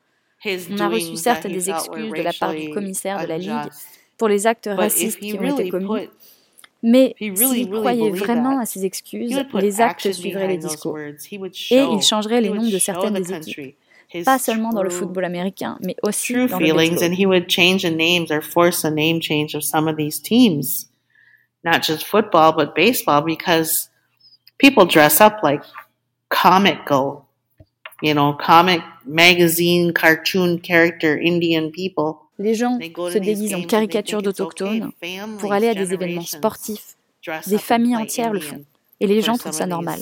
On 0.46 0.80
a 0.80 0.88
reçu 0.88 1.16
certes 1.18 1.48
des 1.48 1.70
excuses 1.70 2.12
de 2.12 2.22
la 2.22 2.34
part 2.34 2.54
du 2.54 2.70
commissaire 2.70 3.22
de 3.22 3.28
la 3.28 3.38
Ligue 3.38 3.72
pour 4.18 4.28
les 4.28 4.48
actes 4.48 4.70
racistes 4.72 5.20
qui 5.20 5.34
ont 5.34 5.58
été 5.58 5.70
commis, 5.70 6.10
mais 6.82 7.16
s'il 7.20 7.70
croyait 7.70 8.12
vraiment 8.12 8.60
à 8.60 8.66
ces 8.66 8.86
excuses, 8.86 9.38
les 9.54 9.82
actes 9.82 10.12
suivraient 10.12 10.48
les 10.48 10.58
discours. 10.58 10.98
Et 10.98 11.16
il 11.72 12.02
changerait 12.02 12.42
les 12.42 12.50
noms 12.50 12.70
de 12.70 12.78
certaines 12.78 13.14
des 13.14 13.34
équipes. 13.34 13.76
Pas 14.26 14.40
seulement 14.40 14.72
dans 14.72 14.82
le 14.82 14.90
football 14.90 15.26
américain, 15.26 15.78
mais 15.82 15.96
aussi 16.02 16.34
dans 16.34 16.58
le 16.58 16.74
baseball. 16.74 17.04
and 17.04 17.14
he 17.14 17.28
would 17.28 17.48
change 17.48 17.84
the 17.84 17.92
names 17.96 18.32
or 18.32 18.42
force 18.42 18.84
a 18.84 18.90
name 18.90 19.22
change 19.22 19.54
of 19.56 19.64
some 19.64 19.88
of 19.88 19.98
these 19.98 20.20
teams. 20.20 20.88
Not 21.64 21.84
just 21.84 22.06
football, 22.06 22.54
but 22.54 22.74
baseball, 22.74 23.22
because 23.22 23.90
people 24.58 24.86
dress 24.86 25.22
up 25.22 25.44
like 25.44 25.62
comical, 26.30 27.28
you 28.02 28.14
know, 28.14 28.34
comic 28.34 28.82
magazine, 29.06 29.94
cartoon 29.94 30.60
character 30.60 31.18
Indian 31.18 31.70
people. 31.72 32.29
Les 32.40 32.56
gens 32.56 32.80
se 32.80 33.18
déguisent 33.18 33.54
en 33.54 33.64
caricatures 33.64 34.22
d'autochtones 34.22 34.92
pour 35.40 35.52
aller 35.54 35.68
à 35.68 35.74
des 35.76 35.94
événements 35.94 36.26
sportifs. 36.26 36.96
Des 37.48 37.58
familles 37.58 37.98
entières 37.98 38.34
le 38.34 38.40
font. 38.40 38.64
Et 39.02 39.08
les 39.08 39.22
gens 39.22 39.38
trouvent 39.38 39.54
ça 39.54 39.66
normal. 39.66 40.00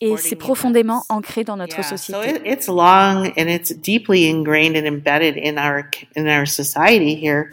Et 0.00 0.16
c'est 0.16 0.36
profondément 0.36 1.04
ancré 1.08 1.44
dans 1.44 1.56
notre 1.56 1.84
société. 1.84 2.40
It's 2.46 2.66
long 2.66 3.26
and 3.36 3.48
it's 3.48 3.72
deeply 3.72 4.28
ingrained 4.28 4.76
and 4.76 4.86
embedded 4.86 5.36
in 5.36 5.58
our 5.58 5.84
in 6.16 6.26
our 6.26 6.46
society 6.46 7.14
here. 7.14 7.50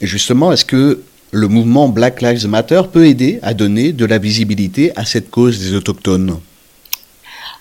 Et 0.00 0.06
justement, 0.06 0.52
est-ce 0.52 0.64
que 0.64 1.02
le 1.32 1.48
mouvement 1.48 1.88
Black 1.88 2.22
Lives 2.22 2.46
Matter 2.46 2.82
peut 2.92 3.06
aider 3.06 3.38
à 3.42 3.52
donner 3.52 3.92
de 3.92 4.04
la 4.04 4.18
visibilité 4.18 4.92
à 4.96 5.04
cette 5.04 5.30
cause 5.30 5.58
des 5.58 5.74
autochtones? 5.74 6.40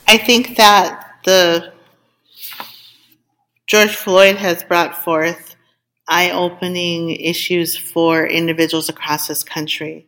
I 0.08 0.18
think 0.18 0.56
that 0.56 0.98
the 1.26 1.64
George 3.68 3.96
Floyd 3.96 4.38
has 4.38 4.64
brought 4.68 4.94
forth 5.04 5.45
eye-opening 6.08 7.18
issues 7.20 7.78
for 7.78 8.28
individuals 8.32 8.90
across 8.90 9.28
this 9.28 9.44
country. 9.44 10.08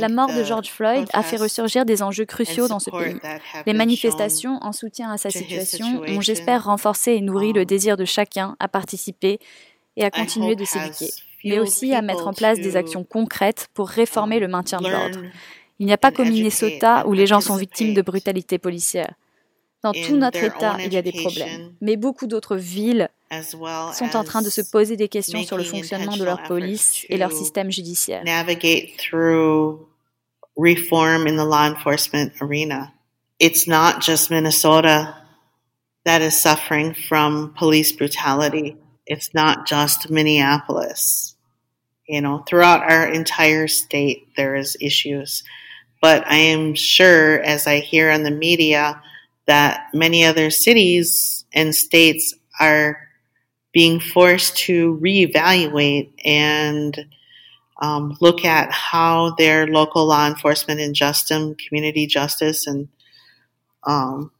La 0.00 0.08
mort 0.08 0.34
de 0.34 0.42
George 0.42 0.70
Floyd 0.70 1.06
a 1.12 1.22
fait 1.22 1.36
ressurgir 1.36 1.84
des 1.84 2.02
enjeux 2.02 2.24
cruciaux 2.24 2.66
dans 2.66 2.80
ce 2.80 2.90
pays. 2.90 3.16
Les 3.64 3.74
manifestations 3.74 4.58
en 4.60 4.72
soutien 4.72 5.12
à 5.12 5.18
sa 5.18 5.30
situation 5.30 6.02
ont, 6.06 6.20
j'espère, 6.20 6.64
renforcé 6.64 7.12
et 7.12 7.20
nourri 7.20 7.52
le 7.52 7.64
désir 7.64 7.96
de 7.96 8.04
chacun 8.04 8.56
à 8.58 8.66
participer 8.66 9.38
et 9.96 10.04
à 10.04 10.10
continuer 10.10 10.56
de 10.56 10.64
s'éduquer 10.64 11.10
mais 11.44 11.58
aussi 11.58 11.94
à 11.94 12.02
mettre 12.02 12.26
en 12.26 12.32
place 12.32 12.58
des 12.58 12.76
actions 12.76 13.04
concrètes 13.04 13.68
pour 13.74 13.88
réformer 13.88 14.40
le 14.40 14.48
maintien 14.48 14.80
de 14.80 14.88
l'ordre. 14.88 15.20
Il 15.78 15.86
n'y 15.86 15.92
a 15.92 15.98
pas 15.98 16.10
qu'au 16.10 16.24
Minnesota 16.24 17.06
où 17.06 17.12
les 17.12 17.26
gens 17.26 17.40
sont 17.40 17.56
victimes 17.56 17.94
de 17.94 18.02
brutalité 18.02 18.58
policière. 18.58 19.14
Dans 19.84 19.92
tout 19.92 20.16
notre 20.16 20.42
État, 20.42 20.76
il 20.84 20.92
y 20.92 20.96
a 20.96 21.02
des 21.02 21.12
problèmes, 21.12 21.72
mais 21.80 21.96
beaucoup 21.96 22.26
d'autres 22.26 22.56
villes 22.56 23.08
sont 23.30 24.16
en 24.16 24.24
train 24.24 24.42
de 24.42 24.50
se 24.50 24.60
poser 24.62 24.96
des 24.96 25.08
questions 25.08 25.42
sur 25.42 25.56
le 25.56 25.64
fonctionnement 25.64 26.16
de 26.16 26.24
leur 26.24 26.42
police 26.44 27.04
et 27.08 27.16
leur 27.16 27.32
système 27.32 27.70
judiciaire. 27.70 28.22
reform 30.58 31.28
in 31.28 31.36
the 31.36 31.44
law 31.44 31.66
enforcement 31.66 32.32
arena. 32.40 32.92
It's 33.38 33.68
not 33.68 34.02
just 34.02 34.30
Minnesota 34.30 35.14
that 36.04 36.20
is 36.20 36.36
suffering 36.36 36.94
from 36.94 37.54
police 37.56 37.92
brutality. 37.92 38.76
It's 39.06 39.32
not 39.34 39.66
just 39.66 40.10
Minneapolis. 40.10 41.36
You 42.08 42.20
know, 42.20 42.42
throughout 42.48 42.82
our 42.82 43.06
entire 43.06 43.68
state, 43.68 44.34
there 44.36 44.56
is 44.56 44.76
issues. 44.80 45.44
But 46.00 46.26
I 46.26 46.36
am 46.36 46.74
sure, 46.74 47.40
as 47.40 47.66
I 47.66 47.80
hear 47.80 48.10
on 48.10 48.22
the 48.22 48.30
media, 48.30 49.00
that 49.46 49.88
many 49.94 50.24
other 50.24 50.50
cities 50.50 51.44
and 51.52 51.74
states 51.74 52.34
are 52.60 53.07
being 53.78 54.00
forced 54.00 54.56
to 54.56 54.98
reevaluate 55.00 56.10
and 56.24 57.06
um, 57.80 58.16
look 58.20 58.44
at 58.44 58.72
how 58.72 59.36
their 59.38 59.68
local 59.68 60.04
law 60.04 60.26
enforcement 60.26 60.80
and 60.80 60.96
justice, 60.96 61.54
community 61.68 62.08
justice, 62.08 62.66
and 62.66 62.88
um, 63.86 64.32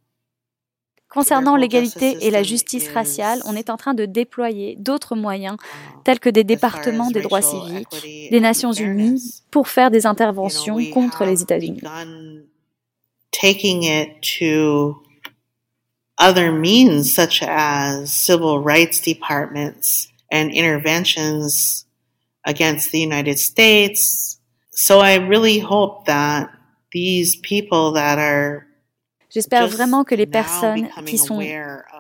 Concernant 1.09 1.57
l'égalité 1.57 2.19
et 2.21 2.31
la 2.31 2.43
justice 2.43 2.89
raciale, 2.93 3.41
on 3.47 3.57
est 3.57 3.71
en 3.71 3.79
train 3.79 3.95
de 3.95 4.05
déployer 4.05 4.77
d'autres 4.79 5.17
moyens, 5.17 5.57
tels 6.05 6.21
que 6.21 6.29
des 6.29 6.45
départements 6.45 7.11
des 7.11 7.23
droits 7.23 7.41
civiques, 7.41 8.31
des 8.31 8.41
Nations 8.41 8.73
Unies, 8.73 9.43
pour 9.51 9.69
faire 9.69 9.91
des 9.91 10.05
interventions 10.05 10.79
contre 10.93 11.25
les 11.25 11.41
États-Unis. 11.41 11.81
Taking 16.19 16.27
it 16.27 16.35
to 16.35 16.43
other 16.43 16.53
means, 16.53 17.15
such 17.15 17.43
as 17.43 18.13
civil 18.13 18.61
rights 18.61 19.01
departments 19.01 20.09
and 20.31 20.53
interventions 20.53 21.87
against 22.45 22.91
the 22.93 23.01
United 23.01 23.39
States. 23.39 24.39
So 24.71 25.01
I 25.01 25.17
really 25.17 25.59
hope 25.59 26.07
that 26.07 26.51
these 26.93 27.37
people 27.37 27.93
that 27.93 28.19
are 28.19 28.65
J'espère 29.31 29.69
vraiment 29.69 30.05
que 30.05 30.15
les 30.15 30.27
personnes 30.27 30.89
qui 31.05 31.19
sont 31.19 31.43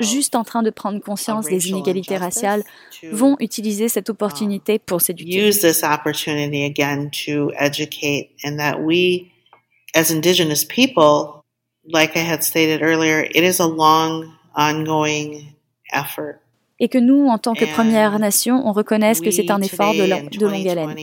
juste 0.00 0.34
en 0.34 0.44
train 0.44 0.62
de 0.62 0.70
prendre 0.70 0.98
conscience 0.98 1.46
des 1.46 1.68
inégalités 1.68 2.16
raciales 2.16 2.64
vont 3.12 3.36
utiliser 3.38 3.90
cette 3.90 4.08
um, 4.08 4.14
opportunité 4.14 4.78
pour 4.78 5.02
s'éduquer. 5.02 5.46
Use 5.46 5.60
this 5.60 5.82
opportunity 5.82 6.64
again 6.64 7.10
to 7.10 7.52
educate 7.58 8.30
and 8.42 8.56
that 8.56 8.80
we 8.80 9.30
as 9.94 10.10
indigenous 10.10 10.64
people 10.64 11.37
like 11.92 12.16
I 12.16 12.20
had 12.20 12.42
stated 12.44 12.82
earlier, 12.82 13.20
it 13.20 13.44
is 13.44 13.60
a 13.60 13.66
long 13.66 14.36
ongoing 14.54 15.54
effort 15.92 16.40
et 16.80 16.88
que 16.88 16.98
nous, 16.98 17.26
en 17.26 17.38
tant 17.38 17.54
que 17.54 17.64
Première 17.64 18.18
Nation, 18.18 18.66
on 18.66 18.72
reconnaisse 18.72 19.20
que 19.20 19.30
c'est 19.30 19.50
un 19.50 19.60
effort 19.60 19.92
de, 19.94 20.38
de 20.38 20.46
longue 20.46 20.68
haleine. 20.68 20.94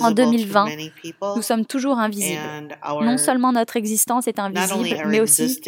En 0.00 0.10
2020, 0.10 0.66
nous 1.36 1.42
sommes 1.42 1.66
toujours 1.66 1.98
invisibles. 1.98 2.40
Non 3.02 3.18
seulement 3.18 3.52
notre 3.52 3.76
existence 3.76 4.26
est 4.26 4.38
invisible, 4.38 5.02
mais 5.08 5.20
aussi 5.20 5.60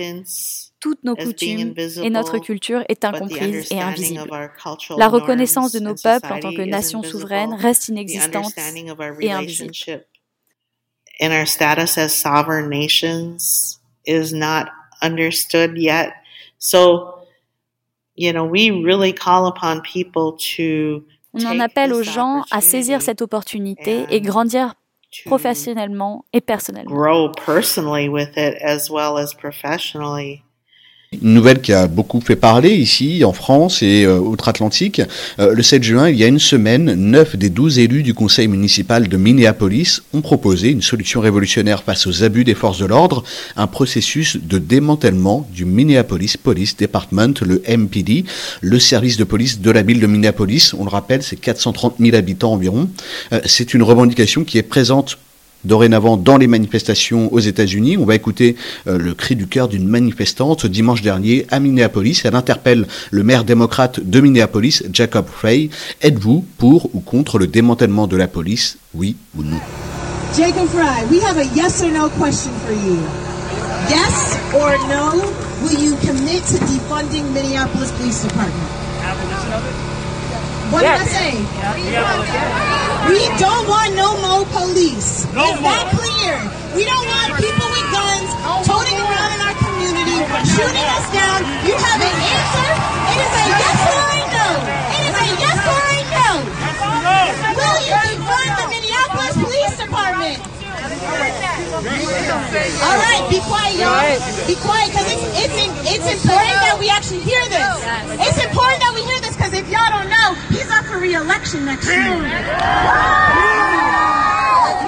toutes 0.80 1.02
nos 1.04 1.16
coutumes 1.16 1.74
et 2.02 2.08
notre 2.08 2.38
culture 2.38 2.82
est 2.88 3.04
incomprise 3.04 3.70
et 3.70 3.80
invisible. 3.80 4.30
La 4.96 5.08
reconnaissance 5.08 5.72
de 5.72 5.80
nos 5.80 5.94
peuples 5.94 6.32
en 6.32 6.40
tant 6.40 6.52
que 6.52 6.62
nation 6.62 7.02
souveraine 7.02 7.52
reste 7.52 7.88
inexistante 7.88 8.52
et 9.20 9.32
invisible. 9.32 10.04
And 11.20 11.32
our 11.32 11.48
status 11.48 11.98
as 11.98 12.10
sovereign 12.10 12.68
nations 12.68 13.77
is 14.08 14.32
not 14.32 14.68
understood 15.02 15.76
yet. 15.76 16.12
So 16.58 17.14
on 21.34 21.44
en 21.44 21.60
appelle 21.60 21.92
aux 21.92 22.02
gens 22.02 22.42
à 22.50 22.60
saisir 22.60 23.00
cette 23.00 23.22
opportunité 23.22 24.06
et 24.10 24.20
grandir 24.20 24.74
professionnellement 25.24 26.24
et 26.32 26.40
personnellement. 26.40 26.92
Grow 26.92 27.30
personally 27.30 28.08
with 28.08 28.36
it 28.36 28.60
as 28.62 28.90
well 28.90 29.16
as 29.18 29.34
professionally. 29.34 30.42
Une 31.22 31.32
nouvelle 31.32 31.62
qui 31.62 31.72
a 31.72 31.86
beaucoup 31.86 32.20
fait 32.20 32.36
parler 32.36 32.74
ici, 32.74 33.24
en 33.24 33.32
France 33.32 33.82
et 33.82 34.04
euh, 34.04 34.18
outre-Atlantique. 34.18 35.00
Euh, 35.38 35.54
le 35.54 35.62
7 35.62 35.82
juin, 35.82 36.10
il 36.10 36.16
y 36.16 36.22
a 36.22 36.26
une 36.26 36.38
semaine, 36.38 36.92
9 36.92 37.36
des 37.36 37.48
12 37.48 37.78
élus 37.78 38.02
du 38.02 38.12
conseil 38.12 38.46
municipal 38.46 39.08
de 39.08 39.16
Minneapolis 39.16 40.02
ont 40.12 40.20
proposé 40.20 40.68
une 40.68 40.82
solution 40.82 41.22
révolutionnaire 41.22 41.82
face 41.82 42.06
aux 42.06 42.24
abus 42.24 42.44
des 42.44 42.52
forces 42.52 42.78
de 42.78 42.84
l'ordre, 42.84 43.24
un 43.56 43.66
processus 43.66 44.36
de 44.36 44.58
démantèlement 44.58 45.48
du 45.50 45.64
Minneapolis 45.64 46.36
Police 46.36 46.76
Department, 46.76 47.40
le 47.40 47.62
MPD, 47.66 48.26
le 48.60 48.78
service 48.78 49.16
de 49.16 49.24
police 49.24 49.60
de 49.60 49.70
la 49.70 49.80
ville 49.80 50.00
de 50.00 50.06
Minneapolis. 50.06 50.74
On 50.78 50.84
le 50.84 50.90
rappelle, 50.90 51.22
c'est 51.22 51.36
430 51.36 51.94
000 52.00 52.16
habitants 52.16 52.52
environ. 52.52 52.90
Euh, 53.32 53.40
c'est 53.46 53.72
une 53.72 53.82
revendication 53.82 54.44
qui 54.44 54.58
est 54.58 54.62
présente 54.62 55.16
dorénavant 55.64 56.16
dans 56.16 56.36
les 56.36 56.46
manifestations 56.46 57.32
aux 57.32 57.40
États-Unis. 57.40 57.96
On 57.96 58.04
va 58.04 58.14
écouter 58.14 58.56
euh, 58.86 58.98
le 58.98 59.14
cri 59.14 59.36
du 59.36 59.46
cœur 59.46 59.68
d'une 59.68 59.86
manifestante 59.86 60.66
dimanche 60.66 61.02
dernier 61.02 61.46
à 61.50 61.60
Minneapolis. 61.60 62.22
Elle 62.24 62.34
interpelle 62.34 62.86
le 63.10 63.22
maire 63.22 63.44
démocrate 63.44 64.00
de 64.00 64.20
Minneapolis, 64.20 64.82
Jacob 64.92 65.26
Frey. 65.30 65.70
Êtes-vous 66.02 66.44
pour 66.58 66.90
ou 66.94 67.00
contre 67.00 67.38
le 67.38 67.46
démantèlement 67.46 68.06
de 68.06 68.16
la 68.16 68.28
police, 68.28 68.78
oui 68.94 69.16
ou 69.36 69.42
non? 69.42 69.58
Jacob 70.36 70.68
Frey, 70.68 71.06
we 71.10 71.22
have 71.22 71.38
a 71.38 71.44
yes 71.56 71.82
or 71.82 71.90
no 71.90 72.08
question 72.10 72.52
for 72.66 72.72
you. 72.72 72.98
Yes 73.88 74.36
or 74.54 74.76
no, 74.88 75.22
will 75.62 75.78
you 75.82 75.96
commit 76.06 76.44
to 76.44 76.58
defunding 76.66 77.24
Minneapolis 77.32 77.90
Police 77.92 78.22
Department? 78.22 79.87
What 80.68 80.84
did 80.84 80.92
I 80.92 81.06
say? 81.08 81.32
We 83.08 83.24
don't 83.40 83.64
want 83.68 83.90
no 83.96 84.08
more 84.20 84.44
police. 84.52 85.24
No 85.32 85.48
Is 85.48 85.60
more. 85.64 85.72
that 85.72 85.88
clear? 85.96 86.36
We 86.76 86.84
don't 86.84 87.06
want 87.08 87.40
people 87.40 87.68
with 87.72 87.86
guns 87.88 88.28
toting 88.68 89.00
around 89.00 89.30
in 89.32 89.40
our 89.48 89.56
community, 89.56 90.18
shooting 90.44 90.84
us 90.92 91.06
down. 91.08 91.40
You 91.64 91.72
have 91.72 92.00
an 92.04 92.16
answer? 92.20 92.68
It 93.08 93.16
is 93.16 93.32
a 93.32 93.44
yes 93.48 93.80
or 93.88 94.04
a 94.12 94.20
no. 94.28 94.48
It 94.92 95.02
is 95.08 95.16
a 95.16 95.28
yes 95.40 95.58
or 95.72 95.80
a 95.88 96.00
no. 96.12 96.28
Will 97.56 97.78
you 97.88 97.96
defund 97.96 98.52
the 98.60 98.66
Minneapolis 98.68 99.34
Police 99.40 99.74
Department? 99.80 100.38
All 102.84 102.98
right, 103.08 103.22
be 103.32 103.40
quiet, 103.40 103.74
y'all. 103.80 104.20
Be 104.46 104.54
quiet, 104.60 104.88
because 104.92 105.08
it's, 105.16 105.24
it's, 105.48 105.56
it's 105.96 106.08
important 106.12 106.60
that 106.60 106.76
we 106.78 106.90
actually 106.92 107.20
hear 107.24 107.40
this. 107.48 107.57
He's 111.18 111.30
up 111.30 111.40
for 111.40 111.58
re-election 111.58 111.64
next 111.64 111.86
year. 111.86 111.96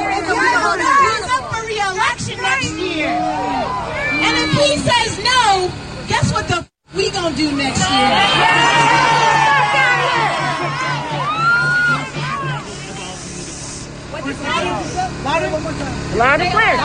If 0.00 0.26
y'all 0.26 0.62
don't 0.62 0.78
know, 0.78 0.94
he's 1.10 1.28
up 1.30 1.44
for 1.52 1.62
re-election 1.66 2.38
next 2.42 2.72
year. 2.78 3.08
And 3.08 4.34
if 4.38 4.50
he 4.52 4.76
says 4.78 5.18
no, 5.24 5.70
guess 6.08 6.32
what 6.32 6.46
the 6.48 6.66
we 6.94 7.10
gonna 7.10 7.34
do 7.36 7.50
next 7.56 7.80
year? 7.90 8.10
Louder 15.24 15.50
one 15.50 15.62
more 15.62 15.72
time. 15.72 16.18
Loud 16.18 16.40
and 16.40 16.50
clear. 16.50 16.76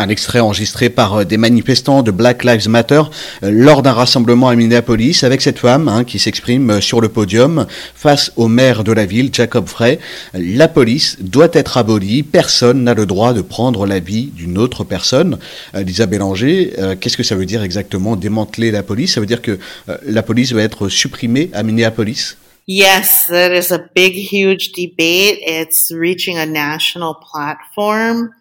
Un 0.00 0.10
extrait 0.10 0.38
enregistré 0.38 0.90
par 0.90 1.14
euh, 1.16 1.24
des 1.24 1.36
manifestants 1.36 2.04
de 2.04 2.12
Black 2.12 2.44
Lives 2.44 2.68
Matter 2.68 3.02
euh, 3.42 3.50
lors 3.50 3.82
d'un 3.82 3.92
rassemblement 3.92 4.48
à 4.48 4.54
Minneapolis 4.54 5.24
avec 5.24 5.42
cette 5.42 5.58
femme 5.58 5.88
hein, 5.88 6.04
qui 6.04 6.20
s'exprime 6.20 6.70
euh, 6.70 6.80
sur 6.80 7.00
le 7.00 7.08
podium 7.08 7.66
face 7.96 8.30
au 8.36 8.46
maire 8.46 8.84
de 8.84 8.92
la 8.92 9.06
ville, 9.06 9.30
Jacob 9.32 9.66
Frey. 9.66 9.98
La 10.34 10.68
police 10.68 11.16
doit 11.20 11.48
être 11.52 11.78
abolie. 11.78 12.22
Personne 12.22 12.84
n'a 12.84 12.94
le 12.94 13.06
droit 13.06 13.32
de 13.32 13.40
prendre 13.40 13.86
la 13.86 13.98
vie 13.98 14.26
d'une 14.26 14.56
autre 14.56 14.84
personne. 14.84 15.38
Lisa 15.74 16.06
Bélanger, 16.06 16.74
qu'est-ce 17.00 17.16
que 17.16 17.22
ça 17.24 17.34
veut 17.34 17.46
dire 17.46 17.62
exactement 17.62 18.14
démanteler 18.14 18.70
la 18.70 18.84
police? 18.84 19.14
Ça 19.14 19.20
veut 19.20 19.26
dire 19.26 19.42
que 19.42 19.58
la 20.06 20.22
police 20.22 20.52
va 20.52 20.62
être 20.62 20.88
supprimée 20.88 21.50
à 21.52 21.62
Minneapolis? 21.62 22.36
Yes, 22.70 23.26
that 23.28 23.52
is 23.56 23.72
a 23.72 23.78
big, 23.94 24.12
huge 24.12 24.72
debate. 24.72 25.38
It's 25.40 25.90
reaching 25.90 26.36
a 26.36 26.44
national 26.44 27.14
platform. 27.14 28.34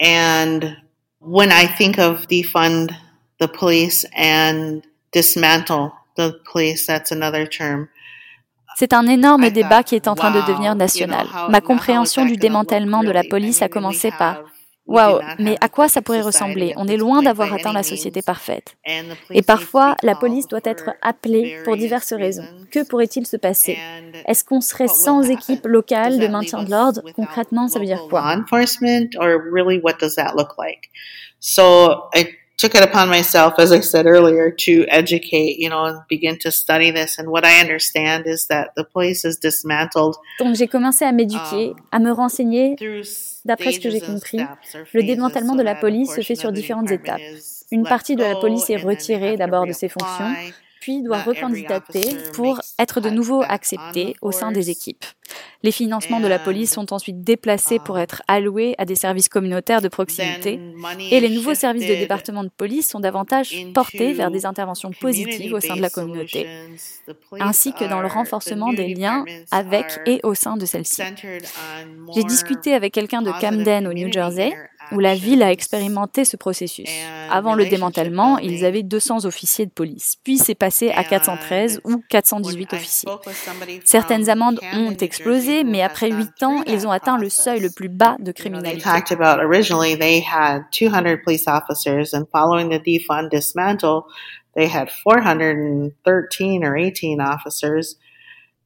And 0.00 0.76
when 1.20 1.50
I 1.50 1.66
think 1.66 1.98
of 1.98 2.26
defund 2.28 2.94
the 3.38 3.48
police 3.48 4.04
and 4.14 4.82
dismantle 5.12 5.92
the 6.16 6.34
police, 6.50 6.86
that's 6.86 7.12
another 7.12 7.46
term. 7.46 7.88
C'est 8.78 8.92
un 8.92 9.06
énorme 9.06 9.48
débat 9.48 9.82
qui 9.82 9.94
est 9.94 10.06
en 10.06 10.14
train 10.14 10.30
de 10.30 10.40
devenir 10.42 10.74
national. 10.74 11.26
Ma 11.48 11.62
compréhension 11.62 12.26
du 12.26 12.36
démantèlement 12.36 13.02
de 13.02 13.10
la 13.10 13.24
police 13.24 13.62
a 13.62 13.68
commencé 13.68 14.10
par 14.10 14.42
Waouh, 14.86 15.20
mais 15.40 15.56
à 15.60 15.68
quoi 15.68 15.88
ça 15.88 16.00
pourrait 16.00 16.20
ressembler? 16.20 16.72
On 16.76 16.86
est 16.86 16.96
loin 16.96 17.20
d'avoir 17.22 17.52
atteint 17.52 17.72
la 17.72 17.82
société 17.82 18.22
parfaite. 18.22 18.76
Et 19.30 19.42
parfois, 19.42 19.96
la 20.02 20.14
police 20.14 20.46
doit 20.48 20.60
être 20.64 20.90
appelée 21.02 21.58
pour 21.64 21.76
diverses 21.76 22.12
raisons. 22.12 22.44
Que 22.70 22.86
pourrait-il 22.86 23.26
se 23.26 23.36
passer? 23.36 23.78
Est-ce 24.26 24.44
qu'on 24.44 24.60
serait 24.60 24.88
sans 24.88 25.28
équipe 25.28 25.66
locale 25.66 26.18
de 26.18 26.26
maintien 26.28 26.62
de 26.62 26.70
l'ordre? 26.70 27.02
Concrètement, 27.14 27.68
ça 27.68 27.78
veut 27.80 27.86
dire 27.86 28.02
quoi? 28.08 28.20
Took 32.56 32.74
it 32.74 32.82
upon 32.82 33.08
myself, 33.08 33.54
as 33.58 33.70
I 33.72 33.80
said 33.80 34.06
earlier, 34.06 34.50
to 34.50 34.86
educate, 34.88 35.58
you 35.58 35.68
know, 35.68 35.84
and 35.84 36.00
begin 36.08 36.38
to 36.38 36.50
study 36.50 36.90
this. 36.90 37.18
And 37.18 37.28
what 37.28 37.44
I 37.44 37.60
understand 37.60 38.26
is 38.26 38.46
that 38.48 38.74
the 38.76 38.84
police 38.84 39.24
is 39.24 39.38
dismantled. 39.38 40.16
Donc 40.38 40.54
j'ai 40.56 40.68
commencé 40.68 41.04
à 41.04 41.12
m'éduquer, 41.12 41.70
um, 41.70 41.76
à 41.92 41.98
me 41.98 42.10
renseigner. 42.12 42.76
D'après 43.44 43.72
ce 43.72 43.80
que 43.80 43.90
j'ai 43.90 44.00
compris, 44.00 44.40
le 44.92 45.02
démantèlement 45.02 45.54
de 45.54 45.62
la 45.62 45.74
police 45.74 46.14
se 46.14 46.20
fait 46.20 46.34
sur 46.34 46.50
différentes 46.52 46.90
étapes. 46.90 47.20
Une 47.70 47.84
partie 47.84 48.16
de 48.16 48.22
la 48.22 48.36
police 48.36 48.70
est 48.70 48.76
retirée 48.76 49.36
d'abord 49.36 49.66
de 49.66 49.72
ses 49.72 49.88
fonctions, 49.88 50.34
puis 50.86 51.02
doit 51.02 51.20
recandidater 51.20 52.16
pour 52.32 52.60
être 52.78 53.00
de 53.00 53.10
nouveau 53.10 53.42
accepté 53.42 54.14
au 54.22 54.30
sein 54.30 54.52
des 54.52 54.70
équipes. 54.70 55.04
Les 55.64 55.72
financements 55.72 56.20
de 56.20 56.28
la 56.28 56.38
police 56.38 56.72
sont 56.72 56.92
ensuite 56.92 57.22
déplacés 57.22 57.80
pour 57.80 57.98
être 57.98 58.22
alloués 58.28 58.76
à 58.78 58.84
des 58.84 58.94
services 58.94 59.28
communautaires 59.28 59.82
de 59.82 59.88
proximité 59.88 60.60
et 61.10 61.18
les 61.18 61.28
nouveaux 61.30 61.56
services 61.56 61.88
de 61.88 61.94
département 61.96 62.44
de 62.44 62.50
police 62.56 62.88
sont 62.88 63.00
davantage 63.00 63.66
portés 63.74 64.12
vers 64.12 64.30
des 64.30 64.46
interventions 64.46 64.92
positives 64.92 65.54
au 65.54 65.58
sein 65.58 65.74
de 65.74 65.82
la 65.82 65.90
communauté, 65.90 66.46
ainsi 67.32 67.72
que 67.72 67.84
dans 67.84 68.00
le 68.00 68.06
renforcement 68.06 68.72
des 68.72 68.94
liens 68.94 69.24
avec 69.50 69.86
et 70.06 70.20
au 70.22 70.34
sein 70.34 70.56
de 70.56 70.66
celle-ci. 70.66 71.02
J'ai 72.14 72.22
discuté 72.22 72.74
avec 72.74 72.94
quelqu'un 72.94 73.22
de 73.22 73.32
Camden 73.40 73.88
au 73.88 73.92
New 73.92 74.12
Jersey 74.12 74.52
où 74.92 74.98
la 74.98 75.14
ville 75.14 75.42
a 75.42 75.50
expérimenté 75.50 76.24
ce 76.24 76.36
processus. 76.36 76.88
Avant 77.30 77.54
le 77.54 77.66
démantèlement, 77.66 78.38
ils 78.38 78.64
avaient 78.64 78.82
200 78.82 79.24
officiers 79.24 79.66
de 79.66 79.70
police, 79.70 80.16
puis 80.22 80.38
c'est 80.38 80.54
passé 80.54 80.90
à 80.90 81.04
413 81.04 81.80
ou 81.84 82.02
418 82.08 82.72
officiers. 82.72 83.10
Certaines 83.84 84.28
amendes 84.28 84.60
ont 84.74 84.96
explosé, 84.96 85.64
mais 85.64 85.82
après 85.82 86.10
8 86.10 86.42
ans, 86.42 86.62
ils 86.66 86.86
ont 86.86 86.90
atteint 86.90 87.18
le 87.18 87.28
seuil 87.28 87.60
le 87.60 87.70
plus 87.70 87.88
bas 87.88 88.16
de 88.18 88.32
criminalité. 88.32 88.82
they 94.56 94.66
had 94.66 94.90
413 94.90 96.64
or 96.64 96.76
18 96.76 97.20
officers. 97.20 97.96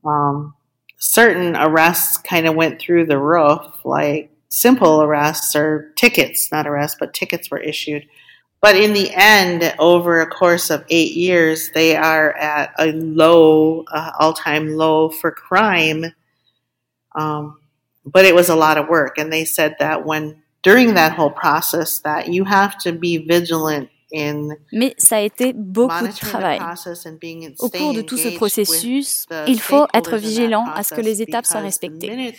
Um, 0.04 0.54
certain 0.96 1.56
arrests 1.56 2.18
kind 2.18 2.46
of 2.46 2.54
went 2.54 2.80
through 2.80 3.06
the 3.06 3.18
roof, 3.18 3.84
like 3.84 4.29
simple 4.50 5.00
arrests 5.00 5.56
or 5.56 5.92
tickets, 5.96 6.52
not 6.52 6.66
arrests, 6.66 6.96
but 7.00 7.14
tickets 7.14 7.50
were 7.50 7.58
issued. 7.60 8.06
But 8.60 8.76
in 8.76 8.92
the 8.92 9.10
end, 9.14 9.74
over 9.78 10.20
a 10.20 10.26
course 10.26 10.68
of 10.68 10.84
eight 10.90 11.12
years, 11.12 11.70
they 11.72 11.96
are 11.96 12.36
at 12.36 12.74
a 12.78 12.92
low, 12.92 13.84
uh, 13.90 14.10
all 14.18 14.34
time 14.34 14.74
low 14.74 15.08
for 15.08 15.30
crime. 15.30 16.04
Um, 17.14 17.58
but 18.04 18.26
it 18.26 18.34
was 18.34 18.50
a 18.50 18.56
lot 18.56 18.76
of 18.76 18.88
work. 18.88 19.16
And 19.16 19.32
they 19.32 19.46
said 19.46 19.76
that 19.78 20.04
when 20.04 20.42
during 20.62 20.94
that 20.94 21.12
whole 21.12 21.30
process, 21.30 22.00
that 22.00 22.28
you 22.28 22.44
have 22.44 22.76
to 22.78 22.92
be 22.92 23.26
vigilant 23.26 23.88
Mais 24.72 24.94
ça 24.98 25.16
a 25.16 25.20
été 25.20 25.52
beaucoup 25.52 26.06
de 26.06 26.18
travail. 26.18 26.58
Au 27.58 27.68
cours 27.68 27.92
de 27.92 28.02
tout 28.02 28.16
ce 28.16 28.28
processus, 28.28 29.26
il 29.46 29.60
faut 29.60 29.86
être 29.94 30.16
vigilant 30.16 30.64
à 30.74 30.82
ce 30.82 30.94
que 30.94 31.00
les 31.00 31.22
étapes 31.22 31.46
soient 31.46 31.60
respectées 31.60 32.34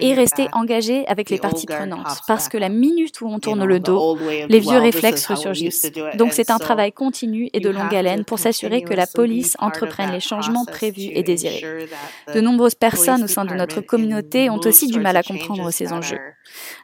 et 0.00 0.14
rester 0.14 0.48
engagé 0.52 1.06
avec 1.06 1.30
les 1.30 1.38
parties 1.38 1.66
prenantes 1.66 2.20
parce 2.26 2.48
que 2.48 2.58
la 2.58 2.68
minute 2.68 3.20
où 3.20 3.26
on 3.26 3.38
tourne 3.38 3.64
le 3.64 3.80
dos, 3.80 4.18
les 4.48 4.60
vieux 4.60 4.78
réflexes 4.78 5.26
ressurgissent. 5.26 5.90
Donc 6.16 6.32
c'est 6.32 6.50
un 6.50 6.58
travail 6.58 6.92
continu 6.92 7.48
et 7.52 7.60
de 7.60 7.68
longue 7.68 7.94
haleine 7.94 8.24
pour 8.24 8.38
s'assurer 8.38 8.82
que 8.82 8.94
la 8.94 9.06
police 9.06 9.56
entreprenne 9.58 10.12
les 10.12 10.20
changements 10.20 10.64
prévus 10.64 11.10
et 11.12 11.22
désirés. 11.22 11.88
De 12.34 12.40
nombreuses 12.40 12.74
personnes 12.74 13.24
au 13.24 13.28
sein 13.28 13.44
de 13.44 13.54
notre 13.54 13.80
communauté 13.80 14.50
ont 14.50 14.60
aussi 14.64 14.86
du 14.86 15.00
mal 15.00 15.16
à 15.16 15.22
comprendre 15.22 15.70
ces 15.70 15.92
enjeux. 15.92 16.18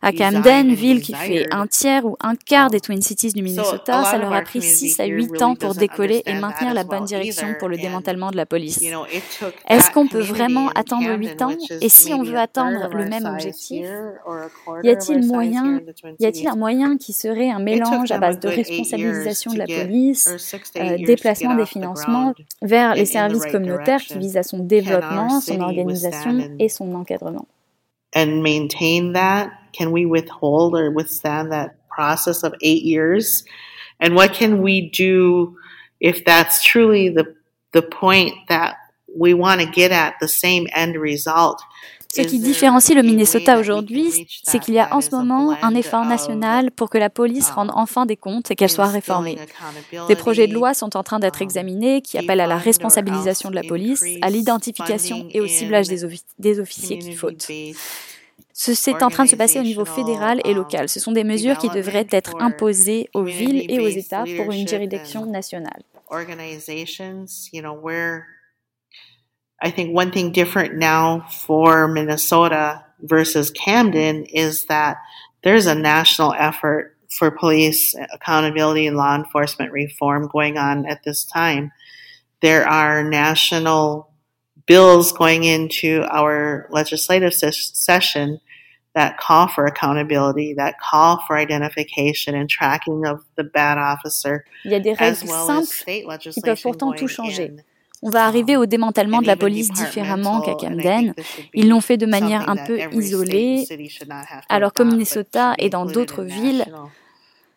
À 0.03 0.12
Camden, 0.12 0.72
ville 0.74 1.03
qui 1.03 1.14
fait 1.14 1.47
un 1.53 1.66
tiers 1.66 2.05
ou 2.07 2.16
un 2.20 2.34
quart 2.34 2.70
des 2.70 2.80
Twin 2.80 3.03
Cities 3.03 3.32
du 3.32 3.43
Minnesota, 3.43 4.05
ça 4.05 4.18
leur 4.18 4.30
a 4.33 4.43
pris 4.43 4.62
6 4.62 5.01
à 5.01 5.07
8 5.07 5.43
ans 5.43 5.55
pour 5.55 5.74
décoller 5.74 6.22
et 6.26 6.35
maintenir 6.35 6.74
la 6.74 6.85
bonne 6.85 7.05
direction 7.05 7.55
pour 7.59 7.68
le 7.68 7.76
démantèlement 7.76 8.31
de 8.31 8.37
la 8.37 8.47
police. 8.47 8.83
Est-ce 9.68 9.91
qu'on 9.91 10.09
peut 10.09 10.20
vraiment 10.20 10.68
attendre 10.74 11.11
8 11.16 11.43
ans 11.43 11.53
Et 11.81 11.89
si 11.89 12.12
on 12.12 12.22
veut 12.22 12.39
atteindre 12.39 12.89
le 12.95 13.07
même 13.07 13.26
objectif, 13.26 13.87
y 14.83 14.89
a-t-il 14.89 15.26
moyen, 15.26 15.81
y 16.18 16.26
a-t-il 16.26 16.49
un 16.49 16.57
moyen 16.57 16.97
qui 16.97 17.12
serait 17.12 17.51
un 17.51 17.61
mélange 17.61 18.11
à 18.11 18.18
base 18.18 18.39
de 18.41 18.49
responsabilisation 18.49 19.53
de 19.53 19.59
la 19.59 19.66
police, 19.66 20.28
euh, 20.76 20.97
déplacement 20.99 21.55
des 21.55 21.66
financements 21.66 22.35
vers 22.62 22.95
les 22.95 23.07
services 23.07 23.47
communautaires 23.47 24.01
qui 24.01 24.18
visent 24.18 24.37
à 24.37 24.43
son 24.43 24.59
développement, 24.59 25.41
son 25.41 25.61
organisation 25.61 26.51
et 26.59 26.68
son 26.68 26.95
encadrement 26.95 27.47
and 28.14 28.43
maintain 28.43 29.12
that? 29.12 29.53
Can 29.72 29.93
we 29.93 30.07
withhold 30.07 30.74
or 30.74 30.91
withstand 30.91 31.53
that 31.53 31.76
process 31.89 32.43
of 32.43 32.55
eight 32.62 32.83
years? 32.83 33.45
And 34.01 34.14
what 34.14 34.32
can 34.32 34.61
we 34.62 34.90
do 34.90 35.57
if 36.01 36.24
that's 36.24 36.62
truly 36.62 37.11
the, 37.11 37.34
the 37.72 37.82
point 37.82 38.32
that 38.48 38.76
we 39.14 39.34
want 39.34 39.61
to 39.61 39.66
get 39.66 39.92
at 39.92 40.14
the 40.20 40.28
same 40.28 40.66
end 40.74 40.96
result? 40.96 41.61
Ce 42.12 42.22
qui 42.22 42.40
différencie 42.40 42.94
le 42.94 43.03
Minnesota 43.03 43.61
aujourd'hui, 43.61 44.26
c'est 44.42 44.59
qu'il 44.59 44.74
y 44.74 44.80
a 44.80 44.92
en 44.94 45.01
ce 45.01 45.11
moment 45.11 45.57
un 45.62 45.74
effort 45.76 46.05
national 46.05 46.72
pour 46.72 46.90
que 46.90 46.98
la 46.98 47.09
police 47.09 47.51
rende 47.51 47.70
enfin 47.74 48.05
des 48.05 48.16
comptes 48.16 48.51
et 48.51 48.57
qu'elle 48.57 48.70
soit 48.70 48.88
réformée. 48.88 49.38
Des 50.09 50.16
projets 50.16 50.48
de 50.48 50.55
loi 50.55 50.74
sont 50.74 50.96
en 50.96 51.05
train 51.05 51.20
d'être 51.20 51.40
examinés 51.40 52.03
qui 52.03 52.18
appellent 52.18 52.40
à 52.40 52.48
la 52.48 52.59
responsabilisation 52.59 53.51
de 53.51 53.55
la 53.55 53.62
police, 53.62 54.05
à 54.22 54.30
l'identification 54.30 55.28
et 55.30 55.40
au 55.40 55.46
ciblage 55.46 55.86
des, 55.86 56.01
des 56.38 56.59
officiers 56.59 56.98
qui 56.98 57.12
fautent. 57.12 57.46
C'est 58.62 59.02
en 59.02 59.08
train 59.08 59.24
de 59.24 59.30
se 59.30 59.36
passer 59.36 59.58
au 59.58 59.62
niveau 59.62 59.86
fédéral 59.86 60.42
et 60.44 60.52
local. 60.52 60.86
Ce 60.90 61.00
sont 61.00 61.12
des 61.12 61.24
mesures 61.24 61.56
qui 61.56 61.70
devraient 61.70 62.06
être 62.11 62.34
imposées 62.40 63.08
aux 63.14 63.24
villes 63.24 63.64
et 63.70 63.80
aux 63.80 63.88
États 63.88 64.24
pour 64.36 64.52
une 64.52 64.68
juridiction 64.68 65.24
nationale. 65.24 65.82
I 69.62 69.70
think 69.70 69.94
one 69.94 70.11
thing 70.11 70.30
different 70.32 70.78
now 70.78 71.22
for 71.30 71.86
Minnesota 71.88 72.84
versus 73.02 73.50
Camden 73.50 74.24
is 74.24 74.64
that 74.68 74.96
there's 75.42 75.66
a 75.66 75.74
national 75.74 76.34
effort 76.34 76.96
for 77.08 77.30
police 77.30 77.94
accountability 78.12 78.86
and 78.86 78.96
law 78.96 79.14
enforcement 79.14 79.70
reform 79.72 80.28
going 80.28 80.56
on 80.56 80.86
at 80.86 81.02
this 81.04 81.24
time. 81.24 81.72
There 82.40 82.66
are 82.66 83.04
national 83.04 84.11
bills 84.66 85.12
going 85.12 85.44
into 85.44 86.06
our 86.11 86.66
legislative 86.70 87.34
ses- 87.34 87.72
session 87.74 88.40
that 88.95 89.16
call 89.18 89.49
for 89.49 89.66
accountability, 89.66 90.55
that 90.55 90.74
call 90.78 91.18
for 91.26 91.38
identification 91.38 92.34
and 92.34 92.49
tracking 92.49 93.07
of 93.07 93.20
the 93.36 93.45
bad 93.45 93.78
officer. 93.78 94.45
Il 94.64 94.72
y 94.72 94.74
a 94.74 94.80
des 94.80 94.93
règles 94.93 95.28
simples 95.28 95.84
qui 96.30 96.41
peuvent 96.41 96.61
pourtant 96.61 96.93
tout 96.93 97.09
changer. 97.09 97.53
On 98.03 98.09
va 98.09 98.24
arriver 98.24 98.57
au 98.57 98.64
démantèlement 98.64 99.20
de 99.20 99.26
la 99.26 99.36
police 99.36 99.70
différemment 99.70 100.41
qu'à 100.41 100.55
Camden. 100.55 101.12
Ils 101.53 101.68
l'ont 101.68 101.82
fait 101.82 101.99
de 101.99 102.07
manière 102.07 102.49
un 102.49 102.57
peu 102.57 102.80
isolée, 102.93 103.66
alors 104.49 104.72
qu'au 104.72 104.84
Minnesota 104.84 105.55
et 105.59 105.68
dans 105.68 105.84
d'autres 105.84 106.22
villes, 106.22 106.64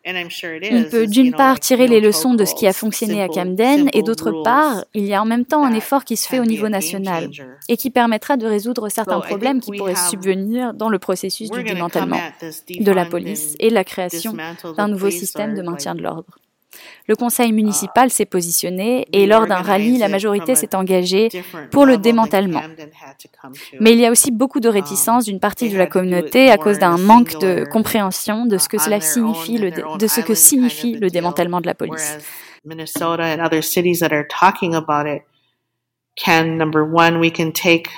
on 0.06 0.84
peut 0.90 1.06
d'une 1.06 1.32
part 1.32 1.60
tirer 1.60 1.86
les 1.86 2.00
leçons 2.00 2.34
de 2.34 2.44
ce 2.44 2.54
qui 2.54 2.66
a 2.66 2.72
fonctionné 2.72 3.22
à 3.22 3.28
Camden 3.28 3.88
et 3.92 4.02
d'autre 4.02 4.42
part, 4.42 4.84
il 4.94 5.04
y 5.04 5.14
a 5.14 5.22
en 5.22 5.24
même 5.24 5.44
temps 5.44 5.64
un 5.64 5.72
effort 5.72 6.04
qui 6.04 6.16
se 6.16 6.28
fait 6.28 6.38
au 6.38 6.44
niveau 6.44 6.68
national 6.68 7.30
et 7.68 7.76
qui 7.76 7.90
permettra 7.90 8.36
de 8.36 8.46
résoudre 8.46 8.88
certains 8.88 9.20
problèmes 9.20 9.60
qui 9.60 9.72
pourraient 9.72 9.94
subvenir 9.94 10.74
dans 10.74 10.88
le 10.88 10.98
processus 10.98 11.50
du 11.50 11.62
démantèlement 11.62 12.20
de 12.68 12.92
la 12.92 13.06
police 13.06 13.54
et 13.60 13.70
la 13.70 13.84
création 13.84 14.36
d'un 14.76 14.88
nouveau 14.88 15.10
système 15.10 15.54
de 15.54 15.62
maintien 15.62 15.94
de 15.94 16.02
l'ordre. 16.02 16.38
Le 17.06 17.16
conseil 17.16 17.52
municipal 17.52 18.10
s'est 18.10 18.24
positionné 18.24 19.06
et 19.12 19.26
lors 19.26 19.46
d'un 19.46 19.62
rallye, 19.62 19.98
la 19.98 20.08
majorité 20.08 20.54
s'est 20.54 20.74
engagée 20.74 21.28
pour 21.70 21.84
le 21.86 21.98
démantèlement. 21.98 22.62
Mais 23.80 23.92
il 23.92 23.98
y 23.98 24.06
a 24.06 24.10
aussi 24.10 24.30
beaucoup 24.30 24.60
de 24.60 24.68
réticence 24.68 25.24
d'une 25.24 25.40
partie 25.40 25.70
de 25.70 25.76
la 25.76 25.86
communauté 25.86 26.50
à 26.50 26.56
cause 26.56 26.78
d'un 26.78 26.96
manque 26.96 27.38
de 27.40 27.64
compréhension 27.64 28.46
de 28.46 28.58
ce 28.58 28.68
que 28.68 28.78
cela 28.78 29.00
signifie 29.00 29.58
le 29.58 29.70
de 29.98 30.06
ce 30.06 30.20
que 30.20 30.34
signifie 30.34 30.94
le 30.94 31.10
démantèlement 31.10 31.60
de 31.60 31.66
la 31.66 31.74
police. 31.74 32.18
Minnesota 32.64 33.24
and 33.24 33.40
other 33.40 33.62
cities 33.62 34.00
that 34.00 34.12
are 34.12 34.26
talking 34.28 34.74
about 34.74 35.06
it 35.06 35.22
can 36.16 36.56
number 36.56 36.82
one 36.82 37.20
we 37.20 37.30
can 37.30 37.52
take 37.52 37.88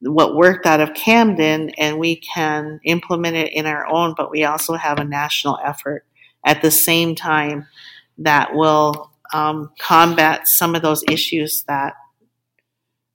what 0.00 0.36
worked 0.36 0.66
out 0.66 0.80
of 0.80 0.94
Camden 0.94 1.70
and 1.78 1.98
we 1.98 2.16
can 2.16 2.80
implement 2.84 3.36
it 3.36 3.52
in 3.52 3.66
our 3.66 3.86
own, 3.86 4.14
but 4.16 4.30
we 4.30 4.44
also 4.44 4.74
have 4.74 4.98
a 4.98 5.04
national 5.04 5.58
effort 5.64 6.04
at 6.44 6.62
the 6.62 6.70
same 6.70 7.14
time 7.14 7.66
that 8.18 8.54
will 8.54 9.10
um, 9.32 9.70
combat 9.78 10.48
some 10.48 10.74
of 10.74 10.82
those 10.82 11.04
issues 11.08 11.62
that 11.64 11.94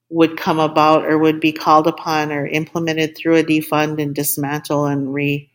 would 0.09 0.37
come 0.37 0.59
about 0.59 1.05
or 1.05 1.17
would 1.17 1.39
be 1.39 1.51
called 1.51 1.87
upon 1.87 2.31
or 2.31 2.45
implemented 2.45 3.17
through 3.17 3.37
a 3.37 3.43
defund 3.43 4.01
and 4.01 4.13
dismantle 4.13 4.85
and 4.85 5.13
re 5.13 5.49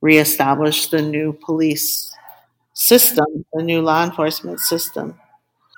reestablish 0.00 0.86
the 0.88 1.02
new 1.02 1.32
police 1.32 2.10
system, 2.74 3.44
the 3.52 3.62
new 3.62 3.82
law 3.82 4.02
enforcement 4.02 4.58
system. 4.58 5.18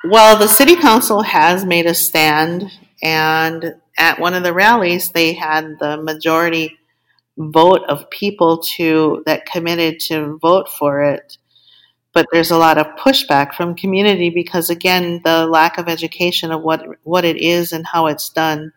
Well, 0.05 0.39
the 0.39 0.49
city 0.49 0.77
council 0.77 1.23
has 1.23 1.65
made 1.65 1.87
a 1.87 1.95
stand, 1.95 2.71
and 3.03 3.75
at 3.99 4.21
one 4.21 4.35
of 4.35 4.45
the 4.45 4.53
rallies, 4.53 5.11
they 5.11 5.33
had 5.33 5.79
the 5.79 6.01
majority 6.01 6.79
vote 7.37 7.83
of 7.89 8.11
people 8.11 8.59
to 8.59 9.23
that 9.27 9.47
committed 9.47 9.99
to 9.99 10.39
vote 10.41 10.69
for 10.69 11.03
it 11.03 11.39
but 12.13 12.27
there's 12.33 12.51
a 12.51 12.59
lot 12.59 12.79
of 12.79 12.87
pushback 12.97 13.55
from 13.55 13.75
community 13.75 14.31
because 14.31 14.71
again 14.71 15.21
the 15.25 15.47
lack 15.47 15.79
of 15.79 15.89
education 15.89 16.51
of 16.51 16.63
what 16.63 16.85
what 17.05 17.25
it 17.25 17.37
is 17.37 17.73
and 17.73 17.87
how 17.87 18.07
it's 18.07 18.29
done 18.31 18.73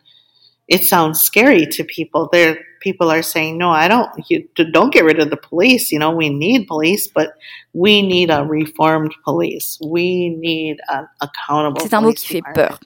it 0.68 0.82
sounds 0.82 1.20
scary 1.20 1.64
to 1.64 1.84
people. 1.84 2.28
There 2.32 2.58
people 2.80 3.10
are 3.10 3.22
saying 3.22 3.58
no 3.58 3.70
i 3.70 3.88
don't 3.88 4.10
you, 4.28 4.46
don't 4.70 4.92
get 4.92 5.04
rid 5.04 5.18
of 5.18 5.30
the 5.30 5.36
police 5.36 5.90
you 5.90 5.98
know 5.98 6.10
we 6.10 6.28
need 6.28 6.68
police 6.68 7.08
but 7.08 7.32
we 7.76 8.00
need 8.00 8.30
a 8.30 8.42
reformed 8.42 9.14
police. 9.22 9.78
We 9.84 10.30
need 10.30 10.78
an 10.88 11.06
accountable 11.20 11.82
C'est 11.82 11.94
un 11.94 12.00
mot 12.00 12.14
qui 12.14 12.26
fait 12.26 12.42
peur. 12.54 12.80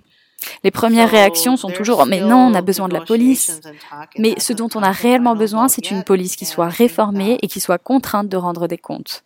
Les 0.64 0.70
premières 0.70 1.11
réactions 1.11 1.57
sont 1.57 1.70
toujours 1.70 2.07
mais 2.07 2.20
non, 2.20 2.49
on 2.51 2.55
a 2.55 2.62
besoin 2.62 2.88
de 2.88 2.95
la 2.95 3.01
police. 3.01 3.61
Mais 4.18 4.34
ce 4.38 4.53
dont 4.53 4.68
on 4.74 4.82
a 4.82 4.91
réellement 4.91 5.36
besoin, 5.36 5.68
c'est 5.68 5.91
une 5.91 6.03
police 6.03 6.36
qui 6.36 6.45
soit 6.45 6.68
réformée 6.68 7.38
et 7.43 7.47
qui 7.47 7.61
soit 7.61 7.78
contrainte 7.78 8.28
de 8.28 8.36
rendre 8.36 8.66
des 8.66 8.78
comptes. 8.78 9.24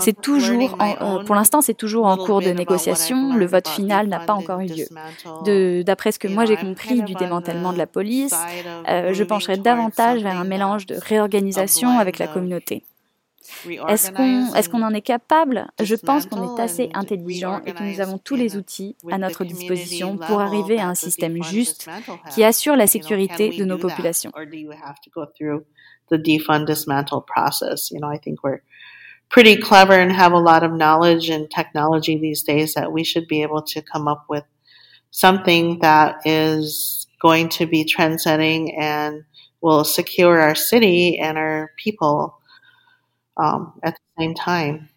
C'est 0.00 0.20
toujours, 0.20 0.76
en, 0.80 1.24
pour 1.24 1.34
l'instant, 1.34 1.60
c'est 1.60 1.74
toujours 1.74 2.06
en 2.06 2.16
cours 2.16 2.40
de 2.40 2.50
négociation. 2.50 3.34
Le 3.36 3.46
vote 3.46 3.68
final 3.68 4.08
n'a 4.08 4.20
pas 4.20 4.34
encore 4.34 4.60
eu 4.60 4.66
lieu. 4.66 5.82
D'après 5.82 6.12
ce 6.12 6.18
que 6.18 6.28
moi 6.28 6.44
j'ai 6.44 6.56
compris 6.56 7.02
du 7.02 7.14
démantèlement 7.14 7.72
de 7.72 7.78
la 7.78 7.86
police, 7.86 8.34
euh, 8.88 9.12
je 9.12 9.24
pencherai 9.24 9.56
davantage 9.56 10.22
vers 10.22 10.38
un 10.38 10.44
mélange 10.44 10.86
de 10.86 10.96
réorganisation 10.96 11.98
avec 11.98 12.18
la 12.18 12.26
communauté. 12.26 12.84
Est-ce 13.88 14.10
qu'on 14.10 14.54
est 14.54 14.68
qu'on 14.70 14.82
en 14.82 14.94
est 14.94 15.02
capable? 15.02 15.66
Je 15.80 15.94
pense 15.94 16.26
qu'on 16.26 16.56
est 16.56 16.60
assez 16.60 16.90
intelligent 16.94 17.60
et 17.64 17.72
que 17.72 17.82
nous 17.82 18.00
avons 18.00 18.18
tous 18.18 18.36
les 18.36 18.56
outils 18.56 18.96
à 19.10 19.18
notre 19.18 19.44
disposition 19.44 20.16
pour 20.16 20.40
arriver 20.40 20.78
à 20.78 20.88
un 20.88 20.94
système 20.94 21.42
juste 21.42 21.88
qui 22.32 22.44
assure 22.44 22.76
la 22.76 22.86
sécurité 22.86 23.50
de 23.50 23.64
nos 23.64 23.78
populations. 23.78 24.32
The 26.08 26.14
defund 26.14 26.66
dismantle 26.66 27.22
process? 27.26 27.90
You 27.90 27.98
know, 27.98 28.08
I 28.08 28.18
think 28.18 28.44
we're 28.44 28.60
pretty 29.28 29.56
clever 29.56 29.92
and 29.92 30.12
have 30.12 30.32
a 30.32 30.38
lot 30.38 30.62
of 30.62 30.70
knowledge 30.70 31.28
and 31.28 31.50
technology 31.50 32.16
these 32.16 32.44
days 32.44 32.74
that 32.74 32.92
we 32.92 33.02
should 33.02 33.26
be 33.26 33.42
able 33.42 33.62
to 33.62 33.82
come 33.82 34.06
up 34.06 34.24
with 34.28 34.44
something 35.10 35.80
that 35.80 36.20
is 36.24 37.06
going 37.20 37.48
to 37.48 37.66
be 37.66 37.84
trendsetting 37.84 38.72
and 38.78 39.24
will 39.60 39.84
secure 39.84 40.38
our 40.38 40.54
city 40.54 41.18
and 41.18 41.38
our 41.38 41.72
people 41.76 42.38
um, 43.36 43.72
at 43.82 43.92
the 43.92 44.22
same 44.22 44.34
time. 44.34 44.88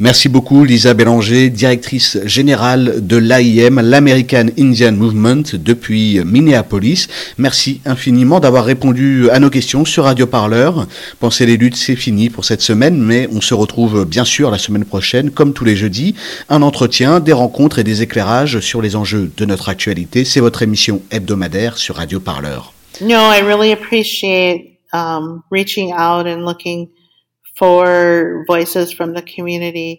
Merci 0.00 0.28
beaucoup 0.28 0.64
Lisa 0.64 0.92
Bélanger, 0.92 1.50
directrice 1.50 2.18
générale 2.24 3.06
de 3.06 3.16
l'AIM, 3.16 3.80
l'American 3.80 4.46
Indian 4.58 4.90
Movement 4.90 5.44
depuis 5.54 6.18
Minneapolis. 6.24 7.06
Merci 7.38 7.80
infiniment 7.84 8.40
d'avoir 8.40 8.64
répondu 8.64 9.30
à 9.30 9.38
nos 9.38 9.50
questions 9.50 9.84
sur 9.84 10.02
Radio 10.04 10.26
Parleur. 10.26 10.88
Pensez 11.20 11.46
les 11.46 11.56
luttes, 11.56 11.76
c'est 11.76 11.94
fini 11.94 12.28
pour 12.28 12.44
cette 12.44 12.60
semaine, 12.60 12.98
mais 12.98 13.28
on 13.32 13.40
se 13.40 13.54
retrouve 13.54 14.04
bien 14.04 14.24
sûr 14.24 14.50
la 14.50 14.58
semaine 14.58 14.84
prochaine, 14.84 15.30
comme 15.30 15.52
tous 15.52 15.64
les 15.64 15.76
jeudis. 15.76 16.16
Un 16.48 16.62
entretien, 16.62 17.20
des 17.20 17.32
rencontres 17.32 17.78
et 17.78 17.84
des 17.84 18.02
éclairages 18.02 18.58
sur 18.58 18.82
les 18.82 18.96
enjeux 18.96 19.30
de 19.36 19.44
notre 19.44 19.68
actualité. 19.68 20.24
C'est 20.24 20.40
votre 20.40 20.62
émission 20.62 21.02
hebdomadaire 21.12 21.78
sur 21.78 21.94
Radio 21.94 22.18
Parleur. 22.18 22.72
No, 23.00 23.30
I 23.32 23.42
really 23.42 23.70
appreciate 23.70 24.80
um, 24.92 25.44
reaching 25.52 25.92
out 25.92 26.26
and 26.26 26.44
looking 26.44 26.88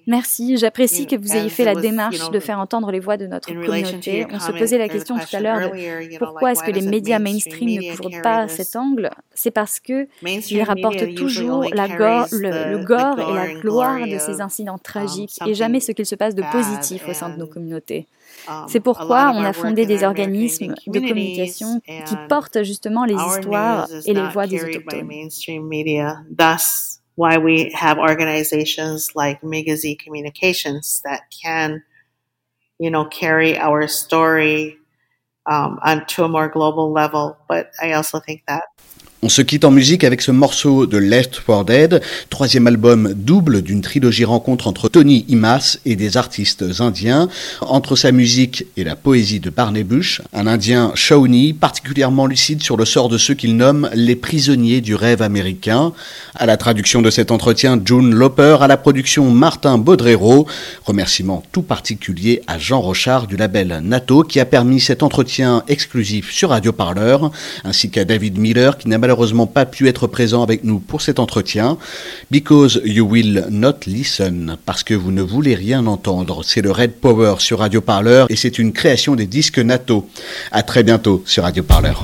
Merci, 0.08 0.58
j'apprécie 0.58 1.08
que 1.08 1.16
vous 1.16 1.34
ayez 1.34 1.50
fait 1.50 1.64
la 1.64 1.76
démarche 1.76 2.30
de 2.30 2.40
faire 2.40 2.60
entendre 2.60 2.92
les 2.92 3.00
voix 3.00 3.18
de 3.18 3.28
notre 3.28 3.48
communauté. 3.54 4.26
On 4.32 4.40
se 4.40 4.52
posait 4.52 4.78
la 4.78 4.90
question 4.90 5.18
tout 5.18 5.36
à 5.36 5.40
l'heure 5.40 5.72
de 5.72 6.18
pourquoi 6.18 6.52
est-ce 6.52 6.64
que 6.64 6.72
les 6.72 6.82
médias 6.82 7.20
mainstream 7.20 7.70
ne 7.70 7.96
couvrent 7.96 8.22
pas 8.22 8.48
cet 8.48 8.76
angle? 8.76 9.10
C'est 9.34 9.52
parce 9.52 9.80
que 9.80 10.08
ils 10.50 10.64
rapportent 10.64 11.16
toujours 11.16 11.66
la 11.74 11.88
gore, 11.88 12.28
le, 12.32 12.72
le 12.78 12.84
gore 12.84 13.20
et 13.20 13.34
la 13.34 13.54
gloire 13.60 14.00
de 14.06 14.18
ces 14.18 14.42
incidents 14.42 14.78
tragiques 14.78 15.38
et 15.48 15.54
jamais 15.54 15.80
ce 15.80 15.92
qu'il 15.94 16.06
se 16.06 16.16
passe 16.16 16.36
de 16.36 16.44
positif 16.52 17.08
au 17.08 17.14
sein 17.14 17.30
de 17.30 17.38
nos 17.38 17.48
communautés. 17.48 18.08
C'est 18.68 18.80
pourquoi 18.82 19.32
on 19.34 19.44
a 19.44 19.54
fondé 19.54 19.86
des 19.86 20.04
organismes 20.04 20.74
de 20.88 21.00
communication 21.00 21.80
qui 22.06 22.16
portent 22.28 22.64
justement 22.64 23.06
les 23.06 23.16
histoires 23.16 23.88
et 24.06 24.14
les 24.14 24.28
voix 24.30 24.46
des 24.46 24.62
autochtones. 24.64 25.08
Why 27.16 27.38
we 27.38 27.72
have 27.74 27.98
organizations 27.98 29.12
like 29.16 29.42
Megazy 29.42 29.98
Communications 29.98 31.02
that 31.06 31.24
can, 31.44 31.84
you 32.80 32.90
know, 32.92 33.06
carry 33.06 33.58
our 33.58 33.88
story 33.88 34.78
um, 35.50 35.80
onto 35.84 36.24
a 36.24 36.30
more 36.30 36.50
global 36.50 36.92
level. 36.92 37.38
But 37.50 37.72
I 37.82 37.94
also 37.94 38.20
think 38.20 38.44
that 38.48 38.66
On 39.22 39.30
se 39.30 39.42
quitte 39.42 39.66
en 39.66 39.72
musique 39.72 40.04
avec 40.04 40.22
ce 40.22 40.30
morceau 40.30 40.86
de 40.86 40.98
Left 40.98 41.38
for 41.38 41.66
Dead, 41.66 42.02
troisième 42.30 42.68
album 42.68 43.14
double 43.16 43.62
d'une 43.62 43.82
trilogie 43.82 44.26
rencontre 44.26 44.68
entre 44.68 44.88
Tony 44.90 45.26
Imas 45.30 45.80
et 45.86 45.96
des 45.96 46.18
artistes 46.18 46.64
indiens. 46.80 47.28
Entre 47.62 47.96
sa 47.96 48.12
musique 48.12 48.66
et 48.78 48.84
la 48.84 48.96
poésie 48.96 49.40
de 49.40 49.50
Barney 49.50 49.84
Bush, 49.84 50.22
un 50.34 50.46
indien 50.46 50.92
Shawnee 50.96 51.54
particulièrement 51.54 52.28
lucide 52.28 52.62
sur 52.62 52.78
le 52.78 52.86
sort 52.86 53.10
de 53.10 53.18
ceux 53.18 53.34
qu'il 53.34 53.56
nomme 53.56 53.90
les 53.96 54.16
prisonniers 54.16 54.82
du 54.82 54.94
rêve 54.94 55.22
américain. 55.22 55.94
À 56.36 56.46
la 56.46 56.58
traduction 56.58 57.02
de 57.02 57.10
cet 57.10 57.32
entretien, 57.32 57.82
June 57.84 58.14
Loper, 58.14 58.58
à 58.62 58.68
la 58.68 58.78
production 58.78 59.32
Martin 59.32 59.78
Baudrero. 59.78 60.46
Remerciement 60.84 61.42
tout 61.52 61.64
particulier 61.64 62.44
à 62.46 62.60
Jean 62.60 62.82
Rochard 62.82 63.26
du 63.26 63.38
label 63.38 63.80
NATO 63.82 64.24
qui 64.24 64.40
a 64.40 64.46
permis 64.46 64.82
cet 64.82 65.02
entretien 65.02 65.64
exclusif 65.68 66.32
sur 66.32 66.50
Radio 66.50 66.74
Parleur, 66.74 67.32
ainsi 67.64 67.90
qu'à 67.90 68.06
David 68.06 68.38
Miller 68.38 68.78
qui 68.78 68.88
n'a 68.90 69.00
malheureusement 69.06 69.46
pas 69.46 69.68
pu 69.68 69.88
être 69.88 70.08
présent 70.08 70.42
avec 70.42 70.64
nous 70.64 70.80
pour 70.80 71.00
cet 71.00 71.20
entretien. 71.20 71.78
Because 72.32 72.82
you 72.84 73.08
will 73.08 73.46
not 73.52 73.86
listen, 73.86 74.58
parce 74.66 74.84
que 74.84 74.96
vous 74.96 75.12
ne 75.12 75.22
voulez 75.22 75.54
rien 75.54 75.86
entendre. 75.86 76.44
C'est 76.44 76.62
le 76.62 76.72
Red 76.72 76.94
Power 76.94 77.36
sur 77.38 77.60
Radio 77.60 77.82
Parleur 77.82 78.26
et 78.32 78.36
c'est 78.36 78.58
une 78.58 78.74
création 78.74 79.16
des 79.16 79.28
disques 79.28 79.60
NATO. 79.60 80.10
À 80.52 80.64
très 80.64 80.82
bientôt 80.82 81.22
sur 81.28 81.44
Radio 81.44 81.62
Parleur. 81.62 82.04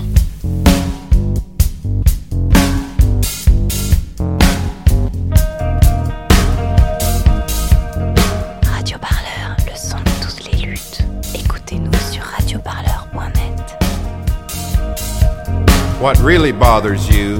What 16.02 16.18
really 16.18 16.52
bothers 16.52 17.08
you 17.16 17.36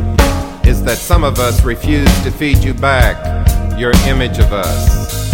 is 0.64 0.84
that 0.84 1.00
some 1.00 1.24
of 1.24 1.40
us 1.40 1.64
refuse 1.64 2.22
to 2.22 2.30
feed 2.30 2.60
you 2.60 2.76
back 2.76 3.18
your 3.76 3.92
image 4.06 4.38
of 4.38 4.54
us. 4.54 5.34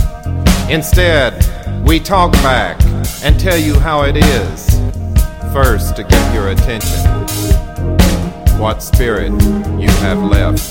Instead, 0.69 1.36
we 1.86 1.99
talk 1.99 2.32
back 2.36 2.82
and 3.25 3.38
tell 3.38 3.57
you 3.57 3.78
how 3.78 4.03
it 4.03 4.15
is, 4.15 4.80
first 5.51 5.97
to 5.97 6.05
get 6.05 6.34
your 6.34 6.51
attention. 6.51 7.03
What 8.61 8.82
spirit 8.82 9.34
you 9.78 9.89
have 9.99 10.23
left. 10.23 10.61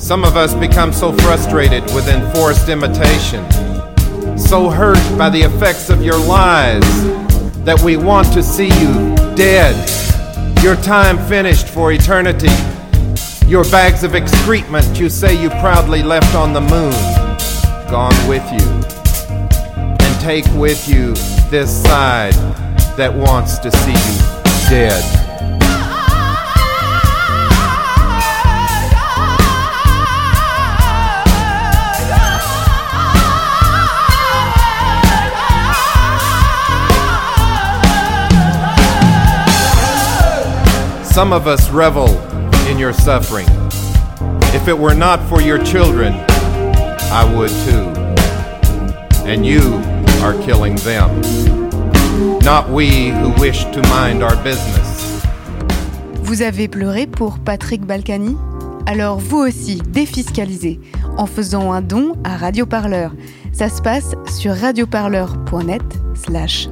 Some 0.00 0.24
of 0.24 0.36
us 0.36 0.52
become 0.54 0.92
so 0.92 1.12
frustrated 1.12 1.84
with 1.94 2.08
enforced 2.08 2.68
imitation, 2.68 3.48
so 4.36 4.68
hurt 4.68 4.98
by 5.16 5.30
the 5.30 5.42
effects 5.42 5.90
of 5.90 6.02
your 6.02 6.18
lies, 6.18 6.82
that 7.64 7.80
we 7.84 7.96
want 7.96 8.32
to 8.32 8.42
see 8.42 8.66
you 8.80 9.14
dead 9.36 9.76
your 10.62 10.76
time 10.76 11.18
finished 11.26 11.66
for 11.66 11.90
eternity. 11.90 12.48
Your 13.48 13.64
bags 13.64 14.04
of 14.04 14.14
excrement 14.14 14.98
you 14.98 15.08
say 15.08 15.34
you 15.40 15.50
proudly 15.50 16.04
left 16.04 16.36
on 16.36 16.52
the 16.52 16.60
moon, 16.60 16.92
gone 17.90 18.14
with 18.28 18.44
you. 18.52 18.68
And 20.06 20.20
take 20.20 20.46
with 20.54 20.88
you 20.88 21.14
this 21.50 21.82
side 21.82 22.34
that 22.96 23.12
wants 23.12 23.58
to 23.58 23.72
see 23.72 23.90
you 23.90 24.70
dead. 24.70 25.21
Some 41.12 41.34
of 41.34 41.46
us 41.46 41.68
revel 41.68 42.08
in 42.70 42.78
your 42.78 42.94
suffering. 42.94 43.46
If 44.54 44.66
it 44.66 44.78
were 44.78 44.94
not 44.94 45.20
for 45.28 45.42
your 45.42 45.62
children, 45.62 46.14
I 47.12 47.30
would 47.36 47.50
too. 47.66 47.84
And 49.26 49.44
you 49.44 49.60
are 50.22 50.32
killing 50.42 50.76
them. 50.76 51.10
Not 52.40 52.70
we 52.70 53.10
who 53.10 53.28
wish 53.38 53.64
to 53.64 53.82
mind 53.90 54.22
our 54.22 54.36
business. 54.42 55.22
Vous 56.22 56.40
avez 56.40 56.66
pleuré 56.66 57.06
pour 57.06 57.38
Patrick 57.40 57.84
Balkany? 57.84 58.34
Alors 58.86 59.18
vous 59.18 59.40
aussi, 59.40 59.82
défiscalisez 59.86 60.80
en 61.18 61.26
faisant 61.26 61.72
un 61.72 61.82
don 61.82 62.16
à 62.24 62.38
Radio 62.38 62.64
Parleur. 62.64 63.12
Ça 63.52 63.68
se 63.68 63.82
passe 63.82 64.14
sur 64.28 64.54
radioparleur.net 64.56 65.82
slash. 66.14 66.70